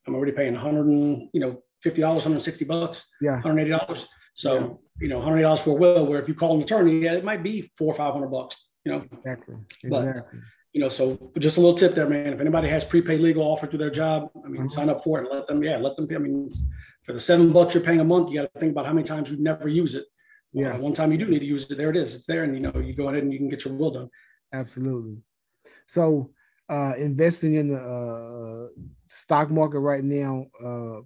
I'm 0.07 0.15
already 0.15 0.33
paying 0.33 0.55
100 0.55 0.87
and 0.87 1.29
you 1.33 1.41
know 1.41 1.63
50 1.83 2.01
dollars, 2.01 2.25
160 2.25 2.65
bucks, 2.65 3.07
yeah, 3.21 3.33
180 3.33 3.71
dollars. 3.71 4.07
So 4.35 4.53
yeah. 4.55 4.69
you 5.01 5.09
know 5.09 5.21
hundred 5.21 5.43
dollars 5.43 5.61
for 5.61 5.71
a 5.71 5.75
will. 5.75 6.07
Where 6.07 6.21
if 6.21 6.29
you 6.29 6.35
call 6.35 6.57
an 6.57 6.63
attorney, 6.63 7.01
yeah, 7.01 7.13
it 7.13 7.25
might 7.25 7.43
be 7.43 7.73
four 7.79 7.93
or 7.93 7.95
500 7.95 8.29
bucks. 8.29 8.69
You 8.85 8.93
know, 8.93 9.05
exactly. 9.13 9.55
But 9.89 10.09
exactly. 10.09 10.41
you 10.73 10.81
know, 10.81 10.89
so 10.89 11.33
just 11.39 11.57
a 11.57 11.61
little 11.61 11.77
tip 11.77 11.95
there, 11.95 12.09
man. 12.09 12.33
If 12.33 12.41
anybody 12.41 12.69
has 12.69 12.85
prepaid 12.85 13.21
legal 13.21 13.45
offered 13.45 13.71
through 13.71 13.79
their 13.79 13.91
job, 13.91 14.31
I 14.45 14.49
mean, 14.49 14.63
mm-hmm. 14.63 14.69
sign 14.69 14.91
up 14.91 15.03
for 15.03 15.19
it 15.19 15.27
and 15.27 15.39
let 15.39 15.47
them. 15.47 15.63
Yeah, 15.63 15.79
let 15.79 15.97
them. 15.97 16.07
I 16.15 16.19
mean, 16.19 16.53
for 17.05 17.13
the 17.13 17.21
seven 17.21 17.53
bucks 17.53 17.75
you're 17.75 17.83
paying 17.83 18.01
a 18.01 18.05
month, 18.05 18.31
you 18.31 18.41
got 18.41 18.53
to 18.53 18.61
think 18.61 18.73
about 18.73 18.87
how 18.87 18.93
many 18.93 19.05
times 19.05 19.31
you 19.31 19.39
never 19.39 19.69
use 19.69 19.95
it. 19.95 20.05
Yeah. 20.53 20.75
Uh, 20.75 20.79
one 20.79 20.93
time 20.93 21.13
you 21.13 21.19
do 21.19 21.27
need 21.27 21.41
to 21.41 21.47
use 21.47 21.69
it, 21.71 21.79
there 21.79 21.91
it 21.91 21.97
is. 21.97 22.15
It's 22.15 22.27
there, 22.27 22.45
and 22.45 22.55
you 22.55 22.61
know, 22.61 22.73
you 22.79 22.95
go 22.95 23.09
ahead 23.09 23.23
and 23.23 23.33
you 23.33 23.39
can 23.39 23.49
get 23.49 23.65
your 23.65 23.75
will 23.75 23.91
done. 23.91 24.11
Absolutely. 24.53 25.17
So 25.87 26.31
uh, 26.69 26.95
investing 26.97 27.55
in 27.55 27.69
the 27.69 27.79
uh, 27.81 28.83
stock 29.07 29.51
market 29.51 29.81
right 29.81 30.05
now, 30.05 30.47
uh, 30.61 31.01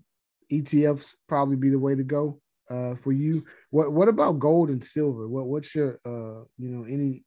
ETFs 0.51 1.15
probably 1.29 1.57
be 1.57 1.71
the 1.71 1.79
way 1.79 1.95
to 1.95 2.05
go 2.05 2.41
uh, 2.71 2.95
for 2.97 3.13
you. 3.13 3.45
What 3.71 3.93
What 3.93 4.09
about 4.09 4.39
gold 4.39 4.71
and 4.71 4.83
silver? 4.83 5.29
What 5.29 5.47
What's 5.47 5.75
your 5.75 6.01
uh, 6.05 6.45
you 6.59 6.71
know 6.71 6.85
any 6.85 7.25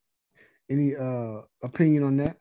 any 0.70 0.96
uh, 0.96 1.42
opinion 1.64 2.04
on 2.04 2.18
that? 2.18 2.38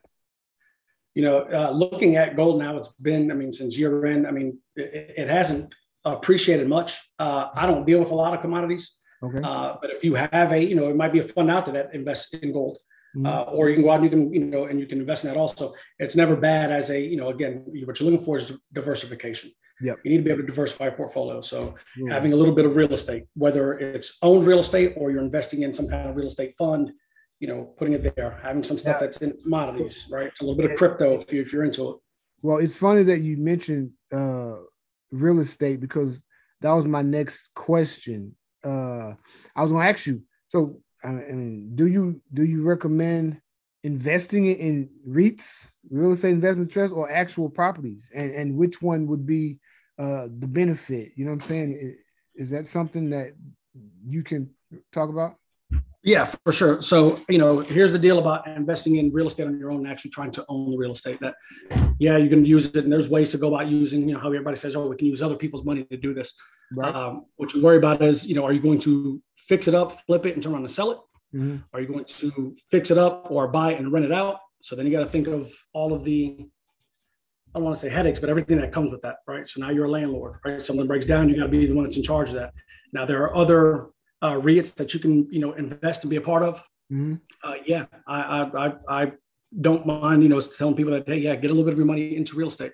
You 1.13 1.23
know, 1.23 1.39
uh, 1.39 1.71
looking 1.71 2.15
at 2.15 2.35
gold 2.35 2.59
now, 2.59 2.77
it's 2.77 2.93
been 2.93 3.31
I 3.31 3.33
mean 3.33 3.53
since 3.53 3.77
year 3.77 4.05
end. 4.05 4.27
I 4.27 4.31
mean, 4.31 4.59
it, 4.75 5.13
it 5.17 5.29
hasn't 5.29 5.73
appreciated 6.05 6.67
much. 6.67 6.99
Uh, 7.19 7.47
I 7.53 7.65
don't 7.65 7.85
deal 7.85 7.99
with 7.99 8.11
a 8.11 8.15
lot 8.15 8.33
of 8.33 8.41
commodities. 8.41 8.97
Okay. 9.23 9.39
Uh, 9.43 9.75
but 9.79 9.91
if 9.91 10.03
you 10.03 10.15
have 10.15 10.51
a, 10.51 10.59
you 10.63 10.75
know, 10.75 10.89
it 10.89 10.95
might 10.95 11.13
be 11.13 11.19
a 11.19 11.23
fund 11.23 11.51
out 11.51 11.65
there 11.65 11.75
that 11.75 11.93
invests 11.93 12.33
in 12.33 12.51
gold. 12.51 12.77
Mm-hmm. 13.15 13.25
Uh, 13.27 13.43
or 13.53 13.69
you 13.69 13.75
can 13.75 13.83
go 13.83 13.91
out 13.91 14.01
and 14.01 14.05
you 14.05 14.09
can, 14.09 14.33
you 14.33 14.39
know, 14.39 14.65
and 14.65 14.79
you 14.79 14.87
can 14.87 14.99
invest 14.99 15.25
in 15.25 15.29
that 15.29 15.37
also. 15.37 15.73
It's 15.99 16.15
never 16.15 16.35
bad 16.35 16.71
as 16.71 16.89
a, 16.89 16.99
you 16.99 17.17
know, 17.17 17.29
again, 17.29 17.65
what 17.85 17.99
you're 17.99 18.09
looking 18.09 18.25
for 18.25 18.37
is 18.37 18.53
diversification. 18.71 19.51
Yep. 19.81 19.99
You 20.03 20.11
need 20.11 20.17
to 20.17 20.23
be 20.23 20.31
able 20.31 20.41
to 20.41 20.47
diversify 20.47 20.85
your 20.85 20.93
portfolio. 20.93 21.41
So 21.41 21.75
mm-hmm. 21.97 22.11
having 22.11 22.33
a 22.33 22.35
little 22.35 22.53
bit 22.53 22.65
of 22.65 22.75
real 22.75 22.93
estate, 22.93 23.25
whether 23.35 23.73
it's 23.79 24.17
owned 24.21 24.45
real 24.45 24.59
estate 24.59 24.93
or 24.97 25.11
you're 25.11 25.23
investing 25.23 25.63
in 25.63 25.73
some 25.73 25.87
kind 25.87 26.09
of 26.09 26.15
real 26.15 26.27
estate 26.27 26.55
fund, 26.57 26.91
you 27.39 27.47
know, 27.47 27.73
putting 27.77 27.93
it 27.93 28.15
there, 28.15 28.39
having 28.43 28.63
some 28.63 28.77
stuff 28.77 28.97
yeah. 28.99 29.07
that's 29.07 29.17
in 29.17 29.35
commodities, 29.41 30.07
right? 30.11 30.27
It's 30.27 30.41
a 30.41 30.43
little 30.43 30.61
bit 30.61 30.71
of 30.71 30.77
crypto 30.77 31.19
if, 31.19 31.33
you, 31.33 31.41
if 31.41 31.51
you're 31.51 31.63
into 31.63 31.89
it. 31.89 31.97
Well, 32.43 32.57
it's 32.57 32.77
funny 32.77 33.03
that 33.03 33.19
you 33.19 33.37
mentioned 33.37 33.91
uh, 34.11 34.57
real 35.11 35.39
estate 35.39 35.79
because 35.79 36.21
that 36.61 36.71
was 36.73 36.87
my 36.87 37.01
next 37.01 37.49
question. 37.55 38.35
Uh, 38.63 39.13
I 39.55 39.63
was 39.63 39.71
going 39.71 39.83
to 39.83 39.89
ask 39.89 40.05
you. 40.05 40.21
So 40.49 40.81
I 41.03 41.11
mean, 41.11 41.71
do 41.75 41.87
you 41.87 42.21
do 42.33 42.43
you 42.43 42.63
recommend 42.63 43.41
investing 43.83 44.45
in 44.45 44.89
REITs, 45.07 45.69
real 45.89 46.11
estate 46.11 46.31
investment 46.31 46.71
trust, 46.71 46.93
or 46.93 47.09
actual 47.09 47.49
properties? 47.49 48.09
And 48.13 48.31
and 48.31 48.55
which 48.55 48.81
one 48.81 49.07
would 49.07 49.25
be 49.25 49.59
uh, 50.01 50.23
the 50.43 50.47
benefit? 50.47 51.11
You 51.15 51.25
know 51.25 51.31
what 51.31 51.43
I'm 51.43 51.47
saying? 51.47 51.95
Is 52.35 52.49
that 52.49 52.65
something 52.67 53.09
that 53.11 53.27
you 54.13 54.23
can 54.23 54.49
talk 54.91 55.09
about? 55.09 55.35
Yeah, 56.03 56.25
for 56.43 56.51
sure. 56.51 56.81
So, 56.81 57.15
you 57.29 57.37
know, 57.37 57.59
here's 57.59 57.91
the 57.91 57.99
deal 57.99 58.17
about 58.17 58.47
investing 58.47 58.95
in 58.95 59.11
real 59.11 59.27
estate 59.27 59.45
on 59.45 59.59
your 59.59 59.71
own 59.71 59.81
and 59.81 59.87
actually 59.87 60.09
trying 60.09 60.31
to 60.31 60.45
own 60.49 60.71
the 60.71 60.77
real 60.77 60.93
estate. 60.93 61.19
That, 61.19 61.35
yeah, 61.99 62.17
you 62.17 62.27
can 62.27 62.43
use 62.43 62.65
it, 62.65 62.83
and 62.83 62.91
there's 62.91 63.07
ways 63.07 63.29
to 63.31 63.37
go 63.37 63.53
about 63.53 63.67
using, 63.67 64.07
you 64.07 64.15
know, 64.15 64.19
how 64.19 64.27
everybody 64.27 64.57
says, 64.57 64.75
oh, 64.75 64.87
we 64.87 64.95
can 64.95 65.07
use 65.07 65.21
other 65.21 65.35
people's 65.35 65.63
money 65.63 65.83
to 65.83 65.97
do 65.97 66.15
this. 66.15 66.33
Right. 66.75 66.95
Um, 66.95 67.25
what 67.35 67.53
you 67.53 67.61
worry 67.61 67.77
about 67.77 68.01
is, 68.01 68.25
you 68.25 68.33
know, 68.33 68.43
are 68.43 68.53
you 68.53 68.61
going 68.61 68.79
to 68.79 69.21
fix 69.37 69.67
it 69.67 69.75
up, 69.75 70.01
flip 70.07 70.25
it, 70.25 70.33
and 70.33 70.41
turn 70.41 70.53
around 70.53 70.63
and 70.63 70.71
sell 70.71 70.89
it? 70.91 70.97
Mm-hmm. 71.35 71.57
Are 71.71 71.81
you 71.81 71.87
going 71.87 72.05
to 72.05 72.55
fix 72.71 72.89
it 72.89 72.97
up 72.97 73.27
or 73.29 73.47
buy 73.47 73.73
it 73.73 73.79
and 73.79 73.91
rent 73.93 74.05
it 74.05 74.11
out? 74.11 74.37
So 74.63 74.75
then 74.75 74.87
you 74.87 74.91
got 74.91 75.01
to 75.01 75.09
think 75.09 75.27
of 75.27 75.51
all 75.73 75.93
of 75.93 76.03
the, 76.03 76.47
I 77.53 77.59
don't 77.59 77.63
want 77.63 77.75
to 77.75 77.81
say 77.81 77.89
headaches, 77.89 78.19
but 78.19 78.29
everything 78.29 78.59
that 78.59 78.71
comes 78.71 78.91
with 78.91 79.01
that, 79.01 79.17
right? 79.27 79.47
So 79.47 79.59
now 79.61 79.69
you're 79.69 79.85
a 79.85 79.91
landlord, 79.91 80.39
right? 80.45 80.61
Something 80.61 80.87
breaks 80.87 81.05
down, 81.05 81.29
you 81.29 81.35
got 81.35 81.43
to 81.43 81.49
be 81.49 81.65
the 81.65 81.73
one 81.73 81.83
that's 81.83 81.97
in 81.97 82.03
charge 82.03 82.29
of 82.29 82.35
that. 82.35 82.53
Now 82.93 83.05
there 83.05 83.21
are 83.23 83.35
other 83.35 83.87
uh, 84.21 84.33
REITs 84.33 84.75
that 84.75 84.93
you 84.93 84.99
can, 84.99 85.27
you 85.31 85.39
know, 85.39 85.53
invest 85.53 86.03
and 86.03 86.09
be 86.09 86.15
a 86.15 86.21
part 86.21 86.43
of. 86.43 86.63
Mm-hmm. 86.91 87.15
Uh, 87.43 87.53
yeah, 87.65 87.85
I, 88.07 88.21
I, 88.21 88.67
I, 88.67 88.73
I 88.89 89.11
don't 89.59 89.85
mind, 89.85 90.23
you 90.23 90.29
know, 90.29 90.39
telling 90.41 90.75
people 90.75 90.93
that, 90.93 91.07
hey, 91.07 91.17
yeah, 91.17 91.35
get 91.35 91.51
a 91.51 91.53
little 91.53 91.65
bit 91.65 91.73
of 91.73 91.77
your 91.77 91.87
money 91.87 92.15
into 92.15 92.35
real 92.35 92.47
estate. 92.47 92.71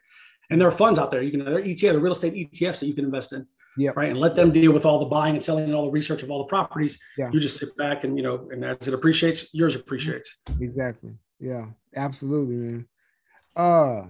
And 0.50 0.62
there 0.62 0.68
are 0.68 0.72
funds 0.72 1.00
out 1.00 1.12
there. 1.12 1.22
You 1.22 1.32
can, 1.32 1.44
there 1.44 1.58
are 1.58 1.62
ETF, 1.62 1.82
there 1.82 1.98
are 1.98 2.00
real 2.00 2.14
estate 2.14 2.34
ETFs 2.34 2.80
that 2.80 2.88
you 2.88 2.94
can 2.94 3.06
invest 3.06 3.34
in 3.34 3.48
yeah. 3.78 3.92
Right. 3.96 4.10
And 4.10 4.20
let 4.20 4.36
them 4.36 4.52
deal 4.52 4.74
with 4.74 4.86
all 4.86 5.00
the 5.00 5.06
buying 5.06 5.36
and 5.36 5.44
selling 5.44 5.66
and 5.66 5.76
all 5.76 5.86
the 5.86 5.92
research 5.92 6.24
of 6.24 6.32
all 6.32 6.40
the 6.40 6.50
properties. 6.50 7.00
Yeah. 7.18 7.30
You 7.32 7.40
just 7.40 7.60
sit 7.60 7.78
back 7.78 8.04
and, 8.04 8.18
you 8.18 8.24
know, 8.24 8.50
and 8.52 8.66
as 8.66 8.88
it 8.88 8.94
appreciates, 8.94 9.54
yours 9.54 9.76
appreciates. 9.76 10.40
Exactly. 10.60 11.12
Yeah. 11.40 11.68
Absolutely, 11.96 12.56
man. 12.56 12.88
Uh, 13.56 14.06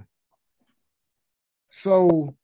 so, 1.70 2.36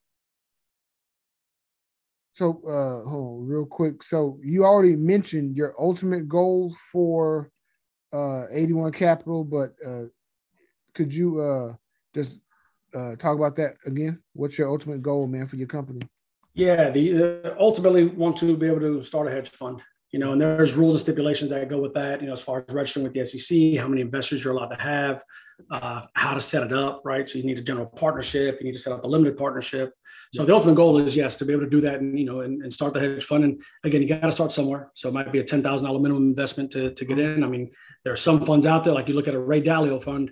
so, 2.33 2.49
uh, 2.67 3.09
hold 3.09 3.41
on 3.41 3.47
real 3.47 3.65
quick. 3.65 4.03
So 4.03 4.39
you 4.43 4.65
already 4.65 4.95
mentioned 4.95 5.55
your 5.55 5.75
ultimate 5.79 6.27
goal 6.27 6.75
for, 6.91 7.51
uh, 8.11 8.45
81 8.51 8.91
Capital, 8.91 9.43
but, 9.43 9.73
uh, 9.85 10.05
could 10.93 11.13
you, 11.13 11.39
uh, 11.39 11.73
just, 12.13 12.39
uh, 12.93 13.15
talk 13.15 13.35
about 13.37 13.55
that 13.55 13.75
again? 13.85 14.21
What's 14.33 14.57
your 14.57 14.69
ultimate 14.69 15.01
goal, 15.01 15.27
man, 15.27 15.47
for 15.47 15.55
your 15.55 15.67
company? 15.67 16.01
Yeah, 16.53 16.91
the 16.91 17.15
uh, 17.43 17.55
ultimately 17.59 18.05
want 18.05 18.37
to 18.37 18.55
be 18.55 18.67
able 18.67 18.81
to 18.81 19.01
start 19.01 19.27
a 19.27 19.31
hedge 19.31 19.49
fund. 19.49 19.81
You 20.13 20.19
know, 20.19 20.31
and 20.31 20.39
there's 20.39 20.75
rules 20.75 20.93
and 20.93 21.01
stipulations 21.01 21.49
that 21.51 21.67
go 21.69 21.79
with 21.79 21.95
that. 21.95 22.21
You 22.21 22.27
know, 22.27 22.33
as 22.33 22.41
far 22.41 22.63
as 22.67 22.73
registering 22.73 23.03
with 23.03 23.13
the 23.13 23.25
SEC, 23.25 23.81
how 23.81 23.87
many 23.87 24.01
investors 24.01 24.43
you're 24.43 24.55
allowed 24.55 24.67
to 24.67 24.81
have, 24.81 25.23
uh, 25.71 26.03
how 26.13 26.35
to 26.35 26.39
set 26.39 26.61
it 26.63 26.71
up, 26.71 27.01
right? 27.03 27.27
So 27.27 27.39
you 27.39 27.43
need 27.43 27.57
a 27.57 27.63
general 27.63 27.87
partnership, 27.87 28.59
you 28.59 28.65
need 28.65 28.73
to 28.73 28.77
set 28.77 28.93
up 28.93 29.03
a 29.03 29.07
limited 29.07 29.37
partnership. 29.37 29.91
So 30.33 30.45
the 30.45 30.53
ultimate 30.53 30.75
goal 30.75 30.99
is 30.99 31.15
yes 31.15 31.35
to 31.37 31.45
be 31.45 31.53
able 31.53 31.63
to 31.63 31.69
do 31.69 31.81
that 31.81 31.95
and 31.95 32.17
you 32.17 32.25
know 32.25 32.41
and, 32.41 32.61
and 32.61 32.73
start 32.73 32.93
the 32.93 32.99
hedge 32.99 33.25
fund. 33.25 33.43
And 33.43 33.61
again, 33.83 34.01
you 34.03 34.07
got 34.07 34.21
to 34.21 34.31
start 34.31 34.51
somewhere. 34.51 34.91
So 34.93 35.09
it 35.09 35.13
might 35.13 35.31
be 35.31 35.39
a 35.39 35.43
ten 35.43 35.63
thousand 35.63 35.87
dollar 35.87 35.99
minimum 35.99 36.23
investment 36.23 36.71
to 36.71 36.93
to 36.93 37.05
get 37.05 37.17
in. 37.17 37.43
I 37.43 37.47
mean, 37.47 37.71
there 38.03 38.13
are 38.13 38.17
some 38.17 38.39
funds 38.45 38.67
out 38.67 38.83
there 38.83 38.93
like 38.93 39.07
you 39.07 39.15
look 39.15 39.27
at 39.27 39.33
a 39.33 39.39
Ray 39.39 39.61
Dalio 39.61 40.01
fund 40.01 40.31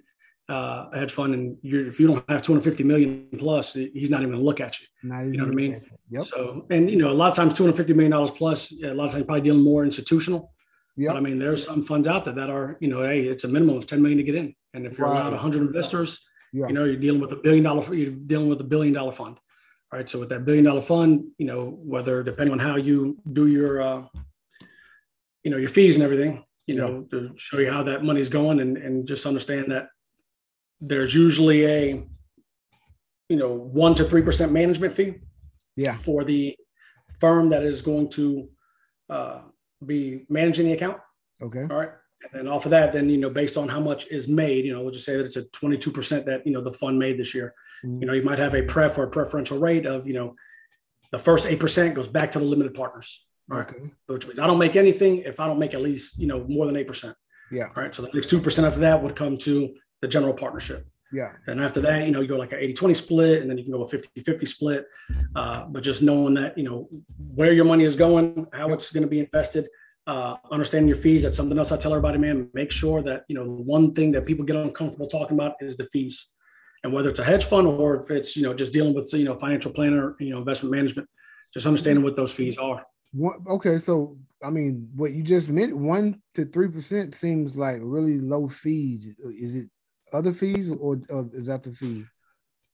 uh, 0.51 0.89
a 0.91 0.99
hedge 0.99 1.13
fund, 1.13 1.33
and 1.33 1.57
if 1.63 1.99
you 1.99 2.07
don't 2.07 2.29
have 2.29 2.41
250 2.41 2.83
million 2.83 3.27
plus, 3.37 3.73
he's 3.73 4.09
not 4.09 4.21
even 4.21 4.31
going 4.31 4.41
to 4.41 4.45
look 4.45 4.59
at 4.59 4.79
you. 4.81 4.87
you 5.01 5.37
know 5.37 5.45
what 5.45 5.51
I 5.51 5.55
mean? 5.55 5.81
Yep. 6.09 6.25
So, 6.25 6.65
and 6.69 6.89
you 6.89 6.97
know, 6.97 7.09
a 7.09 7.13
lot 7.13 7.29
of 7.29 7.35
times 7.37 7.53
250 7.53 7.93
million 7.93 8.11
dollars 8.11 8.31
plus, 8.31 8.73
a 8.83 8.93
lot 8.93 9.05
of 9.05 9.11
times 9.13 9.25
probably 9.25 9.41
dealing 9.41 9.63
more 9.63 9.85
institutional. 9.85 10.53
Yeah. 10.97 11.11
But 11.11 11.17
I 11.17 11.19
mean, 11.21 11.39
there's 11.39 11.65
some 11.65 11.85
funds 11.85 12.05
out 12.05 12.25
there 12.25 12.33
that 12.33 12.49
are, 12.49 12.77
you 12.81 12.89
know, 12.89 13.01
hey, 13.01 13.21
it's 13.21 13.45
a 13.45 13.47
minimum 13.47 13.77
of 13.77 13.85
10 13.85 14.01
million 14.01 14.17
to 14.17 14.23
get 14.23 14.35
in, 14.35 14.53
and 14.73 14.85
if 14.85 14.97
you're 14.97 15.07
allowed 15.07 15.31
100 15.31 15.61
investors, 15.61 16.19
yeah. 16.51 16.67
you 16.67 16.73
know, 16.73 16.83
you're 16.83 16.97
dealing 16.97 17.21
with 17.21 17.31
a 17.31 17.37
billion 17.37 17.63
dollar, 17.63 17.95
you're 17.95 18.11
dealing 18.11 18.49
with 18.49 18.59
a 18.59 18.65
billion 18.65 18.93
dollar 18.93 19.13
fund. 19.13 19.37
All 19.93 19.99
right. 19.99 20.09
So 20.09 20.19
with 20.19 20.29
that 20.29 20.43
billion 20.43 20.65
dollar 20.65 20.81
fund, 20.81 21.25
you 21.37 21.45
know, 21.45 21.77
whether 21.81 22.23
depending 22.23 22.51
on 22.51 22.59
how 22.59 22.75
you 22.75 23.17
do 23.31 23.47
your, 23.47 23.81
uh, 23.81 24.03
you 25.43 25.51
know, 25.51 25.57
your 25.57 25.69
fees 25.69 25.95
and 25.95 26.03
everything, 26.03 26.43
you 26.67 26.75
know, 26.75 27.03
to 27.11 27.31
show 27.37 27.59
you 27.59 27.71
how 27.71 27.83
that 27.83 28.03
money's 28.03 28.29
going 28.29 28.59
and, 28.59 28.77
and 28.77 29.07
just 29.07 29.25
understand 29.25 29.71
that 29.71 29.87
there's 30.81 31.13
usually 31.13 31.65
a 31.65 32.03
you 33.29 33.37
know 33.37 33.53
one 33.53 33.93
to 33.95 34.03
three 34.03 34.21
percent 34.21 34.51
management 34.51 34.93
fee 34.93 35.15
yeah. 35.75 35.95
for 35.97 36.23
the 36.23 36.57
firm 37.19 37.49
that 37.49 37.63
is 37.63 37.81
going 37.81 38.09
to 38.09 38.49
uh, 39.09 39.39
be 39.85 40.25
managing 40.27 40.65
the 40.65 40.73
account. 40.73 40.97
Okay. 41.41 41.61
All 41.61 41.77
right. 41.77 41.91
And 42.23 42.31
then 42.33 42.47
off 42.47 42.65
of 42.65 42.71
that 42.71 42.91
then 42.91 43.09
you 43.09 43.17
know 43.17 43.29
based 43.29 43.57
on 43.57 43.69
how 43.69 43.79
much 43.79 44.07
is 44.07 44.27
made 44.27 44.65
you 44.65 44.73
know 44.73 44.81
we'll 44.81 44.91
just 44.91 45.05
say 45.05 45.17
that 45.17 45.25
it's 45.25 45.37
a 45.37 45.43
22% 45.43 46.25
that 46.25 46.45
you 46.45 46.51
know 46.51 46.61
the 46.61 46.73
fund 46.73 46.99
made 46.99 47.17
this 47.17 47.33
year. 47.33 47.53
Mm-hmm. 47.85 48.01
you 48.01 48.07
know 48.07 48.13
you 48.13 48.23
might 48.23 48.37
have 48.37 48.53
a 48.53 48.61
pref 48.63 48.97
or 48.97 49.03
a 49.03 49.09
preferential 49.09 49.57
rate 49.57 49.85
of 49.85 50.05
you 50.05 50.13
know 50.13 50.35
the 51.11 51.17
first 51.19 51.47
8% 51.47 51.93
goes 51.93 52.07
back 52.07 52.31
to 52.33 52.39
the 52.39 52.45
limited 52.45 52.73
partners. 52.73 53.25
Right. 53.47 53.67
Okay. 53.67 53.91
which 54.07 54.27
means 54.27 54.39
i 54.39 54.47
don't 54.47 54.59
make 54.59 54.77
anything 54.77 55.17
if 55.19 55.41
i 55.41 55.47
don't 55.47 55.59
make 55.59 55.73
at 55.73 55.81
least 55.81 56.17
you 56.17 56.27
know 56.27 56.45
more 56.47 56.65
than 56.67 56.75
8% 56.75 57.13
yeah. 57.51 57.65
All 57.75 57.83
right. 57.83 57.93
So 57.93 58.01
the 58.01 58.09
next 58.13 58.31
2% 58.31 58.63
after 58.65 58.79
that 58.79 59.03
would 59.03 59.15
come 59.15 59.37
to 59.39 59.75
the 60.01 60.07
general 60.07 60.33
partnership. 60.33 60.85
Yeah. 61.11 61.31
And 61.47 61.59
after 61.59 61.81
that, 61.81 62.05
you 62.05 62.11
know, 62.11 62.21
you 62.21 62.27
go 62.27 62.37
like 62.37 62.53
an 62.53 62.59
80 62.59 62.73
20 62.73 62.93
split, 62.93 63.41
and 63.41 63.49
then 63.49 63.57
you 63.57 63.63
can 63.63 63.73
go 63.73 63.83
a 63.83 63.87
50 63.87 64.21
50 64.21 64.45
split. 64.45 64.85
Uh, 65.35 65.65
but 65.65 65.83
just 65.83 66.01
knowing 66.01 66.33
that, 66.35 66.57
you 66.57 66.63
know, 66.63 66.87
where 67.35 67.51
your 67.51 67.65
money 67.65 67.83
is 67.83 67.95
going, 67.95 68.47
how 68.53 68.67
yep. 68.67 68.75
it's 68.75 68.91
going 68.91 69.03
to 69.03 69.09
be 69.09 69.19
invested, 69.19 69.67
uh, 70.07 70.35
understanding 70.51 70.87
your 70.87 70.97
fees. 70.97 71.23
That's 71.23 71.35
something 71.35 71.57
else 71.57 71.71
I 71.71 71.77
tell 71.77 71.91
everybody, 71.91 72.17
man. 72.17 72.49
Make 72.53 72.71
sure 72.71 73.01
that, 73.03 73.23
you 73.27 73.35
know, 73.35 73.43
one 73.43 73.93
thing 73.93 74.11
that 74.13 74.25
people 74.25 74.45
get 74.45 74.55
uncomfortable 74.55 75.07
talking 75.07 75.37
about 75.37 75.55
is 75.59 75.75
the 75.75 75.85
fees. 75.87 76.29
And 76.83 76.91
whether 76.93 77.09
it's 77.09 77.19
a 77.19 77.23
hedge 77.23 77.45
fund 77.45 77.67
or 77.67 78.01
if 78.01 78.09
it's, 78.09 78.35
you 78.35 78.43
know, 78.43 78.53
just 78.53 78.73
dealing 78.73 78.95
with, 78.95 79.13
you 79.13 79.25
know, 79.25 79.37
financial 79.37 79.71
planner, 79.71 80.15
you 80.19 80.31
know, 80.31 80.39
investment 80.39 80.73
management, 80.73 81.07
just 81.53 81.67
understanding 81.67 82.03
what 82.03 82.15
those 82.15 82.33
fees 82.33 82.57
are. 82.57 82.83
One, 83.11 83.43
okay, 83.47 83.77
so 83.77 84.17
I 84.43 84.49
mean, 84.49 84.89
what 84.95 85.11
you 85.11 85.21
just 85.21 85.49
meant, 85.49 85.75
one 85.75 86.21
to 86.35 86.45
three 86.45 86.69
percent 86.69 87.13
seems 87.13 87.57
like 87.57 87.79
really 87.81 88.19
low 88.19 88.47
fees. 88.47 89.19
Is 89.37 89.55
it 89.55 89.69
other 90.13 90.33
fees, 90.33 90.69
or, 90.69 91.01
or 91.09 91.29
is 91.33 91.45
that 91.47 91.63
the 91.63 91.71
fee? 91.71 92.05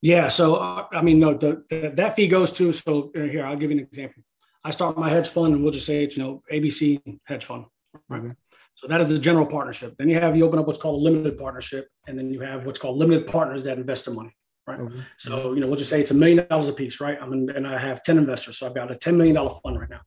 Yeah. 0.01 0.29
So 0.29 0.55
uh, 0.55 0.87
I 0.91 1.01
mean, 1.01 1.19
no, 1.19 1.33
the, 1.33 1.63
the, 1.69 1.91
that 1.95 2.15
fee 2.15 2.27
goes 2.27 2.51
to. 2.53 2.71
So 2.71 3.11
uh, 3.15 3.21
here, 3.21 3.45
I'll 3.45 3.57
give 3.57 3.71
you 3.71 3.77
an 3.77 3.83
example. 3.83 4.23
I 4.63 4.71
start 4.71 4.97
my 4.97 5.09
hedge 5.09 5.29
fund, 5.29 5.53
and 5.53 5.63
we'll 5.63 5.71
just 5.71 5.85
say 5.85 6.03
it's 6.03 6.17
you 6.17 6.23
know 6.23 6.43
ABC 6.51 7.19
hedge 7.25 7.45
fund. 7.45 7.65
Right. 8.09 8.21
Mm-hmm. 8.21 8.31
So 8.75 8.87
that 8.87 9.01
is 9.01 9.11
a 9.11 9.17
general 9.17 9.45
partnership. 9.45 9.95
Then 9.97 10.07
you 10.09 10.19
have 10.19 10.35
you 10.35 10.45
open 10.45 10.59
up 10.59 10.67
what's 10.67 10.79
called 10.79 11.01
a 11.01 11.03
limited 11.03 11.37
partnership, 11.37 11.87
and 12.07 12.17
then 12.17 12.31
you 12.31 12.41
have 12.41 12.65
what's 12.65 12.79
called 12.79 12.97
limited 12.97 13.25
partners 13.27 13.63
that 13.63 13.77
invest 13.77 14.05
their 14.05 14.13
money. 14.13 14.35
Right. 14.67 14.79
Mm-hmm. 14.79 14.99
So 15.17 15.53
you 15.53 15.61
know 15.61 15.67
we'll 15.67 15.77
just 15.77 15.89
say 15.89 16.01
it's 16.01 16.11
a 16.11 16.15
million 16.15 16.45
dollars 16.47 16.69
a 16.69 16.73
piece, 16.73 16.99
right? 16.99 17.17
I'm 17.19 17.33
in, 17.33 17.49
and 17.49 17.65
I 17.65 17.79
have 17.79 18.03
ten 18.03 18.17
investors, 18.17 18.59
so 18.59 18.67
I've 18.67 18.75
got 18.75 18.91
a 18.91 18.95
ten 18.95 19.17
million 19.17 19.35
dollar 19.35 19.49
fund 19.63 19.79
right 19.79 19.89
now. 19.89 20.01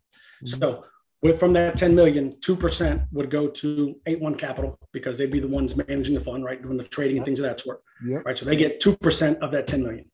Mm-hmm. 0.45 0.61
So 0.61 0.85
with 1.23 1.39
from 1.39 1.53
that 1.53 1.77
10 1.77 1.95
million, 1.95 2.33
2% 2.41 3.07
would 3.13 3.31
go 3.31 3.49
to 3.49 3.97
8-1 4.07 4.39
capital 4.39 4.79
because 4.93 5.19
they'd 5.19 5.31
be 5.31 5.41
the 5.41 5.49
ones 5.49 5.77
managing 5.77 6.15
the 6.15 6.21
fund, 6.21 6.45
right? 6.45 6.63
Doing 6.63 6.79
the 6.79 6.85
trading 6.85 7.19
and 7.19 7.25
things 7.25 7.41
of 7.41 7.45
that 7.45 7.61
sort. 7.61 7.83
Yep. 8.07 8.25
Right. 8.25 8.39
So 8.39 8.47
they 8.47 8.57
get 8.57 8.81
2% 8.81 9.39
of 9.39 9.51
that 9.53 9.67
10 9.67 9.83
million. 9.83 10.11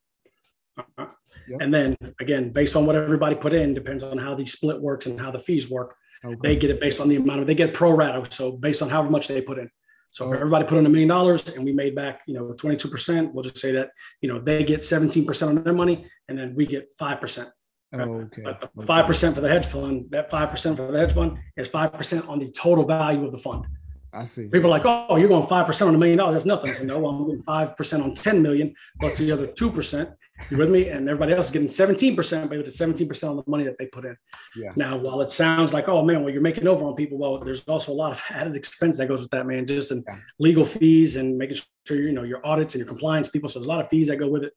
Uh-huh. 0.77 1.07
Yep. 1.49 1.61
And 1.61 1.73
then 1.73 1.97
again, 2.21 2.51
based 2.51 2.75
on 2.75 2.87
what 2.87 2.97
everybody 2.97 3.37
put 3.37 3.55
in, 3.55 3.73
depends 3.73 4.03
on 4.03 4.19
how 4.19 4.35
the 4.35 4.45
split 4.45 4.81
works 4.81 5.07
and 5.07 5.21
how 5.21 5.31
the 5.31 5.39
fees 5.39 5.71
work. 5.71 5.95
Okay. 6.25 6.37
They 6.43 6.57
get 6.57 6.71
it 6.71 6.81
based 6.81 7.01
on 7.01 7.09
the 7.09 7.17
amount 7.17 7.41
of 7.41 7.47
they 7.47 7.55
get 7.55 7.73
pro 7.73 7.93
rata. 7.93 8.27
So 8.31 8.51
based 8.53 8.83
on 8.83 8.89
however 8.89 9.11
much 9.11 9.29
they 9.29 9.41
put 9.41 9.59
in. 9.59 9.71
So 10.11 10.33
if 10.33 10.41
everybody 10.41 10.65
put 10.65 10.79
in 10.79 10.87
a 10.87 10.89
million 10.89 11.09
dollars 11.09 11.47
and 11.49 11.65
we 11.65 11.73
made 11.73 11.95
back, 11.95 12.23
you 12.27 12.35
know, 12.35 12.55
22%, 12.55 13.33
we'll 13.33 13.45
just 13.45 13.59
say 13.59 13.71
that, 13.73 13.91
you 14.23 14.33
know, 14.33 14.41
they 14.41 14.65
get 14.65 14.81
17% 14.81 15.47
on 15.47 15.63
their 15.63 15.75
money 15.75 16.07
and 16.29 16.39
then 16.39 16.55
we 16.55 16.65
get 16.67 16.89
5%. 16.99 17.51
Oh, 17.93 18.01
okay. 18.01 18.43
But 18.43 18.71
the 18.75 18.83
5% 18.83 19.35
for 19.35 19.41
the 19.41 19.49
hedge 19.49 19.67
fund, 19.67 20.07
that 20.11 20.31
5% 20.31 20.77
for 20.77 20.91
the 20.93 20.99
hedge 20.99 21.13
fund 21.13 21.39
is 21.57 21.69
5% 21.69 22.29
on 22.29 22.39
the 22.39 22.51
total 22.51 22.85
value 22.85 23.25
of 23.25 23.33
the 23.33 23.39
fund. 23.39 23.67
I 24.13 24.25
see. 24.25 24.45
People 24.49 24.67
are 24.67 24.79
like, 24.79 24.87
oh, 24.87 25.17
you're 25.17 25.29
going 25.29 25.47
5% 25.47 25.87
on 25.87 25.95
a 25.95 25.99
million 25.99 26.19
dollars. 26.19 26.35
That's 26.35 26.47
nothing. 26.47 26.73
So 26.73 26.85
no, 26.85 27.07
I'm 27.07 27.27
getting 27.27 27.43
5% 27.43 28.03
on 28.03 28.15
10 28.15 28.43
million 28.43 28.75
plus 28.99 29.19
the 29.19 29.31
other 29.31 29.47
2%. 29.47 30.15
You 30.51 30.59
with 30.59 30.71
me? 30.71 30.89
And 30.89 31.09
everybody 31.09 31.33
else 31.33 31.47
is 31.47 31.53
getting 31.53 31.69
17%, 31.69 32.49
but 32.49 32.59
it's 32.59 32.79
17% 32.79 33.31
on 33.31 33.37
the 33.37 33.43
money 33.47 33.65
that 33.65 33.77
they 33.79 33.87
put 33.87 34.05
in. 34.05 34.17
Yeah. 34.55 34.73
Now, 34.77 34.97
while 34.99 35.21
it 35.23 35.31
sounds 35.31 35.73
like, 35.73 35.89
oh 35.89 36.03
man, 36.03 36.23
well, 36.23 36.33
you're 36.33 36.43
making 36.43 36.67
over 36.67 36.85
on 36.85 36.95
people, 36.95 37.19
well, 37.19 37.39
there's 37.39 37.63
also 37.63 37.93
a 37.93 37.95
lot 37.95 38.13
of 38.13 38.23
added 38.31 38.57
expense 38.57 38.99
that 38.99 39.09
goes 39.09 39.23
with 39.23 39.31
that, 39.31 39.47
man. 39.47 39.67
Just 39.67 39.93
in 39.93 40.03
Yeah. 40.07 40.17
legal 40.39 40.65
fees 40.65 41.17
and 41.17 41.37
making 41.39 41.59
sure 41.87 41.97
you 41.97 42.13
know 42.13 42.23
your 42.23 42.47
audits 42.47 42.75
and 42.75 42.81
your 42.81 42.89
compliance 42.89 43.29
people. 43.29 43.49
So 43.49 43.59
there's 43.59 43.67
a 43.67 43.71
lot 43.71 43.81
of 43.81 43.89
fees 43.89 44.09
that 44.09 44.17
go 44.17 44.29
with 44.29 44.45
it. 44.45 44.53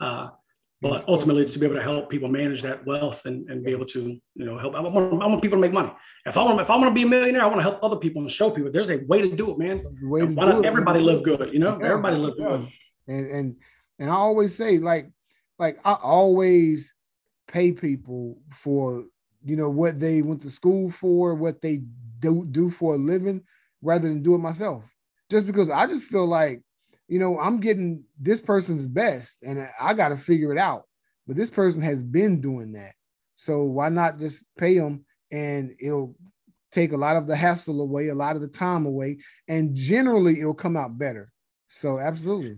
Uh, 0.00 0.28
but 0.82 1.04
ultimately, 1.08 1.42
it's 1.42 1.52
to 1.52 1.58
be 1.60 1.66
able 1.66 1.76
to 1.76 1.82
help 1.82 2.10
people 2.10 2.28
manage 2.28 2.60
that 2.62 2.84
wealth 2.84 3.24
and, 3.24 3.48
and 3.48 3.64
be 3.64 3.70
able 3.70 3.84
to, 3.86 4.00
you 4.34 4.44
know, 4.44 4.58
help. 4.58 4.74
I 4.74 4.80
want, 4.80 5.22
I 5.22 5.26
want 5.26 5.40
people 5.40 5.56
to 5.56 5.60
make 5.60 5.72
money. 5.72 5.92
If 6.26 6.36
I 6.36 6.42
want, 6.42 6.60
if 6.60 6.70
I 6.70 6.76
want 6.76 6.88
to 6.90 6.94
be 6.94 7.04
a 7.04 7.06
millionaire, 7.06 7.42
I 7.42 7.46
want 7.46 7.58
to 7.58 7.62
help 7.62 7.78
other 7.82 7.96
people 7.96 8.20
and 8.22 8.30
show 8.30 8.50
people 8.50 8.70
there's 8.72 8.90
a 8.90 8.98
way 9.06 9.22
to 9.22 9.34
do 9.34 9.52
it, 9.52 9.58
man. 9.58 9.84
Way 10.02 10.20
to 10.20 10.26
Why 10.26 10.46
do 10.46 10.52
not 10.54 10.64
it, 10.64 10.66
everybody 10.66 10.98
man. 10.98 11.06
live 11.06 11.22
good? 11.22 11.52
You 11.52 11.60
know, 11.60 11.78
Yeah, 11.80 11.86
everybody 11.86 12.16
live 12.16 12.34
yeah. 12.36 12.44
good. 12.48 12.68
and 13.08 13.26
and 13.30 13.56
and 14.00 14.10
I 14.10 14.14
always 14.14 14.56
say 14.56 14.78
like 14.78 15.08
like 15.58 15.78
I 15.84 15.92
always 16.02 16.92
pay 17.46 17.70
people 17.72 18.38
for 18.52 19.04
you 19.44 19.56
know 19.56 19.70
what 19.70 20.00
they 20.00 20.20
went 20.22 20.42
to 20.42 20.50
school 20.50 20.90
for, 20.90 21.34
what 21.34 21.60
they 21.60 21.82
do 22.18 22.44
do 22.44 22.70
for 22.70 22.94
a 22.94 22.98
living, 22.98 23.42
rather 23.82 24.08
than 24.08 24.22
do 24.22 24.34
it 24.34 24.38
myself. 24.38 24.84
Just 25.30 25.46
because 25.46 25.70
I 25.70 25.86
just 25.86 26.08
feel 26.08 26.26
like 26.26 26.60
you 27.12 27.18
know 27.18 27.38
I'm 27.38 27.60
getting 27.60 28.04
this 28.18 28.40
person's 28.40 28.86
best, 28.86 29.42
and 29.42 29.68
I 29.80 29.92
got 29.92 30.08
to 30.08 30.16
figure 30.16 30.50
it 30.50 30.58
out. 30.58 30.84
But 31.26 31.36
this 31.36 31.50
person 31.50 31.82
has 31.82 32.02
been 32.02 32.40
doing 32.40 32.72
that, 32.72 32.94
so 33.36 33.64
why 33.64 33.90
not 33.90 34.18
just 34.18 34.44
pay 34.56 34.78
them 34.78 35.04
and 35.30 35.74
it'll 35.80 36.16
take 36.70 36.92
a 36.92 36.96
lot 36.96 37.16
of 37.16 37.26
the 37.26 37.36
hassle 37.36 37.82
away, 37.82 38.08
a 38.08 38.14
lot 38.14 38.34
of 38.34 38.40
the 38.40 38.48
time 38.48 38.86
away, 38.86 39.18
and 39.46 39.74
generally 39.74 40.40
it'll 40.40 40.54
come 40.54 40.76
out 40.76 40.98
better. 40.98 41.30
So 41.68 41.98
absolutely. 41.98 42.56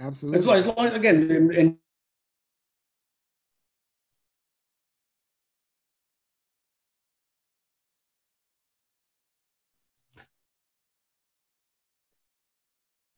Absolutely. 0.00 0.38
As, 0.38 0.66
long, 0.66 0.86
again, 0.88 1.78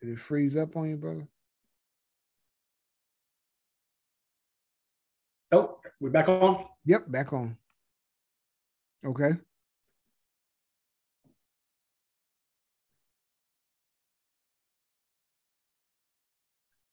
Did 0.04 0.12
it 0.12 0.20
freeze 0.20 0.54
up 0.54 0.76
on 0.76 0.90
you, 0.90 0.96
brother? 0.96 1.26
oh, 5.52 5.78
we're 5.98 6.10
back 6.10 6.28
on. 6.28 6.66
Yep, 6.84 7.10
back 7.10 7.32
on. 7.32 7.56
Okay. 9.06 9.30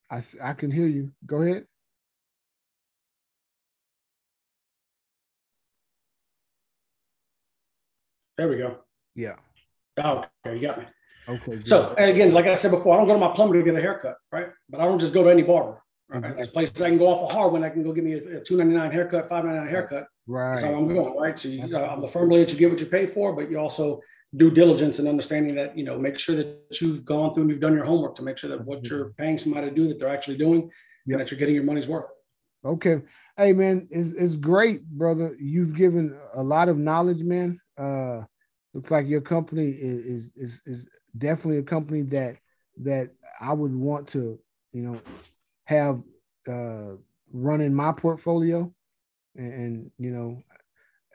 I, 0.09 0.21
I 0.41 0.53
can 0.53 0.71
hear 0.71 0.87
you. 0.87 1.11
Go 1.25 1.41
ahead. 1.41 1.65
There 8.37 8.47
we 8.47 8.55
go. 8.55 8.77
Yeah. 9.15 9.35
Oh, 10.01 10.23
okay, 10.45 10.55
you 10.55 10.61
got 10.61 10.79
me. 10.79 10.85
Okay. 11.27 11.57
good. 11.57 11.67
So 11.67 11.93
again, 11.97 12.31
like 12.33 12.45
I 12.45 12.55
said 12.55 12.71
before, 12.71 12.93
I 12.95 12.97
don't 12.97 13.07
go 13.07 13.13
to 13.13 13.19
my 13.19 13.33
plumber 13.33 13.55
to 13.57 13.63
get 13.63 13.75
a 13.75 13.81
haircut, 13.81 14.17
right? 14.31 14.47
But 14.69 14.81
I 14.81 14.85
don't 14.85 14.99
just 14.99 15.13
go 15.13 15.23
to 15.23 15.29
any 15.29 15.43
barber. 15.43 15.81
Right? 16.09 16.19
Exactly. 16.19 16.35
There's 16.37 16.49
places 16.49 16.81
I 16.81 16.89
can 16.89 16.97
go 16.97 17.07
off 17.07 17.29
of 17.29 17.35
Harwin. 17.35 17.63
I 17.63 17.69
can 17.69 17.83
go 17.83 17.93
give 17.93 18.03
me 18.03 18.13
a, 18.13 18.37
a 18.37 18.43
two 18.43 18.57
ninety 18.57 18.75
nine 18.75 18.91
haircut, 18.91 19.29
five 19.29 19.45
ninety 19.45 19.59
nine 19.59 19.69
haircut. 19.69 20.07
That's 20.27 20.29
how 20.29 20.33
right. 20.33 20.59
So 20.61 20.77
I'm 20.77 20.87
going, 20.93 21.15
right? 21.17 21.39
So 21.39 21.47
you, 21.47 21.77
uh, 21.77 21.79
I'm 21.79 22.03
a 22.03 22.07
firm 22.07 22.29
believer 22.29 22.45
that 22.45 22.53
you 22.53 22.59
get 22.59 22.69
what 22.71 22.79
you 22.79 22.85
pay 22.85 23.07
for, 23.07 23.33
but 23.33 23.49
you 23.49 23.57
also 23.57 24.01
due 24.35 24.51
diligence 24.51 24.99
and 24.99 25.07
understanding 25.07 25.55
that 25.55 25.77
you 25.77 25.83
know 25.83 25.97
make 25.97 26.17
sure 26.17 26.35
that 26.35 26.81
you've 26.81 27.03
gone 27.05 27.33
through 27.33 27.43
and 27.43 27.51
you've 27.51 27.59
done 27.59 27.73
your 27.73 27.83
homework 27.85 28.15
to 28.15 28.23
make 28.23 28.37
sure 28.37 28.49
that 28.49 28.63
what 28.65 28.85
you're 28.87 29.09
paying 29.17 29.37
somebody 29.37 29.69
to 29.69 29.75
do 29.75 29.87
that 29.87 29.99
they're 29.99 30.13
actually 30.13 30.37
doing 30.37 30.69
Yep. 31.07 31.13
and 31.13 31.19
that 31.19 31.31
you're 31.31 31.39
getting 31.39 31.55
your 31.55 31.63
money's 31.63 31.87
worth. 31.87 32.05
Okay. 32.63 33.01
Hey 33.37 33.53
man, 33.53 33.87
it's 33.89 34.13
it's 34.13 34.35
great, 34.35 34.85
brother. 34.85 35.35
You've 35.39 35.75
given 35.75 36.17
a 36.33 36.43
lot 36.43 36.69
of 36.69 36.77
knowledge, 36.77 37.23
man. 37.23 37.59
Uh 37.77 38.21
looks 38.73 38.91
like 38.91 39.07
your 39.07 39.21
company 39.21 39.69
is 39.69 40.05
is 40.05 40.31
is, 40.35 40.61
is 40.65 40.87
definitely 41.17 41.57
a 41.57 41.63
company 41.63 42.03
that 42.03 42.37
that 42.81 43.11
I 43.39 43.53
would 43.53 43.75
want 43.75 44.07
to, 44.09 44.39
you 44.71 44.81
know, 44.83 45.01
have 45.65 46.01
uh 46.47 46.95
run 47.33 47.61
in 47.61 47.73
my 47.73 47.91
portfolio. 47.91 48.73
And, 49.35 49.53
and 49.53 49.91
you 49.97 50.11
know, 50.11 50.41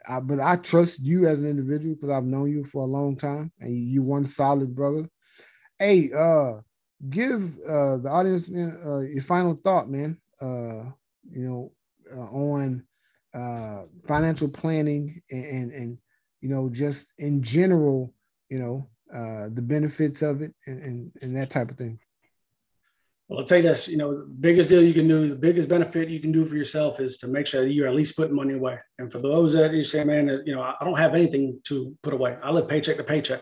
I, 0.07 0.19
but 0.19 0.39
I 0.39 0.55
trust 0.57 1.01
you 1.01 1.27
as 1.27 1.41
an 1.41 1.47
individual 1.47 1.95
because 1.95 2.09
I've 2.09 2.23
known 2.25 2.49
you 2.49 2.65
for 2.65 2.83
a 2.83 2.87
long 2.87 3.15
time 3.15 3.51
and 3.59 3.75
you 3.75 4.01
one 4.01 4.25
solid 4.25 4.75
brother. 4.75 5.09
Hey, 5.79 6.11
uh 6.11 6.61
give 7.09 7.57
uh 7.67 7.97
the 7.97 8.09
audience 8.09 8.49
man 8.49 8.79
uh 8.85 8.99
your 8.99 9.23
final 9.23 9.53
thought, 9.55 9.89
man. 9.89 10.19
Uh 10.41 10.91
you 11.29 11.47
know, 11.47 11.71
uh, 12.15 12.21
on 12.21 12.83
uh, 13.33 13.83
financial 14.07 14.47
planning 14.47 15.21
and, 15.29 15.45
and, 15.45 15.71
and 15.71 15.97
you 16.41 16.49
know 16.49 16.69
just 16.69 17.13
in 17.17 17.41
general, 17.41 18.13
you 18.49 18.57
know, 18.59 18.87
uh, 19.13 19.49
the 19.53 19.61
benefits 19.61 20.21
of 20.21 20.41
it 20.41 20.53
and, 20.65 20.81
and 20.81 21.11
and 21.21 21.35
that 21.35 21.49
type 21.49 21.71
of 21.71 21.77
thing. 21.77 21.99
Well, 23.27 23.39
I'll 23.39 23.45
tell 23.45 23.57
you 23.57 23.63
this, 23.63 23.89
you 23.89 23.97
know, 23.97 24.21
the 24.21 24.25
biggest 24.25 24.69
deal 24.69 24.81
you 24.81 24.93
can 24.93 25.07
do, 25.07 25.27
the 25.27 25.35
biggest 25.35 25.67
benefit 25.67 26.07
you 26.07 26.21
can 26.21 26.31
do 26.31 26.45
for 26.45 26.55
yourself 26.55 27.01
is 27.01 27.17
to 27.17 27.27
make 27.27 27.45
sure 27.45 27.61
that 27.63 27.71
you're 27.71 27.87
at 27.87 27.93
least 27.93 28.15
putting 28.15 28.35
money 28.35 28.53
away. 28.53 28.79
And 28.99 29.11
for 29.11 29.19
those 29.19 29.51
that 29.53 29.73
you 29.73 29.83
say, 29.83 30.05
man, 30.05 30.43
you 30.45 30.55
know, 30.55 30.61
I 30.61 30.75
don't 30.81 30.97
have 30.97 31.13
anything 31.13 31.59
to 31.65 31.93
put 32.03 32.13
away. 32.13 32.37
I 32.41 32.51
live 32.51 32.69
paycheck 32.69 32.95
to 32.97 33.03
paycheck. 33.03 33.41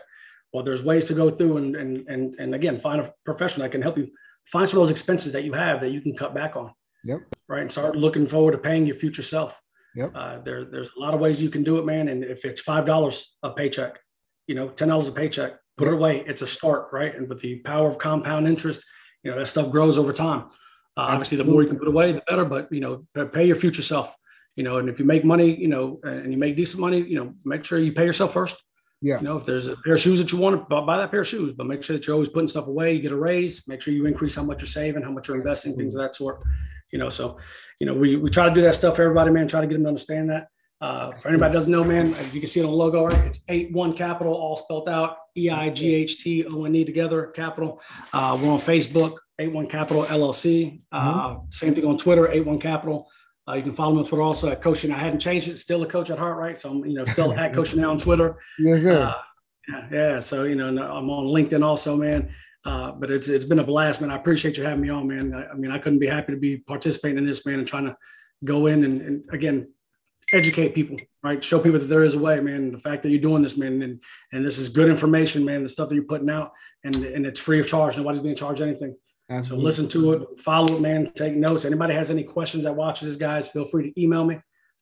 Well, 0.52 0.64
there's 0.64 0.82
ways 0.82 1.04
to 1.06 1.14
go 1.14 1.30
through 1.30 1.58
and 1.58 1.76
and 1.76 2.08
and 2.08 2.34
and 2.38 2.54
again, 2.54 2.80
find 2.80 3.00
a 3.00 3.12
professional 3.24 3.64
that 3.64 3.72
can 3.72 3.82
help 3.82 3.96
you 3.96 4.08
find 4.46 4.68
some 4.68 4.78
of 4.78 4.82
those 4.82 4.90
expenses 4.90 5.32
that 5.32 5.44
you 5.44 5.52
have 5.52 5.80
that 5.80 5.90
you 5.90 6.00
can 6.00 6.16
cut 6.16 6.34
back 6.34 6.56
on. 6.56 6.72
Yep. 7.04 7.20
Right. 7.48 7.62
And 7.62 7.70
start 7.70 7.94
looking 7.94 8.26
forward 8.26 8.52
to 8.52 8.58
paying 8.58 8.86
your 8.86 8.96
future 8.96 9.22
self. 9.22 9.60
Yep. 9.94 10.12
Uh, 10.14 10.38
there, 10.40 10.64
there's 10.64 10.90
a 10.96 11.00
lot 11.00 11.14
of 11.14 11.20
ways 11.20 11.40
you 11.40 11.48
can 11.48 11.62
do 11.62 11.78
it, 11.78 11.86
man. 11.86 12.08
And 12.08 12.24
if 12.24 12.44
it's 12.44 12.60
five 12.60 12.84
dollars 12.84 13.36
a 13.42 13.50
paycheck, 13.50 14.00
you 14.46 14.54
know, 14.54 14.68
ten 14.68 14.88
dollars 14.88 15.08
a 15.08 15.12
paycheck, 15.12 15.54
put 15.76 15.88
it 15.88 15.94
away. 15.94 16.24
It's 16.26 16.42
a 16.42 16.46
start, 16.46 16.88
right? 16.92 17.14
And 17.14 17.28
with 17.28 17.40
the 17.40 17.56
power 17.60 17.88
of 17.88 17.98
compound 17.98 18.46
interest, 18.46 18.84
you 19.22 19.30
know, 19.30 19.38
that 19.38 19.46
stuff 19.46 19.70
grows 19.70 19.98
over 19.98 20.12
time. 20.12 20.46
Uh, 20.96 21.08
obviously, 21.12 21.36
the 21.36 21.44
more 21.44 21.62
you 21.62 21.68
can 21.68 21.78
put 21.78 21.88
away, 21.88 22.12
the 22.12 22.22
better. 22.28 22.44
But 22.44 22.72
you 22.72 22.80
know, 22.80 23.06
pay- 23.32 23.46
your 23.46 23.56
future 23.56 23.82
self. 23.82 24.14
You 24.54 24.62
know, 24.62 24.78
and 24.78 24.88
if 24.88 24.98
you 24.98 25.04
make 25.04 25.22
money, 25.24 25.54
you 25.54 25.68
know, 25.68 26.00
and 26.02 26.32
you 26.32 26.38
make 26.38 26.56
decent 26.56 26.80
money, 26.80 27.00
you 27.00 27.18
know, 27.18 27.34
make 27.44 27.64
sure 27.64 27.78
you 27.78 27.92
pay 27.92 28.06
yourself 28.06 28.32
first. 28.32 28.56
Yeah. 29.02 29.18
You 29.18 29.24
know, 29.24 29.36
if 29.36 29.44
there's 29.44 29.68
a 29.68 29.76
pair 29.76 29.94
of 29.94 30.00
shoes 30.00 30.18
that 30.18 30.32
you 30.32 30.38
want 30.38 30.58
to 30.58 30.64
buy, 30.64 30.80
buy 30.80 30.96
that 30.96 31.10
pair 31.10 31.20
of 31.20 31.26
shoes, 31.26 31.52
but 31.52 31.66
make 31.66 31.82
sure 31.82 31.94
that 31.94 32.06
you're 32.06 32.14
always 32.14 32.30
putting 32.30 32.48
stuff 32.48 32.66
away. 32.66 32.94
You 32.94 33.00
get 33.00 33.12
a 33.12 33.16
raise. 33.16 33.68
Make 33.68 33.82
sure 33.82 33.92
you 33.92 34.06
increase 34.06 34.34
how 34.34 34.42
much 34.42 34.62
you're 34.62 34.68
saving, 34.68 35.02
how 35.02 35.10
much 35.10 35.28
you're 35.28 35.36
investing, 35.36 35.76
things 35.76 35.94
of 35.94 36.00
that 36.00 36.14
sort. 36.14 36.40
You 36.90 36.98
know, 36.98 37.10
so 37.10 37.36
you 37.78 37.86
know, 37.86 37.92
we 37.92 38.16
we 38.16 38.30
try 38.30 38.48
to 38.48 38.54
do 38.54 38.62
that 38.62 38.74
stuff 38.74 38.96
for 38.96 39.02
everybody, 39.02 39.30
man. 39.30 39.46
Try 39.46 39.60
to 39.60 39.66
get 39.66 39.74
them 39.74 39.82
to 39.82 39.88
understand 39.88 40.30
that. 40.30 40.48
Uh, 40.80 41.12
for 41.12 41.28
anybody 41.28 41.50
that 41.50 41.54
doesn't 41.54 41.72
know, 41.72 41.82
man, 41.82 42.14
you 42.32 42.40
can 42.40 42.48
see 42.48 42.60
it 42.60 42.64
on 42.64 42.70
the 42.70 42.76
logo, 42.76 43.06
right? 43.06 43.24
It's 43.26 43.40
eight 43.48 43.72
one 43.72 43.94
capital, 43.94 44.34
all 44.34 44.56
spelled 44.56 44.88
out, 44.88 45.16
E 45.36 45.48
I 45.48 45.70
G 45.70 45.94
H 45.94 46.22
T 46.22 46.44
O 46.44 46.64
N 46.64 46.74
E 46.74 46.84
together, 46.84 47.28
capital. 47.28 47.80
Uh, 48.12 48.38
we're 48.40 48.50
on 48.50 48.58
Facebook, 48.58 49.16
eight 49.38 49.52
one 49.52 49.66
capital 49.66 50.04
LLC. 50.04 50.82
Uh, 50.92 51.36
Same 51.50 51.74
thing 51.74 51.86
on 51.86 51.96
Twitter, 51.96 52.30
eight 52.30 52.44
one 52.44 52.58
capital. 52.58 53.08
Uh, 53.48 53.54
you 53.54 53.62
can 53.62 53.72
follow 53.72 53.94
me 53.94 54.00
on 54.00 54.04
Twitter 54.04 54.22
also 54.22 54.50
at 54.50 54.60
coaching. 54.60 54.90
I 54.92 54.98
hadn't 54.98 55.20
changed 55.20 55.48
it, 55.48 55.56
still 55.56 55.82
a 55.82 55.86
coach 55.86 56.10
at 56.10 56.18
heart, 56.18 56.36
right? 56.36 56.58
So 56.58 56.70
I'm, 56.70 56.84
you 56.84 56.94
know, 56.94 57.04
still 57.06 57.32
at 57.38 57.54
coaching 57.54 57.80
now 57.80 57.90
on 57.90 57.98
Twitter. 57.98 58.36
Yes, 58.58 58.82
sir. 58.82 59.02
Uh, 59.04 59.14
yeah, 59.68 59.88
yeah. 59.90 60.20
So 60.20 60.44
you 60.44 60.56
know, 60.56 60.68
I'm 60.68 61.08
on 61.08 61.26
LinkedIn 61.26 61.64
also, 61.64 61.96
man. 61.96 62.34
Uh, 62.66 62.92
but 62.92 63.10
it's 63.10 63.28
it's 63.28 63.46
been 63.46 63.60
a 63.60 63.64
blast, 63.64 64.02
man. 64.02 64.10
I 64.10 64.16
appreciate 64.16 64.58
you 64.58 64.64
having 64.64 64.82
me 64.82 64.90
on, 64.90 65.06
man. 65.08 65.32
I, 65.32 65.52
I 65.52 65.54
mean, 65.54 65.70
I 65.70 65.78
couldn't 65.78 66.00
be 66.00 66.06
happy 66.06 66.32
to 66.32 66.38
be 66.38 66.58
participating 66.58 67.16
in 67.16 67.24
this, 67.24 67.46
man, 67.46 67.60
and 67.60 67.66
trying 67.66 67.86
to 67.86 67.96
go 68.44 68.66
in 68.66 68.84
and, 68.84 69.00
and 69.00 69.24
again 69.32 69.66
educate 70.32 70.74
people, 70.74 70.96
right? 71.22 71.42
Show 71.42 71.58
people 71.58 71.78
that 71.78 71.86
there 71.86 72.02
is 72.02 72.14
a 72.14 72.18
way, 72.18 72.40
man. 72.40 72.72
The 72.72 72.78
fact 72.78 73.02
that 73.02 73.10
you're 73.10 73.20
doing 73.20 73.42
this, 73.42 73.56
man, 73.56 73.82
and 73.82 74.02
and 74.32 74.44
this 74.44 74.58
is 74.58 74.68
good 74.68 74.88
information, 74.88 75.44
man. 75.44 75.62
The 75.62 75.68
stuff 75.68 75.88
that 75.88 75.94
you're 75.94 76.04
putting 76.04 76.30
out, 76.30 76.52
and 76.84 76.96
and 76.96 77.26
it's 77.26 77.40
free 77.40 77.60
of 77.60 77.68
charge. 77.68 77.96
Nobody's 77.96 78.20
being 78.20 78.34
charged 78.34 78.62
anything. 78.62 78.96
Absolutely. 79.28 79.62
So 79.62 79.66
listen 79.66 79.88
to 79.88 80.12
it, 80.12 80.40
follow 80.40 80.76
it, 80.76 80.80
man. 80.80 81.12
Take 81.14 81.34
notes. 81.34 81.64
Anybody 81.64 81.94
has 81.94 82.10
any 82.10 82.22
questions 82.22 82.64
that 82.64 82.74
watches 82.74 83.08
this, 83.08 83.16
guys, 83.16 83.50
feel 83.50 83.64
free 83.64 83.90
to 83.90 84.00
email 84.00 84.24
me. 84.24 84.36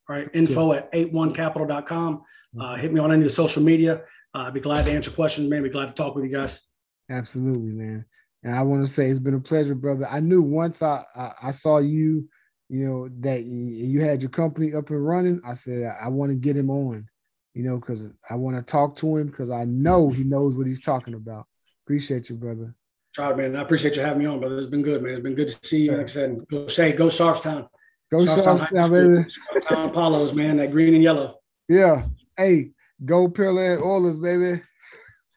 All 0.09 0.17
right, 0.17 0.29
info 0.35 0.75
at 0.75 0.93
81capital.com. 0.93 2.23
Uh, 2.61 2.77
hit 2.77 2.93
me 2.93 3.01
on 3.01 3.11
any 3.11 3.23
of 3.23 3.29
the 3.29 3.35
social 3.35 3.63
media. 3.63 4.03
Uh, 4.35 4.41
I'd 4.47 4.55
be 4.55 4.61
glad 4.61 4.85
to 4.85 4.93
answer 4.93 5.11
questions, 5.11 5.49
man. 5.49 5.63
Be 5.63 5.71
glad 5.71 5.87
to 5.87 5.95
talk 5.95 6.15
with 6.15 6.25
you 6.25 6.31
guys. 6.31 6.63
Absolutely, 7.11 7.73
man. 7.73 8.05
And 8.43 8.55
I 8.55 8.61
want 8.63 8.85
to 8.85 8.93
say 8.93 9.09
it's 9.09 9.19
been 9.19 9.35
a 9.35 9.41
pleasure, 9.41 9.75
brother. 9.75 10.07
I 10.11 10.21
knew 10.21 10.43
once 10.43 10.83
I 10.83 11.05
I, 11.17 11.33
I 11.45 11.51
saw 11.51 11.79
you, 11.79 12.29
you 12.75 12.89
know, 12.89 13.09
that 13.21 13.45
you 13.45 14.01
had 14.01 14.21
your 14.21 14.31
company 14.31 14.75
up 14.75 14.91
and 14.91 15.07
running. 15.07 15.41
I 15.47 15.55
said 15.55 15.97
I, 16.03 16.09
want 16.09 16.33
to 16.33 16.37
get 16.37 16.57
him 16.57 16.71
on, 16.71 17.09
you 17.53 17.63
know, 17.63 17.77
because 17.77 18.11
I 18.29 18.35
want 18.35 18.57
to 18.57 18.65
talk 18.65 18.97
to 18.97 19.17
him 19.17 19.29
because 19.29 19.49
I 19.49 19.65
know 19.65 20.11
he 20.11 20.25
knows 20.25 20.57
what 20.57 20.67
he's 20.67 20.81
talking 20.81 21.15
about. 21.15 21.47
Appreciate 21.85 22.29
you, 22.29 22.35
brother. 22.35 22.75
All 23.17 23.27
right, 23.27 23.37
man. 23.37 23.55
I 23.55 23.63
appreciate 23.63 23.95
you 23.95 24.03
having 24.03 24.19
me 24.19 24.27
on, 24.27 24.41
brother. 24.41 24.59
It's 24.59 24.67
been 24.67 24.83
good, 24.83 25.05
man. 25.05 25.13
It's 25.13 25.23
been 25.23 25.37
good 25.37 25.47
to 25.47 25.59
see 25.65 25.85
you. 25.85 25.93
Like 25.93 26.01
I 26.01 26.07
said, 26.07 26.45
go 26.51 26.67
say, 26.67 26.93
go 26.93 27.07
Sharpstown. 27.07 27.69
Go 28.11 28.25
Sharpstown, 28.25 28.69
Sharpstown 28.69 28.91
baby. 28.91 29.31
Sharpstown 29.31 29.91
Apollos, 29.91 30.33
man. 30.33 30.57
That 30.57 30.73
green 30.73 30.95
and 30.95 31.03
yellow. 31.05 31.37
Yeah. 31.69 32.07
Hey, 32.37 32.73
go 33.05 33.29
Pearland 33.29 33.83
Oilers, 33.83 34.17
baby. 34.17 34.63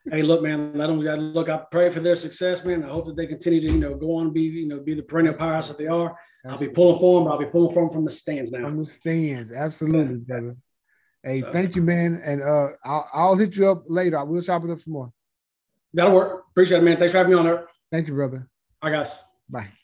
Hey, 0.10 0.24
look, 0.24 0.42
man. 0.42 0.72
Let 0.74 0.88
them 0.88 1.02
look. 1.02 1.50
I 1.50 1.62
pray 1.70 1.92
for 1.92 2.00
their 2.00 2.16
success, 2.16 2.66
man. 2.66 2.84
I 2.84 2.88
hope 2.88 3.06
that 3.06 3.16
they 3.16 3.28
continue 3.28 3.62
to, 3.62 3.72
you 3.72 3.80
know, 3.80 3.94
go 3.94 4.16
on 4.16 4.26
and 4.26 4.34
be, 4.34 4.42
you 4.42 4.68
know, 4.68 4.80
be 4.80 4.96
the 4.96 5.04
perennial 5.04 5.36
powerhouse 5.36 5.68
that 5.68 5.78
they 5.78 5.86
are. 5.86 6.18
Absolutely. 6.46 6.68
I'll 6.68 6.72
be 6.72 6.76
pulling 6.76 7.00
for 7.00 7.24
but 7.26 7.32
I'll 7.32 7.40
be 7.40 7.46
pulling 7.46 7.74
for 7.74 7.82
them 7.84 7.90
from 7.90 8.06
the 8.06 8.12
stands 8.12 8.52
now. 8.52 8.62
From 8.62 8.80
the 8.80 8.86
stands, 8.86 9.52
absolutely, 9.52 10.16
yeah. 10.28 10.40
brother. 10.40 10.58
Hey, 11.24 11.42
so, 11.42 11.52
thank 11.52 11.76
you, 11.76 11.82
man. 11.82 12.22
And 12.24 12.42
uh, 12.42 12.70
I'll, 12.86 13.10
I'll 13.14 13.36
hit 13.36 13.56
you 13.56 13.68
up 13.70 13.84
later. 13.88 14.24
We'll 14.24 14.42
chop 14.42 14.64
it 14.64 14.72
up 14.72 14.82
some 14.82 14.94
more. 14.94 15.12
That'll 15.94 16.14
work. 16.14 16.46
Appreciate 16.52 16.80
it, 16.80 16.84
man. 16.84 16.98
Thanks 16.98 17.12
for 17.12 17.18
having 17.18 17.34
me 17.34 17.40
on 17.40 17.46
there. 17.46 17.68
Thank 17.92 18.08
you, 18.08 18.14
brother. 18.14 18.48
Bye, 18.82 18.92
guys. 18.92 19.20
Bye. 19.50 19.78